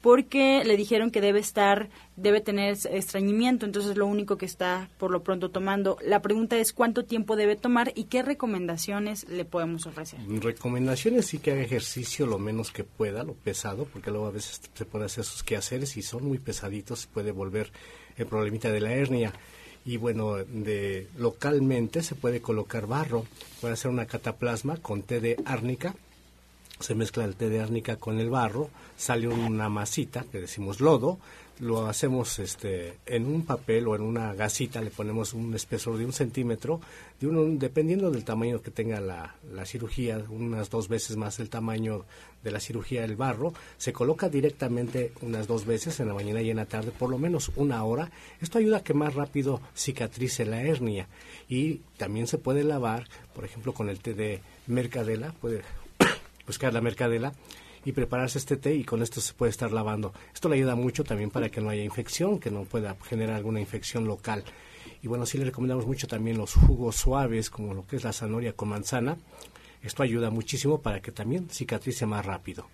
porque 0.00 0.62
le 0.64 0.76
dijeron 0.76 1.10
que 1.10 1.20
debe 1.20 1.40
estar, 1.40 1.90
debe 2.16 2.40
tener 2.40 2.76
estreñimiento, 2.90 3.66
entonces 3.66 3.96
lo 3.96 4.06
único 4.06 4.36
que 4.38 4.46
está 4.46 4.88
por 4.98 5.10
lo 5.10 5.22
pronto 5.22 5.50
tomando. 5.50 5.98
La 6.04 6.22
pregunta 6.22 6.58
es 6.58 6.72
cuánto 6.72 7.04
tiempo 7.04 7.36
debe 7.36 7.56
tomar 7.56 7.92
y 7.94 8.04
qué 8.04 8.22
recomendaciones 8.22 9.28
le 9.28 9.44
podemos 9.44 9.86
ofrecer. 9.86 10.20
Recomendaciones 10.26 11.26
sí 11.26 11.38
que 11.38 11.52
haga 11.52 11.62
ejercicio 11.62 12.26
lo 12.26 12.38
menos 12.38 12.70
que 12.70 12.84
pueda, 12.84 13.24
lo 13.24 13.34
pesado, 13.34 13.84
porque 13.84 14.10
luego 14.10 14.26
a 14.26 14.30
veces 14.30 14.60
se 14.72 14.84
puede 14.84 15.04
hacer 15.04 15.24
sus 15.24 15.42
quehaceres 15.42 15.96
y 15.96 16.02
son 16.02 16.26
muy 16.26 16.38
pesaditos, 16.38 17.06
puede 17.06 17.32
volver 17.32 17.70
el 18.16 18.26
problemita 18.26 18.70
de 18.70 18.80
la 18.80 18.92
hernia. 18.92 19.32
Y 19.84 19.96
bueno, 19.96 20.36
de 20.36 21.08
localmente 21.16 22.02
se 22.02 22.14
puede 22.14 22.40
colocar 22.40 22.86
barro, 22.86 23.24
puede 23.60 23.74
hacer 23.74 23.90
una 23.90 24.06
cataplasma 24.06 24.76
con 24.76 25.02
té 25.02 25.20
de 25.20 25.36
árnica, 25.46 25.94
se 26.80 26.94
mezcla 26.94 27.24
el 27.24 27.36
té 27.36 27.48
de 27.48 27.60
árnica 27.60 27.96
con 27.96 28.18
el 28.18 28.30
barro, 28.30 28.70
sale 28.96 29.28
una 29.28 29.68
masita 29.68 30.24
que 30.30 30.40
decimos 30.40 30.80
lodo, 30.80 31.18
lo 31.60 31.86
hacemos 31.86 32.38
este, 32.38 32.96
en 33.04 33.26
un 33.26 33.44
papel 33.44 33.86
o 33.86 33.94
en 33.94 34.00
una 34.00 34.32
gasita, 34.32 34.80
le 34.80 34.90
ponemos 34.90 35.34
un 35.34 35.54
espesor 35.54 35.98
de 35.98 36.06
un 36.06 36.12
centímetro, 36.12 36.80
de 37.20 37.26
un, 37.26 37.58
dependiendo 37.58 38.10
del 38.10 38.24
tamaño 38.24 38.62
que 38.62 38.70
tenga 38.70 38.98
la, 38.98 39.34
la, 39.52 39.66
cirugía, 39.66 40.24
unas 40.30 40.70
dos 40.70 40.88
veces 40.88 41.18
más 41.18 41.38
el 41.38 41.50
tamaño 41.50 42.06
de 42.42 42.50
la 42.50 42.60
cirugía 42.60 43.02
del 43.02 43.16
barro, 43.16 43.52
se 43.76 43.92
coloca 43.92 44.30
directamente 44.30 45.12
unas 45.20 45.46
dos 45.46 45.66
veces 45.66 46.00
en 46.00 46.08
la 46.08 46.14
mañana 46.14 46.40
y 46.40 46.50
en 46.50 46.56
la 46.56 46.64
tarde, 46.64 46.92
por 46.98 47.10
lo 47.10 47.18
menos 47.18 47.52
una 47.56 47.84
hora. 47.84 48.10
Esto 48.40 48.56
ayuda 48.58 48.78
a 48.78 48.82
que 48.82 48.94
más 48.94 49.14
rápido 49.14 49.60
cicatrice 49.76 50.46
la 50.46 50.62
hernia 50.62 51.08
y 51.46 51.82
también 51.98 52.26
se 52.26 52.38
puede 52.38 52.64
lavar, 52.64 53.06
por 53.34 53.44
ejemplo, 53.44 53.74
con 53.74 53.90
el 53.90 54.00
té 54.00 54.14
de 54.14 54.40
mercadela, 54.66 55.34
puede 55.40 55.62
buscar 56.50 56.74
la 56.74 56.80
mercadela 56.80 57.32
y 57.84 57.92
prepararse 57.92 58.38
este 58.38 58.56
té 58.56 58.74
y 58.74 58.82
con 58.82 59.02
esto 59.02 59.20
se 59.20 59.34
puede 59.34 59.50
estar 59.50 59.70
lavando. 59.70 60.12
Esto 60.34 60.48
le 60.48 60.56
ayuda 60.56 60.74
mucho 60.74 61.04
también 61.04 61.30
para 61.30 61.48
que 61.48 61.60
no 61.60 61.70
haya 61.70 61.84
infección, 61.84 62.40
que 62.40 62.50
no 62.50 62.64
pueda 62.64 62.96
generar 63.08 63.36
alguna 63.36 63.60
infección 63.60 64.04
local. 64.04 64.42
Y 65.00 65.06
bueno, 65.06 65.26
sí 65.26 65.38
le 65.38 65.44
recomendamos 65.44 65.86
mucho 65.86 66.08
también 66.08 66.38
los 66.38 66.54
jugos 66.54 66.96
suaves, 66.96 67.50
como 67.50 67.72
lo 67.72 67.86
que 67.86 67.96
es 67.96 68.04
la 68.04 68.12
zanahoria 68.12 68.52
con 68.52 68.68
manzana. 68.68 69.16
Esto 69.80 70.02
ayuda 70.02 70.30
muchísimo 70.30 70.82
para 70.82 71.00
que 71.00 71.12
también 71.12 71.48
cicatrice 71.48 72.04
más 72.04 72.26
rápido. 72.26 72.66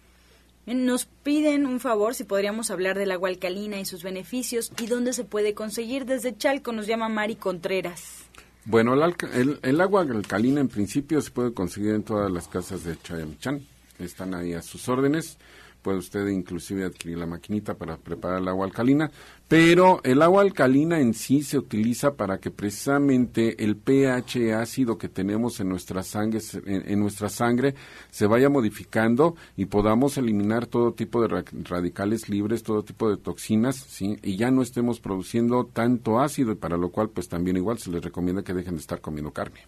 Nos 0.64 1.05
piden 1.05 1.66
un 1.66 1.79
favor 1.79 2.14
si 2.14 2.24
podríamos 2.24 2.70
hablar 2.70 2.99
del 2.99 3.12
agua 3.12 3.29
alcalina 3.29 3.79
y 3.79 3.85
sus 3.85 4.03
beneficios 4.03 4.72
y 4.83 4.87
dónde 4.87 5.12
se 5.12 5.24
puede 5.24 5.55
conseguir. 5.55 6.07
Desde 6.07 6.37
Chalco 6.37 6.72
nos 6.72 6.89
llama 6.89 7.09
Mari 7.09 7.37
Contreras. 7.37 8.26
Bueno, 8.69 8.95
el, 8.95 9.61
el, 9.62 9.81
agua 9.81 10.03
alcalina 10.03 10.61
en 10.61 10.67
principio 10.67 11.23
se 11.23 11.31
puede 11.31 11.55
conseguir 11.55 11.95
en 11.95 12.03
todas 12.03 12.29
las 12.33 12.49
casas 12.49 12.83
de 12.83 13.01
Chayamichán. 13.01 13.64
Están 14.01 14.35
ahí 14.35 14.55
a 14.55 14.61
sus 14.61 14.89
órdenes 14.89 15.39
puede 15.87 15.99
usted 15.99 16.26
inclusive 16.26 16.84
adquirir 16.84 17.16
la 17.16 17.26
maquinita 17.26 17.74
para 17.74 17.97
preparar 17.97 18.43
el 18.43 18.49
agua 18.49 18.66
alcalina, 18.66 19.09
pero 19.47 20.01
el 20.03 20.20
agua 20.20 20.43
alcalina 20.43 20.99
en 20.99 21.14
sí 21.14 21.45
se 21.45 21.59
utiliza 21.59 22.16
para 22.16 22.39
que 22.39 22.51
precisamente 22.51 23.62
el 23.62 23.76
pH 23.76 24.53
ácido 24.55 24.99
que 24.99 25.09
tenemos 25.09 25.61
en 25.61 25.68
nuestra 25.68 26.03
sangre, 26.03 26.41
en, 26.64 26.99
nuestra 26.99 27.28
sangre 27.28 27.76
se 28.11 28.26
vaya 28.26 28.49
modificando 28.49 29.37
y 29.57 29.66
podamos 29.66 30.18
eliminar 30.18 30.66
todo 30.66 30.93
tipo 30.93 31.22
de 31.22 31.45
radicales 31.62 32.28
libres, 32.28 32.64
todo 32.64 32.82
tipo 32.82 33.09
de 33.09 33.18
toxinas, 33.18 33.76
¿sí? 33.76 34.18
y 34.24 34.37
ya 34.37 34.51
no 34.51 34.62
estemos 34.62 34.99
produciendo 34.99 35.66
tanto 35.72 36.18
ácido, 36.18 36.57
para 36.57 36.76
lo 36.76 36.89
cual 36.91 37.11
pues 37.11 37.28
también 37.28 37.57
igual 37.57 37.78
se 37.78 37.93
les 37.93 38.03
recomienda 38.03 38.43
que 38.43 38.55
dejen 38.55 38.74
de 38.74 38.80
estar 38.80 39.01
comiendo 39.01 39.30
carne. 39.30 39.61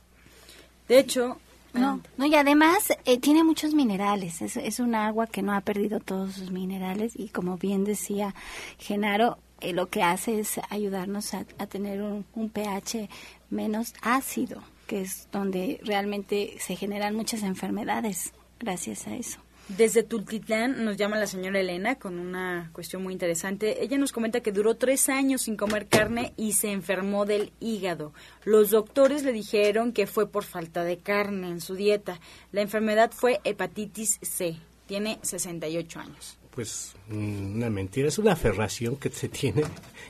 De 0.89 0.99
hecho, 0.99 1.39
no, 1.75 2.01
no 2.17 2.27
y 2.27 2.35
además 2.35 2.93
eh, 3.05 3.19
tiene 3.19 3.45
muchos 3.45 3.75
minerales. 3.75 4.43
Es, 4.43 4.57
es 4.57 4.81
un 4.81 4.95
agua 4.95 5.27
que 5.27 5.43
no 5.43 5.53
ha 5.53 5.61
perdido 5.61 6.01
todos 6.01 6.35
sus 6.35 6.51
minerales 6.51 7.13
y 7.17 7.29
como 7.29 7.57
bien 7.57 7.85
decía 7.85 8.35
Genaro, 8.79 9.39
eh, 9.61 9.73
lo 9.73 9.89
que 9.89 10.03
hace 10.03 10.41
es 10.41 10.61
ayudarnos 10.71 11.35
a, 11.35 11.45
a 11.59 11.67
tener 11.67 12.03
un, 12.03 12.25
un, 12.35 12.49
pH 12.49 13.09
menos 13.51 13.95
ácido, 14.03 14.63
que 14.87 15.03
es 15.03 15.29
donde 15.33 15.81
realmente 15.83 16.55
se 16.61 16.77
generan 16.77 17.15
muchas 17.15 17.43
enfermedades 17.43 18.33
gracias 18.61 19.07
a 19.07 19.17
eso. 19.17 19.41
Desde 19.69 20.03
Tultitlán 20.03 20.83
nos 20.83 20.97
llama 20.97 21.19
la 21.19 21.27
señora 21.27 21.61
Elena 21.61 21.97
con 21.99 22.19
una 22.19 22.71
cuestión 22.73 23.03
muy 23.03 23.13
interesante. 23.13 23.83
Ella 23.83 23.99
nos 23.99 24.13
comenta 24.13 24.41
que 24.41 24.51
duró 24.51 24.77
tres 24.77 25.11
años 25.11 25.43
sin 25.43 25.59
comer 25.59 25.87
carne 25.87 26.33
y 26.39 26.55
se 26.55 26.73
enfermó 26.73 27.27
del 27.27 27.53
hígado. 27.61 28.15
Los 28.45 28.71
doctores 28.71 29.25
le 29.25 29.33
dijeron 29.33 29.93
que 29.93 30.07
fue 30.07 30.27
por 30.27 30.45
falta 30.45 30.85
de 30.85 30.97
carne 30.97 31.51
en 31.51 31.61
su 31.61 31.75
dieta. 31.75 32.19
La 32.51 32.63
enfermedad 32.63 33.13
fue 33.13 33.41
hepatitis 33.45 34.19
C. 34.23 34.57
Tiene 34.87 35.19
68 35.21 36.01
años. 36.01 36.39
Pues 36.55 36.95
mm, 37.09 37.57
una 37.57 37.69
mentira, 37.69 38.09
es 38.09 38.19
una 38.19 38.33
aferración 38.33 38.97
que 38.97 39.11
se 39.11 39.29
tiene, 39.29 39.65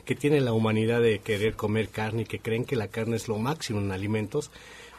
que 0.05 0.15
tiene 0.15 0.39
la 0.39 0.53
humanidad 0.53 1.01
de 1.01 1.19
querer 1.19 1.55
comer 1.55 1.89
carne 1.89 2.21
y 2.21 2.25
que 2.25 2.39
creen 2.39 2.63
que 2.63 2.77
la 2.77 2.87
carne 2.87 3.17
es 3.17 3.27
lo 3.27 3.37
máximo 3.37 3.81
en 3.81 3.91
alimentos 3.91 4.51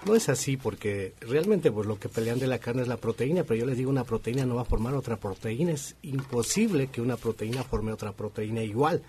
no 0.07 0.14
es 0.14 0.28
así 0.28 0.57
porque 0.57 1.14
realmente 1.20 1.70
pues 1.70 1.86
lo 1.86 1.98
que 1.98 2.09
pelean 2.09 2.38
de 2.38 2.46
la 2.46 2.59
carne 2.59 2.82
es 2.82 2.88
la 2.88 2.96
proteína, 2.96 3.44
pero 3.44 3.61
yo 3.61 3.66
les 3.66 3.76
digo 3.76 3.90
una 3.90 4.05
proteína 4.05 4.46
no 4.46 4.57
va 4.57 4.62
a 4.62 4.66
formar 4.66 4.94
otra 4.94 5.16
proteína, 5.16 5.72
es 5.72 5.96
imposible 6.03 6.88
que 6.88 7.01
una 7.01 7.16
proteína 7.16 7.62
forme 7.62 7.92
otra 7.92 8.12
proteína 8.12 8.62
igual. 8.62 9.03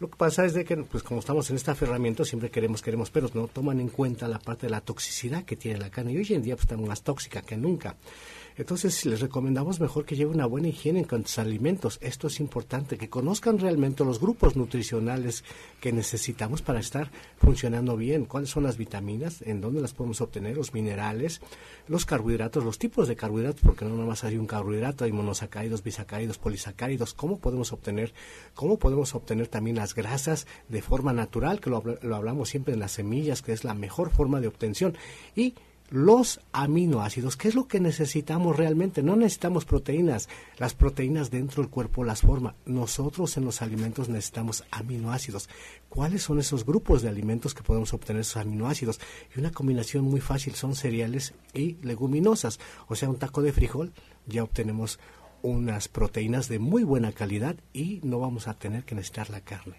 Lo 0.00 0.10
que 0.10 0.16
pasa 0.16 0.44
es 0.44 0.54
de 0.54 0.64
que, 0.64 0.76
pues 0.76 1.02
como 1.04 1.20
estamos 1.20 1.48
en 1.50 1.56
esta 1.56 1.72
aferramiento, 1.72 2.24
siempre 2.24 2.50
queremos, 2.50 2.82
queremos, 2.82 3.10
pero 3.10 3.30
no 3.32 3.46
toman 3.46 3.80
en 3.80 3.88
cuenta 3.88 4.26
la 4.26 4.40
parte 4.40 4.66
de 4.66 4.70
la 4.70 4.80
toxicidad 4.80 5.44
que 5.44 5.56
tiene 5.56 5.78
la 5.78 5.88
carne. 5.88 6.12
Y 6.12 6.18
hoy 6.18 6.26
en 6.30 6.42
día 6.42 6.56
pues 6.56 6.64
está 6.64 6.76
más 6.76 7.02
tóxica 7.02 7.42
que 7.42 7.56
nunca. 7.56 7.94
Entonces, 8.56 9.04
les 9.04 9.20
recomendamos 9.20 9.80
mejor 9.80 10.04
que 10.04 10.14
lleve 10.14 10.30
una 10.32 10.46
buena 10.46 10.68
higiene 10.68 11.00
en 11.00 11.06
cuanto 11.06 11.28
a 11.36 11.42
alimentos. 11.42 11.98
Esto 12.00 12.28
es 12.28 12.38
importante, 12.38 12.96
que 12.96 13.08
conozcan 13.08 13.58
realmente 13.58 14.04
los 14.04 14.20
grupos 14.20 14.54
nutricionales 14.54 15.42
que 15.80 15.92
necesitamos 15.92 16.62
para 16.62 16.78
estar 16.78 17.10
funcionando 17.36 17.96
bien. 17.96 18.26
¿Cuáles 18.26 18.50
son 18.50 18.62
las 18.62 18.76
vitaminas? 18.76 19.42
¿En 19.42 19.60
dónde 19.60 19.80
las 19.80 19.92
podemos 19.92 20.20
obtener? 20.20 20.56
Los 20.56 20.72
minerales, 20.72 21.40
los 21.88 22.06
carbohidratos, 22.06 22.64
los 22.64 22.78
tipos 22.78 23.08
de 23.08 23.16
carbohidratos, 23.16 23.62
porque 23.62 23.84
no 23.84 23.96
nada 23.96 24.06
más 24.06 24.22
hay 24.22 24.36
un 24.36 24.46
carbohidrato, 24.46 25.04
hay 25.04 25.12
monosacáridos, 25.12 25.82
bisacáridos, 25.82 26.38
polisacáridos. 26.38 27.12
¿Cómo 27.12 27.38
podemos 27.38 27.72
obtener? 27.72 28.14
¿Cómo 28.54 28.78
podemos 28.78 29.16
obtener 29.16 29.48
también 29.48 29.76
las 29.76 29.94
grasas 29.96 30.46
de 30.68 30.80
forma 30.80 31.12
natural? 31.12 31.60
Que 31.60 31.70
lo, 31.70 31.82
lo 32.02 32.16
hablamos 32.16 32.50
siempre 32.50 32.74
en 32.74 32.80
las 32.80 32.92
semillas, 32.92 33.42
que 33.42 33.52
es 33.52 33.64
la 33.64 33.74
mejor 33.74 34.10
forma 34.10 34.40
de 34.40 34.46
obtención. 34.46 34.96
Y 35.34 35.54
los 35.90 36.40
aminoácidos. 36.52 37.36
¿Qué 37.36 37.48
es 37.48 37.54
lo 37.54 37.68
que 37.68 37.80
necesitamos 37.80 38.56
realmente? 38.56 39.02
No 39.02 39.16
necesitamos 39.16 39.64
proteínas. 39.64 40.28
Las 40.58 40.74
proteínas 40.74 41.30
dentro 41.30 41.62
del 41.62 41.70
cuerpo 41.70 42.04
las 42.04 42.22
forma. 42.22 42.54
Nosotros 42.66 43.36
en 43.36 43.44
los 43.44 43.62
alimentos 43.62 44.08
necesitamos 44.08 44.64
aminoácidos. 44.70 45.48
¿Cuáles 45.88 46.22
son 46.22 46.40
esos 46.40 46.64
grupos 46.64 47.02
de 47.02 47.08
alimentos 47.08 47.54
que 47.54 47.62
podemos 47.62 47.92
obtener 47.92 48.22
esos 48.22 48.38
aminoácidos? 48.38 49.00
Y 49.34 49.40
una 49.40 49.52
combinación 49.52 50.04
muy 50.04 50.20
fácil 50.20 50.54
son 50.54 50.74
cereales 50.74 51.34
y 51.52 51.76
leguminosas. 51.82 52.58
O 52.88 52.94
sea, 52.94 53.08
un 53.08 53.16
taco 53.16 53.42
de 53.42 53.52
frijol 53.52 53.92
ya 54.26 54.42
obtenemos 54.42 54.98
unas 55.42 55.88
proteínas 55.88 56.48
de 56.48 56.58
muy 56.58 56.84
buena 56.84 57.12
calidad 57.12 57.56
y 57.72 58.00
no 58.02 58.18
vamos 58.18 58.48
a 58.48 58.54
tener 58.54 58.84
que 58.84 58.94
necesitar 58.94 59.28
la 59.30 59.42
carne. 59.42 59.76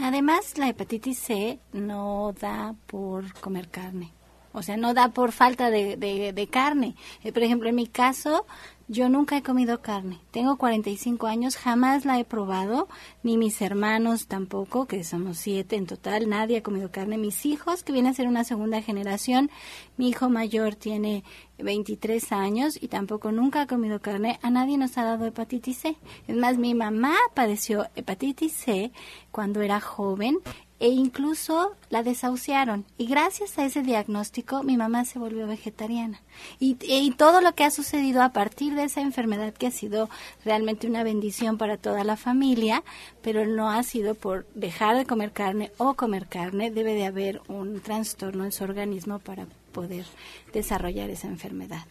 Además, 0.00 0.58
la 0.58 0.68
hepatitis 0.68 1.18
C 1.18 1.58
no 1.72 2.34
da 2.38 2.76
por 2.86 3.32
comer 3.40 3.68
carne. 3.68 4.12
O 4.58 4.62
sea, 4.62 4.76
no 4.76 4.92
da 4.92 5.08
por 5.08 5.32
falta 5.32 5.70
de, 5.70 5.96
de, 5.96 6.46
carne. 6.48 6.96
Eh, 7.22 7.32
por 7.32 7.42
ejemplo, 7.42 7.68
en 7.68 7.76
mi 7.76 7.86
caso, 7.86 8.44
yo 8.88 9.08
nunca 9.08 9.36
he 9.36 9.42
comido 9.42 9.82
carne. 9.82 10.18
Tengo 10.30 10.56
45 10.56 11.26
años, 11.26 11.56
jamás 11.56 12.04
la 12.04 12.18
he 12.18 12.24
probado, 12.24 12.88
ni 13.22 13.36
mis 13.36 13.60
hermanos 13.60 14.26
tampoco, 14.26 14.86
que 14.86 15.04
somos 15.04 15.38
siete 15.38 15.76
en 15.76 15.86
total, 15.86 16.28
nadie 16.28 16.56
ha 16.56 16.62
comido 16.62 16.90
carne. 16.90 17.18
Mis 17.18 17.46
hijos, 17.46 17.84
que 17.84 17.92
vienen 17.92 18.12
a 18.12 18.14
ser 18.14 18.26
una 18.26 18.44
segunda 18.44 18.82
generación, 18.82 19.50
mi 19.96 20.08
hijo 20.08 20.30
mayor 20.30 20.74
tiene 20.74 21.22
23 21.58 22.32
años 22.32 22.78
y 22.80 22.88
tampoco 22.88 23.30
nunca 23.30 23.62
ha 23.62 23.66
comido 23.66 24.00
carne, 24.00 24.38
a 24.42 24.50
nadie 24.50 24.78
nos 24.78 24.96
ha 24.96 25.04
dado 25.04 25.26
hepatitis 25.26 25.78
C. 25.78 25.96
Es 26.26 26.36
más, 26.36 26.56
mi 26.56 26.74
mamá 26.74 27.14
padeció 27.34 27.86
hepatitis 27.94 28.54
C 28.54 28.90
cuando 29.30 29.60
era 29.60 29.80
joven 29.80 30.38
e 30.80 30.88
incluso 30.88 31.74
la 31.90 32.02
desahuciaron. 32.02 32.84
Y 32.96 33.06
gracias 33.06 33.58
a 33.58 33.64
ese 33.64 33.82
diagnóstico 33.82 34.62
mi 34.62 34.76
mamá 34.76 35.04
se 35.04 35.18
volvió 35.18 35.46
vegetariana. 35.46 36.20
Y, 36.60 36.76
y, 36.82 37.10
todo 37.12 37.40
lo 37.40 37.54
que 37.54 37.64
ha 37.64 37.70
sucedido 37.70 38.22
a 38.22 38.30
partir 38.30 38.74
de 38.74 38.84
esa 38.84 39.00
enfermedad 39.00 39.52
que 39.52 39.66
ha 39.66 39.70
sido 39.70 40.08
realmente 40.44 40.86
una 40.86 41.02
bendición 41.02 41.58
para 41.58 41.76
toda 41.76 42.04
la 42.04 42.16
familia, 42.16 42.84
pero 43.22 43.44
no 43.44 43.70
ha 43.70 43.82
sido 43.82 44.14
por 44.14 44.46
dejar 44.54 44.96
de 44.96 45.06
comer 45.06 45.32
carne 45.32 45.72
o 45.78 45.94
comer 45.94 46.26
carne, 46.26 46.70
debe 46.70 46.94
de 46.94 47.06
haber 47.06 47.42
un 47.48 47.80
trastorno 47.80 48.44
en 48.44 48.52
su 48.52 48.64
organismo 48.64 49.18
para 49.18 49.46
poder 49.72 50.06
desarrollar 50.52 51.10
esa 51.10 51.26
enfermedad. 51.26 51.84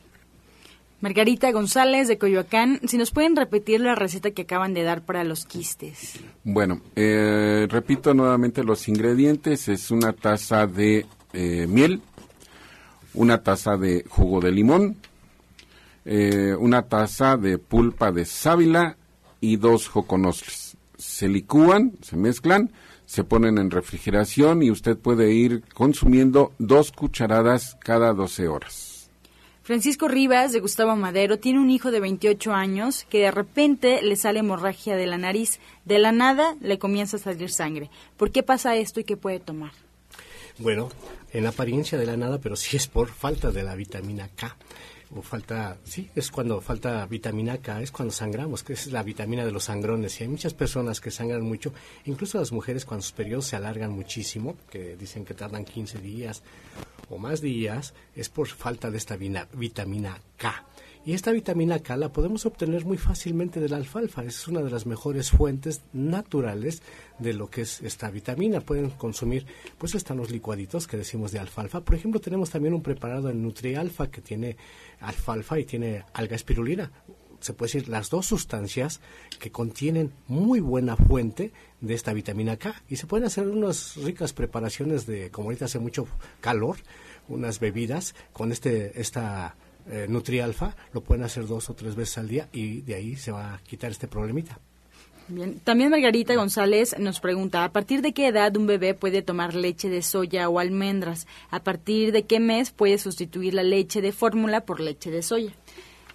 Margarita 1.00 1.52
González 1.52 2.08
de 2.08 2.18
Coyoacán, 2.18 2.80
si 2.88 2.98
nos 2.98 3.12
pueden 3.12 3.36
repetir 3.36 3.82
la 3.82 3.94
receta 3.94 4.32
que 4.32 4.44
acaban 4.44 4.74
de 4.74 4.82
dar 4.82 5.06
para 5.06 5.24
los 5.24 5.46
quistes. 5.46 6.20
Bueno, 6.44 6.82
eh, 6.96 7.68
repito 7.70 8.16
nuevamente 8.16 8.64
los 8.64 8.88
ingredientes. 8.88 9.68
Es 9.68 9.92
una 9.92 10.14
taza 10.14 10.66
de 10.66 11.06
eh, 11.34 11.68
miel, 11.68 12.02
una 13.14 13.44
taza 13.44 13.78
de 13.78 14.06
jugo 14.10 14.42
de 14.42 14.52
limón, 14.52 14.98
eh, 16.04 16.56
una 16.58 16.82
taza 16.84 17.38
de 17.38 17.60
pulpa 17.60 18.12
de 18.12 18.26
sábila 18.26 18.98
y 19.40 19.58
dos 19.58 19.88
joconosles. 19.88 20.78
Se 20.98 21.28
licúan, 21.28 21.94
se 22.02 22.18
mezclan, 22.18 22.72
se 23.06 23.24
ponen 23.24 23.60
en 23.60 23.70
refrigeración 23.70 24.64
y 24.64 24.72
usted 24.72 24.98
puede 24.98 25.32
ir 25.32 25.64
consumiendo 25.76 26.54
dos 26.58 26.92
cucharadas 26.92 27.78
cada 27.84 28.14
12 28.14 28.48
horas. 28.48 28.87
Francisco 29.68 30.08
Rivas, 30.08 30.54
de 30.54 30.62
Gustavo 30.62 30.96
Madero, 30.96 31.40
tiene 31.40 31.60
un 31.60 31.70
hijo 31.70 31.92
de 31.92 32.00
28 32.00 32.54
años 32.54 33.06
que 33.10 33.20
de 33.20 33.32
repente 33.32 34.02
le 34.02 34.16
sale 34.16 34.40
hemorragia 34.40 34.96
de 34.96 35.08
la 35.08 35.18
nariz. 35.18 35.60
De 35.84 36.00
la 36.00 36.14
nada 36.14 36.56
le 36.62 36.80
comienza 36.80 37.18
a 37.18 37.20
salir 37.20 37.52
sangre. 37.52 37.90
¿Por 38.16 38.32
qué 38.32 38.44
pasa 38.44 38.78
esto 38.78 39.02
y 39.02 39.04
qué 39.04 39.18
puede 39.18 39.42
tomar? 39.42 39.74
Bueno, 40.58 40.88
en 41.34 41.48
apariencia 41.48 41.98
de 41.98 42.06
la 42.06 42.16
nada, 42.16 42.40
pero 42.40 42.56
sí 42.56 42.78
es 42.78 42.88
por 42.88 43.10
falta 43.10 43.52
de 43.52 43.64
la 43.64 43.76
vitamina 43.76 44.30
K 44.38 44.56
o 45.16 45.22
falta, 45.22 45.78
sí, 45.84 46.10
es 46.16 46.32
cuando 46.32 46.60
falta 46.62 47.06
vitamina 47.06 47.58
K, 47.60 47.82
es 47.82 47.92
cuando 47.92 48.14
sangramos, 48.14 48.64
que 48.64 48.74
es 48.74 48.92
la 48.92 49.04
vitamina 49.04 49.46
de 49.46 49.52
los 49.52 49.66
sangrones. 49.66 50.20
Y 50.20 50.24
hay 50.24 50.30
muchas 50.30 50.54
personas 50.54 51.00
que 51.00 51.12
sangran 51.12 51.44
mucho, 51.44 51.74
incluso 52.06 52.40
las 52.40 52.52
mujeres 52.52 52.86
cuando 52.86 53.04
sus 53.04 53.14
periodos 53.14 53.46
se 53.46 53.56
alargan 53.56 53.92
muchísimo, 53.92 54.58
que 54.70 54.96
dicen 54.96 55.26
que 55.26 55.34
tardan 55.34 55.66
15 55.66 56.00
días 56.00 56.44
o 57.10 57.18
más 57.18 57.42
días, 57.42 57.94
es 58.16 58.30
por 58.30 58.48
falta 58.48 58.92
de 58.92 58.98
esta 58.98 59.18
vitamina 59.18 60.20
K. 60.38 60.66
Y 61.08 61.14
esta 61.14 61.32
vitamina 61.32 61.80
K 61.80 61.96
la 61.96 62.12
podemos 62.12 62.46
obtener 62.46 62.84
muy 62.84 62.98
fácilmente 62.98 63.62
de 63.62 63.70
la 63.70 63.78
alfalfa. 63.78 64.26
Es 64.26 64.46
una 64.50 64.62
de 64.62 64.70
las 64.70 64.86
mejores 64.86 65.32
fuentes 65.32 65.82
naturales 65.94 66.82
de 67.18 67.32
lo 67.32 67.50
que 67.50 67.62
es 67.62 67.82
esta 67.82 68.12
vitamina. 68.12 68.60
Pueden 68.60 68.90
consumir, 68.90 69.46
pues 69.78 69.96
están 69.96 70.18
los 70.18 70.32
licuaditos 70.32 70.86
que 70.86 70.98
decimos 70.98 71.32
de 71.32 71.40
alfalfa. 71.40 71.80
Por 71.80 71.96
ejemplo, 71.96 72.20
tenemos 72.20 72.50
también 72.50 72.74
un 72.74 72.82
preparado 72.82 73.30
en 73.30 73.42
NutriAlfa 73.42 74.12
que 74.12 74.20
tiene 74.20 74.58
alfalfa 75.00 75.58
y 75.58 75.64
tiene 75.64 76.04
alga 76.12 76.36
espirulina. 76.36 76.92
Se 77.40 77.54
puede 77.54 77.72
decir 77.72 77.88
las 77.88 78.10
dos 78.10 78.26
sustancias 78.26 79.00
que 79.40 79.50
contienen 79.50 80.12
muy 80.28 80.60
buena 80.60 80.98
fuente 80.98 81.54
de 81.80 81.94
esta 81.94 82.12
vitamina 82.12 82.58
K. 82.58 82.84
Y 82.90 82.98
se 82.98 83.08
pueden 83.08 83.28
hacer 83.28 83.48
unas 83.48 83.96
ricas 83.96 84.34
preparaciones 84.34 85.06
de, 85.06 85.32
como 85.32 85.48
ahorita 85.48 85.66
hace 85.66 85.80
mucho 85.80 86.06
calor, 86.42 86.76
unas 87.30 87.62
bebidas 87.62 88.14
con 88.34 88.52
este, 88.52 89.00
esta 89.00 89.56
eh, 89.90 90.06
Nutrialfa, 90.10 90.76
lo 90.94 91.02
pueden 91.02 91.24
hacer 91.24 91.48
dos 91.48 91.70
o 91.70 91.74
tres 91.74 91.96
veces 91.96 92.18
al 92.18 92.28
día 92.28 92.48
y 92.52 92.82
de 92.82 92.96
ahí 92.96 93.16
se 93.16 93.32
va 93.32 93.54
a 93.54 93.58
quitar 93.60 93.92
este 93.92 94.08
problemita. 94.08 94.60
Bien. 95.30 95.60
También 95.60 95.90
Margarita 95.90 96.36
González 96.36 96.96
nos 97.00 97.20
pregunta, 97.20 97.66
¿a 97.66 97.72
partir 97.72 98.02
de 98.02 98.14
qué 98.14 98.28
edad 98.28 98.56
un 98.56 98.66
bebé 98.66 98.94
puede 98.94 99.22
tomar 99.22 99.56
leche 99.56 99.90
de 99.90 100.02
soya 100.02 100.48
o 100.48 100.60
almendras? 100.60 101.28
¿A 101.50 101.60
partir 101.60 102.14
de 102.14 102.24
qué 102.24 102.40
mes 102.40 102.72
puede 102.72 102.98
sustituir 102.98 103.54
la 103.54 103.64
leche 103.64 104.02
de 104.02 104.14
fórmula 104.14 104.62
por 104.62 104.80
leche 104.80 105.12
de 105.12 105.22
soya? 105.22 105.52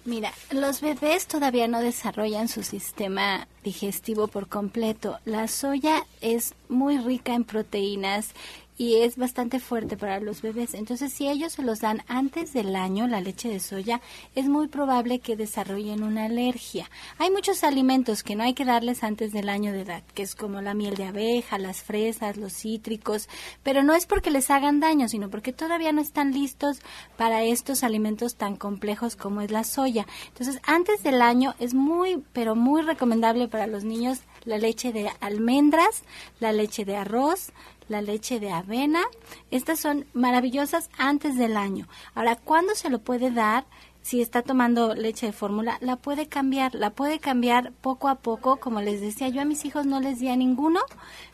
Mira, 0.05 0.33
los 0.51 0.81
bebés 0.81 1.27
todavía 1.27 1.67
no 1.69 1.79
desarrollan 1.79 2.49
su 2.49 2.61
sistema 2.61 3.47
digestivo 3.63 4.27
por 4.27 4.49
completo. 4.49 5.17
La 5.23 5.47
soya 5.47 6.05
es 6.19 6.55
muy 6.67 6.97
rica 6.97 7.33
en 7.35 7.45
proteínas 7.45 8.31
y 8.77 9.01
es 9.01 9.17
bastante 9.17 9.59
fuerte 9.59 9.97
para 9.97 10.19
los 10.19 10.41
bebés. 10.41 10.73
Entonces, 10.73 11.13
si 11.13 11.27
ellos 11.27 11.53
se 11.53 11.61
los 11.61 11.79
dan 11.79 12.03
antes 12.07 12.53
del 12.53 12.75
año, 12.75 13.07
la 13.07 13.21
leche 13.21 13.49
de 13.49 13.59
soya, 13.59 14.01
es 14.35 14.45
muy 14.45 14.67
probable 14.67 15.19
que 15.19 15.35
desarrollen 15.35 16.03
una 16.03 16.25
alergia. 16.25 16.89
Hay 17.17 17.29
muchos 17.29 17.63
alimentos 17.63 18.23
que 18.23 18.35
no 18.35 18.43
hay 18.43 18.53
que 18.53 18.65
darles 18.65 19.03
antes 19.03 19.31
del 19.31 19.49
año 19.49 19.71
de 19.71 19.81
edad, 19.81 20.03
que 20.13 20.23
es 20.23 20.35
como 20.35 20.61
la 20.61 20.73
miel 20.73 20.95
de 20.95 21.05
abeja, 21.05 21.57
las 21.57 21.83
fresas, 21.83 22.37
los 22.37 22.53
cítricos, 22.53 23.29
pero 23.61 23.83
no 23.83 23.93
es 23.93 24.05
porque 24.05 24.31
les 24.31 24.49
hagan 24.49 24.79
daño, 24.79 25.07
sino 25.07 25.29
porque 25.29 25.53
todavía 25.53 25.91
no 25.91 26.01
están 26.01 26.31
listos 26.33 26.79
para 27.17 27.43
estos 27.43 27.83
alimentos 27.83 28.35
tan 28.35 28.55
complejos 28.55 29.15
como 29.15 29.41
es 29.41 29.51
la 29.51 29.63
soya. 29.63 30.07
Entonces, 30.29 30.59
antes 30.63 31.03
del 31.03 31.21
año 31.21 31.55
es 31.59 31.73
muy, 31.73 32.23
pero 32.33 32.55
muy 32.55 32.81
recomendable 32.81 33.47
para 33.47 33.67
los 33.67 33.83
niños 33.83 34.21
la 34.45 34.57
leche 34.57 34.91
de 34.91 35.09
almendras, 35.21 36.03
la 36.39 36.51
leche 36.51 36.85
de 36.85 36.97
arroz, 36.97 37.51
la 37.87 38.01
leche 38.01 38.39
de 38.39 38.51
avena. 38.51 39.03
Estas 39.51 39.79
son 39.79 40.05
maravillosas 40.13 40.89
antes 40.97 41.37
del 41.37 41.57
año. 41.57 41.87
Ahora, 42.15 42.35
¿cuándo 42.35 42.75
se 42.75 42.89
lo 42.89 42.99
puede 42.99 43.31
dar? 43.31 43.65
Si 44.03 44.21
está 44.21 44.41
tomando 44.41 44.95
leche 44.95 45.27
de 45.27 45.31
fórmula, 45.31 45.77
la 45.79 45.95
puede 45.95 46.27
cambiar, 46.27 46.75
la 46.75 46.89
puede 46.89 47.19
cambiar 47.19 47.71
poco 47.71 48.09
a 48.09 48.15
poco, 48.15 48.57
como 48.57 48.81
les 48.81 48.99
decía, 48.99 49.29
yo 49.29 49.41
a 49.41 49.45
mis 49.45 49.63
hijos 49.63 49.85
no 49.85 50.01
les 50.01 50.19
di 50.19 50.27
a 50.27 50.35
ninguno 50.35 50.81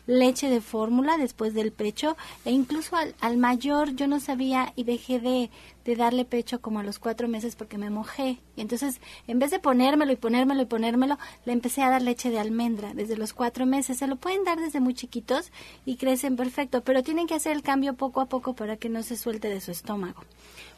leche 0.06 0.48
de 0.48 0.60
fórmula 0.60 1.18
después 1.18 1.52
del 1.52 1.72
pecho 1.72 2.16
e 2.44 2.52
incluso 2.52 2.94
al, 2.94 3.16
al 3.20 3.38
mayor 3.38 3.96
yo 3.96 4.06
no 4.06 4.20
sabía 4.20 4.72
y 4.76 4.84
dejé 4.84 5.18
de, 5.18 5.50
de 5.84 5.96
darle 5.96 6.24
pecho 6.24 6.60
como 6.60 6.78
a 6.78 6.82
los 6.84 7.00
cuatro 7.00 7.26
meses 7.26 7.56
porque 7.56 7.76
me 7.76 7.90
mojé. 7.90 8.38
Y 8.54 8.60
entonces, 8.60 9.00
en 9.26 9.40
vez 9.40 9.50
de 9.50 9.58
ponérmelo 9.58 10.12
y 10.12 10.16
ponérmelo 10.16 10.62
y 10.62 10.66
ponérmelo, 10.66 11.18
le 11.44 11.52
empecé 11.52 11.82
a 11.82 11.90
dar 11.90 12.02
leche 12.02 12.30
de 12.30 12.38
almendra 12.38 12.94
desde 12.94 13.16
los 13.16 13.32
cuatro 13.32 13.66
meses. 13.66 13.98
Se 13.98 14.06
lo 14.06 14.16
pueden 14.16 14.44
dar 14.44 14.60
desde 14.60 14.78
muy 14.78 14.94
chiquitos 14.94 15.50
y 15.84 15.96
crecen 15.96 16.36
perfecto, 16.36 16.82
pero 16.82 17.02
tienen 17.02 17.26
que 17.26 17.34
hacer 17.34 17.52
el 17.52 17.62
cambio 17.62 17.94
poco 17.94 18.20
a 18.20 18.26
poco 18.26 18.54
para 18.54 18.76
que 18.76 18.88
no 18.88 19.02
se 19.02 19.16
suelte 19.16 19.48
de 19.48 19.60
su 19.60 19.72
estómago. 19.72 20.22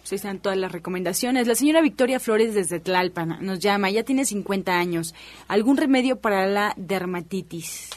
Pues 0.02 0.12
están 0.12 0.40
todas 0.40 0.58
las 0.58 0.72
recomendaciones. 0.72 1.46
La 1.46 1.54
señora 1.54 1.80
Victoria 1.80 2.18
Flores 2.20 2.54
desde 2.54 2.80
Tlalpan 2.80 3.38
nos 3.40 3.60
llama, 3.60 3.90
ya 3.90 4.02
tiene 4.02 4.24
50 4.24 4.76
años. 4.76 5.14
¿Algún 5.48 5.76
remedio 5.76 6.16
para 6.16 6.46
la 6.46 6.74
dermatitis? 6.76 7.90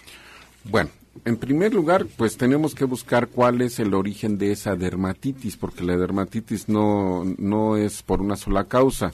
Bueno, 0.64 0.92
en 1.24 1.38
primer 1.38 1.74
lugar, 1.74 2.06
pues 2.18 2.38
tenemos 2.38 2.76
que 2.76 2.86
buscar 2.86 3.28
cuál 3.28 3.62
es 3.62 3.80
el 3.80 3.94
origen 3.94 4.38
de 4.38 4.52
esa 4.52 4.76
dermatitis, 4.76 5.58
porque 5.58 5.84
la 5.84 5.98
dermatitis 5.98 6.68
no, 6.70 7.24
no 7.38 7.78
es 7.78 8.04
por 8.04 8.22
una 8.22 8.36
sola 8.36 8.66
causa. 8.66 9.12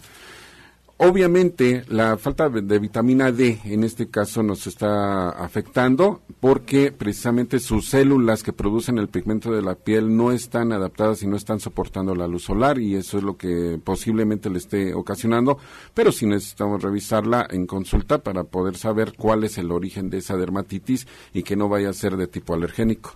Obviamente, 1.04 1.84
la 1.88 2.16
falta 2.16 2.48
de 2.48 2.78
vitamina 2.78 3.32
D 3.32 3.60
en 3.66 3.84
este 3.84 4.12
caso 4.12 4.44
nos 4.44 4.68
está 4.68 5.30
afectando 5.30 6.22
porque 6.40 6.92
precisamente 6.92 7.58
sus 7.58 7.90
células 7.90 8.44
que 8.44 8.54
producen 8.54 9.00
el 9.00 9.08
pigmento 9.08 9.52
de 9.52 9.64
la 9.64 9.74
piel 9.74 10.16
no 10.16 10.32
están 10.32 10.72
adaptadas 10.72 11.24
y 11.24 11.28
no 11.28 11.38
están 11.38 11.60
soportando 11.60 12.14
la 12.14 12.28
luz 12.28 12.44
solar 12.44 12.78
y 12.78 12.94
eso 12.94 13.18
es 13.18 13.24
lo 13.24 13.36
que 13.36 13.80
posiblemente 13.84 14.52
le 14.52 14.60
esté 14.60 14.94
ocasionando, 14.94 15.58
pero 15.96 16.12
sí 16.12 16.28
necesitamos 16.28 16.84
revisarla 16.84 17.48
en 17.50 17.66
consulta 17.66 18.20
para 18.20 18.44
poder 18.44 18.78
saber 18.78 19.14
cuál 19.18 19.44
es 19.44 19.58
el 19.58 19.72
origen 19.72 20.12
de 20.12 20.20
esa 20.20 20.38
dermatitis 20.38 21.08
y 21.34 21.42
que 21.42 21.56
no 21.56 21.68
vaya 21.68 21.90
a 21.90 21.94
ser 21.94 22.16
de 22.16 22.28
tipo 22.28 22.54
alergénico. 22.54 23.16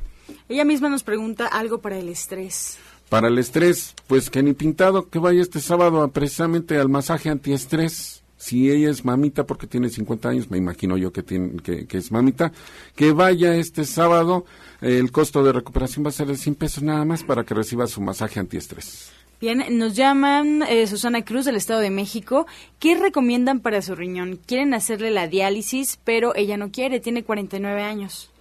Ella 0.50 0.66
misma 0.66 0.90
nos 0.90 1.04
pregunta 1.04 1.46
algo 1.46 1.82
para 1.82 2.00
el 2.00 2.10
estrés. 2.10 2.80
Para 3.10 3.28
el 3.28 3.38
estrés, 3.38 3.94
pues 4.08 4.30
que 4.30 4.44
ni 4.44 4.54
pintado, 4.54 5.10
que 5.10 5.20
vaya 5.20 5.42
este 5.42 5.60
sábado 5.60 6.08
precisamente 6.12 6.78
al 6.78 6.90
masaje 6.90 7.30
antiestrés. 7.30 8.24
Si 8.38 8.70
ella 8.70 8.90
es 8.90 9.06
mamita 9.06 9.46
porque 9.46 9.66
tiene 9.66 9.90
50 9.90 10.30
años, 10.30 10.52
me 10.52 10.58
imagino 10.58 10.98
yo 10.98 11.12
que, 11.12 11.24
tiene, 11.24 11.58
que, 11.62 11.88
que 11.88 11.98
es 11.98 12.12
mamita, 12.12 12.52
que 12.96 13.12
vaya 13.12 13.56
este 13.56 13.86
sábado. 13.86 14.46
El 14.82 15.12
costo 15.12 15.44
de 15.44 15.54
recuperación 15.54 16.06
va 16.06 16.10
a 16.10 16.14
ser 16.14 16.28
de 16.28 16.38
100 16.38 16.56
pesos 16.56 16.84
nada 16.84 17.06
más 17.06 17.24
para 17.24 17.44
que 17.44 17.54
reciba 17.54 17.88
su 17.88 18.02
masaje 18.02 18.40
antiestrés. 18.40 19.12
Bien, 19.42 19.64
nos 19.78 19.96
llaman 19.96 20.64
eh, 20.64 20.88
Susana 20.88 21.26
Cruz 21.26 21.46
del 21.46 21.58
Estado 21.58 21.82
de 21.82 21.90
México. 21.90 22.48
¿Qué 22.80 22.96
recomiendan 22.96 23.60
para 23.60 23.82
su 23.82 23.94
riñón? 23.94 24.40
Quieren 24.46 24.74
hacerle 24.74 25.12
la 25.12 25.28
diálisis, 25.28 26.00
pero 26.04 26.34
ella 26.36 26.56
no 26.56 26.72
quiere, 26.72 27.02
tiene 27.02 27.24
49 27.24 27.84
años. 27.84 28.32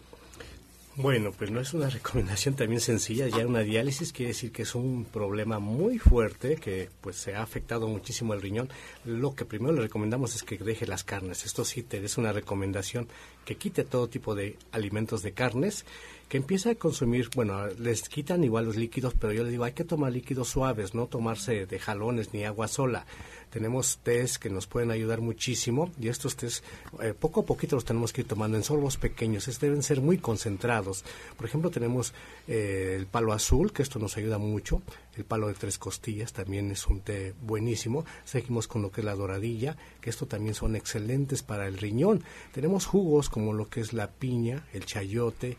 Bueno, 0.97 1.33
pues 1.33 1.51
no 1.51 1.61
es 1.61 1.75
una 1.75 1.91
recomendación 1.91 2.55
también 2.55 2.81
sencilla, 2.81 3.27
ya 3.27 3.45
una 3.45 3.61
diálisis 3.61 4.13
quiere 4.13 4.29
decir 4.29 4.53
que 4.53 4.63
es 4.63 4.77
un 4.77 5.05
problema 5.05 5.59
muy 5.59 5.99
fuerte 5.99 6.55
que 6.55 6.89
pues 7.01 7.17
se 7.17 7.35
ha 7.35 7.43
afectado 7.43 7.89
muchísimo 7.89 8.33
el 8.33 8.41
riñón. 8.41 8.69
Lo 9.05 9.35
que 9.35 9.45
primero 9.45 9.73
le 9.73 9.83
recomendamos 9.83 10.37
es 10.37 10.45
que 10.45 10.57
deje 10.57 10.87
las 10.87 11.03
carnes. 11.03 11.47
Esto 11.47 11.65
sí 11.65 11.83
te 11.83 12.05
es 12.05 12.17
una 12.17 12.33
recomendación 12.33 13.09
que 13.45 13.57
quite 13.57 13.83
todo 13.83 14.09
tipo 14.09 14.37
de 14.37 14.57
alimentos 14.71 15.23
de 15.23 15.33
carnes 15.33 15.85
que 16.29 16.37
empieza 16.37 16.70
a 16.70 16.75
consumir, 16.75 17.31
bueno, 17.35 17.66
les 17.79 18.09
quitan 18.09 18.45
igual 18.45 18.64
los 18.64 18.77
líquidos, 18.77 19.14
pero 19.18 19.33
yo 19.33 19.43
les 19.43 19.53
digo, 19.53 19.64
hay 19.64 19.72
que 19.72 19.85
tomar 19.85 20.12
líquidos 20.12 20.49
suaves, 20.49 20.95
no 20.95 21.07
tomarse 21.07 21.66
de 21.66 21.79
jalones 21.79 22.33
ni 22.33 22.45
agua 22.45 22.68
sola. 22.68 23.07
Tenemos 23.51 23.99
test 23.99 24.39
que 24.39 24.51
nos 24.51 24.66
pueden 24.66 24.91
ayudar 24.91 25.20
muchísimo 25.20 25.93
y 26.01 26.09
estos 26.09 26.35
test 26.35 26.64
eh, 27.01 27.14
poco 27.18 27.43
a 27.43 27.47
poquito 27.47 27.77
los 27.77 27.85
tenemos 27.85 28.12
que 28.12 28.22
ir 28.22 28.27
tomando 28.27 28.57
en 28.57 28.64
sorbos 28.64 28.97
pequeños, 28.97 29.47
es, 29.47 29.61
deben 29.61 29.85
ser 29.85 30.01
muy 30.01 30.18
concentrados. 30.18 31.05
Por 31.37 31.47
ejemplo, 31.47 31.70
tenemos 31.70 32.14
eh, 32.49 32.95
el 32.99 33.07
palo 33.07 33.33
azul, 33.33 33.72
que 33.72 33.83
esto 33.83 34.01
nos 34.01 34.16
ayuda 34.16 34.39
mucho, 34.39 34.83
el 35.16 35.25
palo 35.25 35.47
de 35.47 35.55
tres 35.55 35.79
costillas 35.79 36.33
también 36.33 36.70
es 36.72 36.87
un 36.89 37.01
té 37.01 37.35
buenísimo. 37.43 38.05
Seguimos 38.25 38.66
con 38.66 38.83
lo 38.83 38.91
que 38.91 39.03
es 39.03 39.05
la 39.05 39.14
doradilla, 39.14 39.77
que 40.01 40.11
esto 40.11 40.27
también 40.27 40.55
son 40.55 40.75
excelentes 40.75 41.45
para 41.45 41.68
el 41.68 41.79
riñón. 41.79 42.25
Tenemos 42.53 42.87
jugos 42.87 43.31
como 43.31 43.53
lo 43.53 43.68
que 43.68 43.81
es 43.81 43.93
la 43.93 44.11
piña, 44.11 44.66
el 44.72 44.85
chayote, 44.85 45.57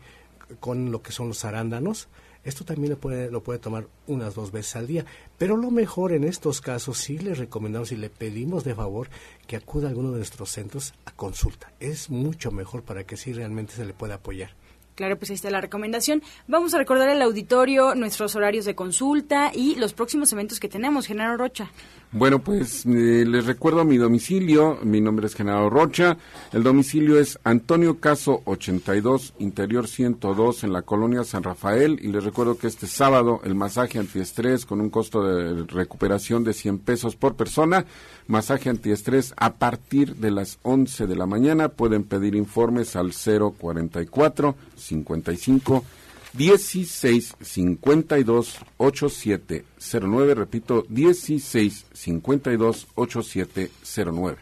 con 0.60 0.90
lo 0.90 1.02
que 1.02 1.12
son 1.12 1.28
los 1.28 1.44
arándanos. 1.44 2.08
Esto 2.44 2.64
también 2.64 2.90
lo 2.90 2.98
puede, 2.98 3.30
lo 3.30 3.42
puede 3.42 3.58
tomar 3.58 3.88
unas 4.06 4.34
dos 4.34 4.52
veces 4.52 4.76
al 4.76 4.86
día. 4.86 5.04
Pero 5.36 5.56
lo 5.56 5.70
mejor 5.70 6.12
en 6.12 6.24
estos 6.24 6.60
casos 6.60 6.98
sí 6.98 7.18
le 7.18 7.34
recomendamos 7.34 7.90
y 7.90 7.96
le 7.96 8.08
pedimos 8.08 8.62
de 8.62 8.74
favor 8.74 9.08
que 9.46 9.56
acuda 9.56 9.88
a 9.88 9.90
alguno 9.90 10.12
de 10.12 10.18
nuestros 10.18 10.50
centros 10.50 10.94
a 11.04 11.12
consulta. 11.12 11.72
Es 11.80 12.08
mucho 12.10 12.52
mejor 12.52 12.82
para 12.82 13.04
que 13.04 13.16
sí 13.16 13.32
realmente 13.32 13.74
se 13.74 13.84
le 13.84 13.94
pueda 13.94 14.14
apoyar. 14.14 14.50
Claro, 14.96 15.18
pues 15.18 15.30
ahí 15.30 15.34
está 15.34 15.50
la 15.50 15.60
recomendación. 15.60 16.22
Vamos 16.48 16.72
a 16.72 16.78
recordar 16.78 17.10
al 17.10 17.20
auditorio 17.20 17.94
nuestros 17.94 18.34
horarios 18.34 18.64
de 18.64 18.74
consulta 18.74 19.52
y 19.54 19.74
los 19.74 19.92
próximos 19.92 20.32
eventos 20.32 20.58
que 20.58 20.70
tenemos. 20.70 21.06
Genaro 21.06 21.36
Rocha. 21.36 21.70
Bueno, 22.12 22.38
pues 22.38 22.86
eh, 22.86 23.24
les 23.26 23.44
recuerdo 23.44 23.84
mi 23.84 23.98
domicilio. 23.98 24.78
Mi 24.82 25.02
nombre 25.02 25.26
es 25.26 25.34
Genaro 25.34 25.68
Rocha. 25.68 26.16
El 26.50 26.62
domicilio 26.62 27.18
es 27.18 27.38
Antonio 27.44 28.00
Caso 28.00 28.40
82, 28.46 29.34
Interior 29.38 29.86
102, 29.86 30.64
en 30.64 30.72
la 30.72 30.80
colonia 30.80 31.24
San 31.24 31.42
Rafael. 31.42 31.98
Y 32.00 32.08
les 32.08 32.24
recuerdo 32.24 32.56
que 32.56 32.66
este 32.66 32.86
sábado 32.86 33.40
el 33.44 33.54
masaje 33.54 33.98
antiestrés 33.98 34.64
con 34.64 34.80
un 34.80 34.88
costo 34.88 35.22
de 35.22 35.64
recuperación 35.64 36.42
de 36.42 36.54
100 36.54 36.78
pesos 36.78 37.16
por 37.16 37.36
persona. 37.36 37.84
Masaje 38.28 38.70
antiestrés 38.70 39.34
a 39.36 39.54
partir 39.56 40.16
de 40.16 40.30
las 40.30 40.58
11 40.62 41.06
de 41.06 41.16
la 41.16 41.26
mañana. 41.26 41.68
Pueden 41.68 42.04
pedir 42.04 42.34
informes 42.34 42.96
al 42.96 43.12
044 43.12 44.56
55 44.76 45.84
16 46.32 47.36
52 47.40 48.58
8709, 48.76 50.34
repito, 50.34 50.84
16 50.88 51.86
52 51.92 52.86
8709. 52.94 54.38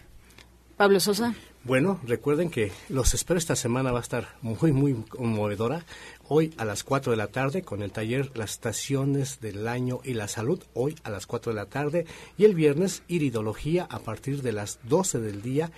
Pablo 0.77 0.99
Sosa. 0.99 1.35
Bueno, 1.63 1.99
recuerden 2.05 2.51
que 2.51 2.73
los 2.91 3.15
espero 3.15 3.39
esta 3.39 3.57
semana 3.57 3.91
va 3.91 4.01
a 4.01 4.03
estar 4.03 4.37
muy, 4.43 4.71
muy 4.71 4.93
conmovedora. 5.09 5.87
Hoy 6.29 6.53
a 6.59 6.67
las 6.67 6.85
4 6.85 7.13
de 7.13 7.17
la 7.17 7.29
tarde 7.29 7.63
con 7.63 7.81
el 7.83 7.91
taller 7.91 8.31
Las 8.37 8.51
estaciones 8.51 9.41
del 9.41 9.67
año 9.67 10.01
y 10.05 10.13
la 10.13 10.29
salud, 10.29 10.63
hoy 10.75 10.95
a 11.05 11.11
las 11.11 11.27
4 11.27 11.53
de 11.53 11.57
la 11.57 11.65
tarde. 11.65 12.07
Y 12.37 12.45
el 12.45 12.55
viernes 12.55 13.03
iridología 13.09 13.87
a 13.89 14.01
partir 14.01 14.43
de 14.43 14.53
las 14.53 14.79
12 14.83 15.21
del 15.21 15.41
día 15.41 15.73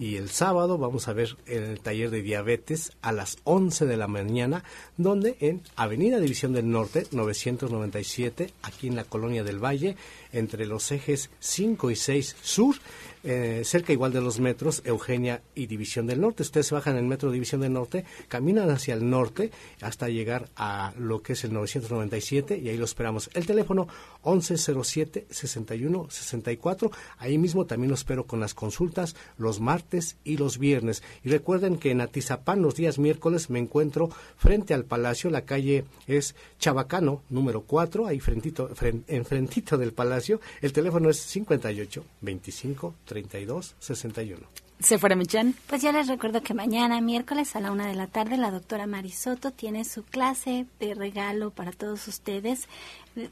y 0.00 0.16
el 0.16 0.30
sábado 0.30 0.78
vamos 0.78 1.08
a 1.08 1.12
ver 1.12 1.36
el 1.44 1.78
taller 1.78 2.08
de 2.08 2.22
diabetes 2.22 2.92
a 3.02 3.12
las 3.12 3.36
11 3.44 3.84
de 3.84 3.98
la 3.98 4.08
mañana, 4.08 4.64
donde 4.96 5.36
en 5.40 5.60
Avenida 5.76 6.18
División 6.20 6.54
del 6.54 6.70
Norte, 6.70 7.06
997, 7.12 8.50
aquí 8.62 8.86
en 8.86 8.96
la 8.96 9.04
Colonia 9.04 9.44
del 9.44 9.62
Valle, 9.62 9.96
entre 10.32 10.64
los 10.64 10.90
ejes 10.90 11.28
5 11.40 11.90
y 11.90 11.96
6 11.96 12.36
sur, 12.40 12.76
eh, 13.22 13.62
cerca 13.64 13.92
igual 13.92 14.12
de 14.12 14.20
los 14.20 14.40
metros, 14.40 14.82
Eugenia 14.84 15.42
y 15.54 15.66
División 15.66 16.06
del 16.06 16.20
Norte. 16.20 16.42
Ustedes 16.42 16.66
se 16.68 16.74
bajan 16.74 16.96
en 16.96 17.04
el 17.04 17.08
metro 17.08 17.30
División 17.30 17.60
del 17.60 17.72
Norte, 17.72 18.04
caminan 18.28 18.70
hacia 18.70 18.94
el 18.94 19.08
norte 19.08 19.52
hasta 19.80 20.08
llegar 20.08 20.48
a 20.56 20.92
lo 20.98 21.22
que 21.22 21.34
es 21.34 21.44
el 21.44 21.52
997 21.52 22.58
y 22.58 22.68
ahí 22.68 22.76
lo 22.76 22.84
esperamos. 22.84 23.30
El 23.34 23.46
teléfono 23.46 23.86
1107-6164. 24.24 26.90
Ahí 27.18 27.38
mismo 27.38 27.66
también 27.66 27.90
lo 27.90 27.94
espero 27.94 28.26
con 28.26 28.40
las 28.40 28.54
consultas 28.54 29.14
los 29.38 29.60
martes 29.60 30.16
y 30.24 30.36
los 30.36 30.58
viernes. 30.58 31.02
Y 31.24 31.30
recuerden 31.30 31.78
que 31.78 31.90
en 31.90 32.00
Atizapán 32.00 32.62
los 32.62 32.74
días 32.74 32.98
miércoles 32.98 33.50
me 33.50 33.58
encuentro 33.58 34.10
frente 34.36 34.74
al 34.74 34.84
Palacio. 34.84 35.30
La 35.30 35.44
calle 35.44 35.84
es 36.06 36.34
Chabacano, 36.58 37.22
número 37.28 37.62
4, 37.62 38.06
ahí 38.06 38.20
frentito, 38.20 38.70
enfrentito 39.08 39.78
del 39.78 39.92
Palacio. 39.92 40.40
El 40.60 40.72
teléfono 40.72 41.10
es 41.10 41.18
58 41.18 42.04
25 42.20 42.94
32 43.10 43.74
61. 43.80 44.46
Sephora 44.80 45.14
Michan. 45.14 45.54
Pues 45.66 45.82
ya 45.82 45.92
les 45.92 46.08
recuerdo 46.08 46.42
que 46.42 46.54
mañana, 46.54 47.00
miércoles 47.00 47.54
a 47.54 47.60
la 47.60 47.70
una 47.70 47.86
de 47.86 47.94
la 47.94 48.06
tarde, 48.06 48.36
la 48.36 48.50
doctora 48.50 48.86
Marisoto 48.86 49.50
tiene 49.50 49.84
su 49.84 50.02
clase 50.02 50.66
de 50.80 50.94
regalo 50.94 51.50
para 51.50 51.72
todos 51.72 52.08
ustedes 52.08 52.66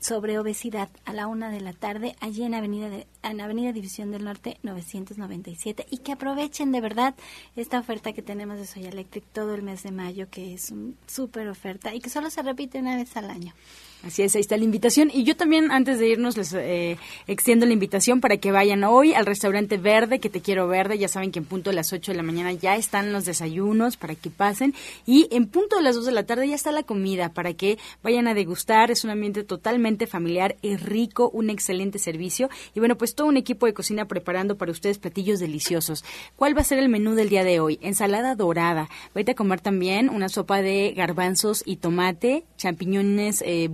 sobre 0.01 0.39
obesidad 0.39 0.89
a 1.05 1.13
la 1.13 1.27
una 1.27 1.51
de 1.51 1.61
la 1.61 1.73
tarde 1.73 2.17
allí 2.21 2.43
en 2.43 2.55
Avenida, 2.55 2.91
de, 2.91 3.07
en 3.23 3.41
Avenida 3.41 3.73
División 3.73 4.11
del 4.11 4.25
Norte 4.25 4.59
997 4.63 5.87
y 5.91 5.99
que 5.99 6.13
aprovechen 6.13 6.73
de 6.73 6.81
verdad 6.81 7.15
esta 7.57 7.79
oferta 7.79 8.13
que 8.13 8.23
tenemos 8.23 8.59
de 8.59 8.67
Soya 8.67 8.89
Electric 8.89 9.25
todo 9.33 9.55
el 9.55 9.63
mes 9.63 9.85
de 9.85 9.93
mayo 9.93 10.29
que 10.31 10.55
es 10.55 10.71
una 10.71 10.95
súper 11.07 11.49
oferta 11.49 11.95
y 11.95 12.01
que 12.01 12.11
solo 12.11 12.29
se 12.31 12.43
repite 12.43 12.81
una 12.81 12.97
vez 12.97 13.17
al 13.17 13.31
año. 13.31 13.55
Así 14.05 14.23
es, 14.23 14.37
ahí 14.37 14.41
está 14.41 14.57
la 14.57 14.63
invitación. 14.63 15.11
Y 15.13 15.25
yo 15.25 15.37
también, 15.37 15.73
antes 15.73 15.99
de 15.99 16.09
irnos, 16.09 16.37
les 16.37 16.53
eh, 16.53 16.97
extiendo 17.27 17.67
la 17.67 17.73
invitación 17.73 18.21
para 18.21 18.37
que 18.37 18.53
vayan 18.53 18.85
hoy 18.85 19.13
al 19.13 19.27
restaurante 19.27 19.77
Verde, 19.77 20.21
que 20.21 20.31
te 20.31 20.41
quiero 20.41 20.69
verde. 20.69 20.99
Ya 20.99 21.09
saben 21.09 21.33
que 21.33 21.38
en 21.39 21.45
punto 21.45 21.71
de 21.71 21.77
las 21.77 21.93
8 21.93 22.13
de 22.13 22.17
la 22.17 22.23
mañana 22.23 22.53
ya 22.53 22.77
están 22.77 23.13
los 23.13 23.25
desayunos 23.25 23.97
para 23.97 24.15
que 24.15 24.31
pasen. 24.31 24.75
Y 25.07 25.29
en 25.31 25.47
punto 25.47 25.77
de 25.77 25.83
las 25.83 25.97
2 25.97 26.07
de 26.07 26.13
la 26.13 26.27
tarde 26.27 26.49
ya 26.49 26.55
está 26.55 26.73
la 26.73 26.83
comida 26.83 27.33
para 27.33 27.55
que 27.55 27.79
vayan 28.03 28.29
a 28.29 28.35
degustar. 28.35 28.91
Es 28.91 29.05
un 29.05 29.11
ambiente 29.11 29.45
totalmente 29.45 30.07
familiar, 30.07 30.57
y 30.63 30.77
rico, 30.77 31.31
un 31.33 31.51
excelente 31.51 31.99
servicio. 31.99 32.51
Y 32.75 32.81
bueno, 32.81 32.97
pues 32.97 33.15
todo 33.15 33.27
un 33.27 33.37
equipo 33.37 33.67
de 33.67 33.75
cocina 33.75 34.07
preparando 34.07 34.57
para 34.57 34.73
ustedes 34.73 34.99
platillos 34.99 35.41
deliciosos. 35.41 36.05
¿Cuál 36.37 36.57
va 36.57 36.61
a 36.61 36.65
ser 36.65 36.79
el 36.79 36.89
menú 36.89 37.15
del 37.15 37.29
día 37.29 37.45
de 37.45 37.61
hoy? 37.61 37.79
Ensalada 37.83 38.35
dorada. 38.35 38.89
Vete 39.15 39.33
a 39.33 39.35
comer 39.35 39.61
también 39.61 40.11
una 40.11 40.29
sopa 40.29 40.63
de 40.63 40.93
garbanzos 40.97 41.63
y 41.65 41.77
tomate, 41.77 42.45
champiñones, 42.57 43.43
eh, 43.47 43.69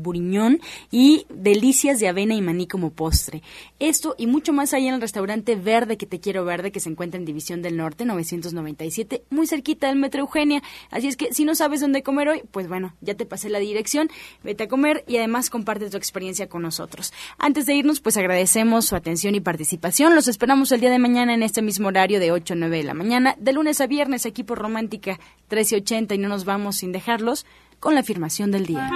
y 0.90 1.26
delicias 1.28 1.98
de 1.98 2.08
avena 2.08 2.34
y 2.34 2.42
maní 2.42 2.66
como 2.66 2.90
postre. 2.90 3.42
Esto 3.78 4.14
y 4.18 4.26
mucho 4.26 4.52
más 4.52 4.74
ahí 4.74 4.86
en 4.86 4.94
el 4.94 5.00
restaurante 5.00 5.56
Verde 5.56 5.96
que 5.96 6.06
te 6.06 6.20
quiero 6.20 6.44
verde 6.44 6.72
que 6.72 6.80
se 6.80 6.88
encuentra 6.88 7.18
en 7.18 7.24
División 7.24 7.53
del 7.62 7.76
Norte 7.76 8.04
997, 8.04 9.24
muy 9.30 9.46
cerquita 9.46 9.88
del 9.88 9.96
Metro 9.96 10.20
Eugenia. 10.20 10.62
Así 10.90 11.08
es 11.08 11.16
que 11.16 11.32
si 11.32 11.44
no 11.44 11.54
sabes 11.54 11.80
dónde 11.80 12.02
comer 12.02 12.28
hoy, 12.28 12.42
pues 12.50 12.68
bueno, 12.68 12.94
ya 13.00 13.14
te 13.14 13.26
pasé 13.26 13.48
la 13.48 13.58
dirección, 13.58 14.08
vete 14.42 14.64
a 14.64 14.68
comer 14.68 15.04
y 15.06 15.16
además 15.16 15.50
comparte 15.50 15.90
tu 15.90 15.96
experiencia 15.96 16.48
con 16.48 16.62
nosotros. 16.62 17.12
Antes 17.38 17.66
de 17.66 17.74
irnos, 17.74 18.00
pues 18.00 18.16
agradecemos 18.16 18.86
su 18.86 18.96
atención 18.96 19.34
y 19.34 19.40
participación. 19.40 20.14
Los 20.14 20.28
esperamos 20.28 20.72
el 20.72 20.80
día 20.80 20.90
de 20.90 20.98
mañana 20.98 21.34
en 21.34 21.42
este 21.42 21.62
mismo 21.62 21.88
horario 21.88 22.20
de 22.20 22.32
8 22.32 22.54
a 22.54 22.56
9 22.56 22.76
de 22.78 22.84
la 22.84 22.94
mañana, 22.94 23.36
de 23.38 23.52
lunes 23.52 23.80
a 23.80 23.86
viernes, 23.86 24.26
equipo 24.26 24.54
romántica 24.54 25.18
1380 25.50 26.14
y 26.14 26.18
no 26.18 26.28
nos 26.28 26.44
vamos 26.44 26.76
sin 26.76 26.92
dejarlos 26.92 27.46
con 27.80 27.94
la 27.94 28.00
afirmación 28.00 28.50
del 28.50 28.66
día. 28.66 28.90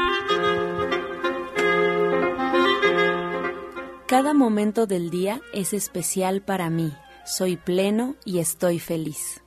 Cada 4.06 4.32
momento 4.32 4.86
del 4.86 5.10
día 5.10 5.42
es 5.52 5.74
especial 5.74 6.40
para 6.40 6.70
mí. 6.70 6.94
Soy 7.28 7.56
pleno 7.58 8.14
y 8.24 8.38
estoy 8.38 8.78
feliz. 8.78 9.42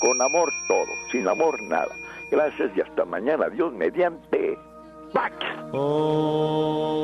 Con 0.00 0.20
amor 0.20 0.52
todo, 0.66 0.88
sin 1.12 1.28
amor 1.28 1.62
nada. 1.62 1.94
Gracias 2.32 2.76
y 2.76 2.80
hasta 2.80 3.04
mañana. 3.04 3.48
Dios 3.50 3.72
mediante. 3.72 4.58
Pax. 5.12 5.36
Oh. 5.72 6.96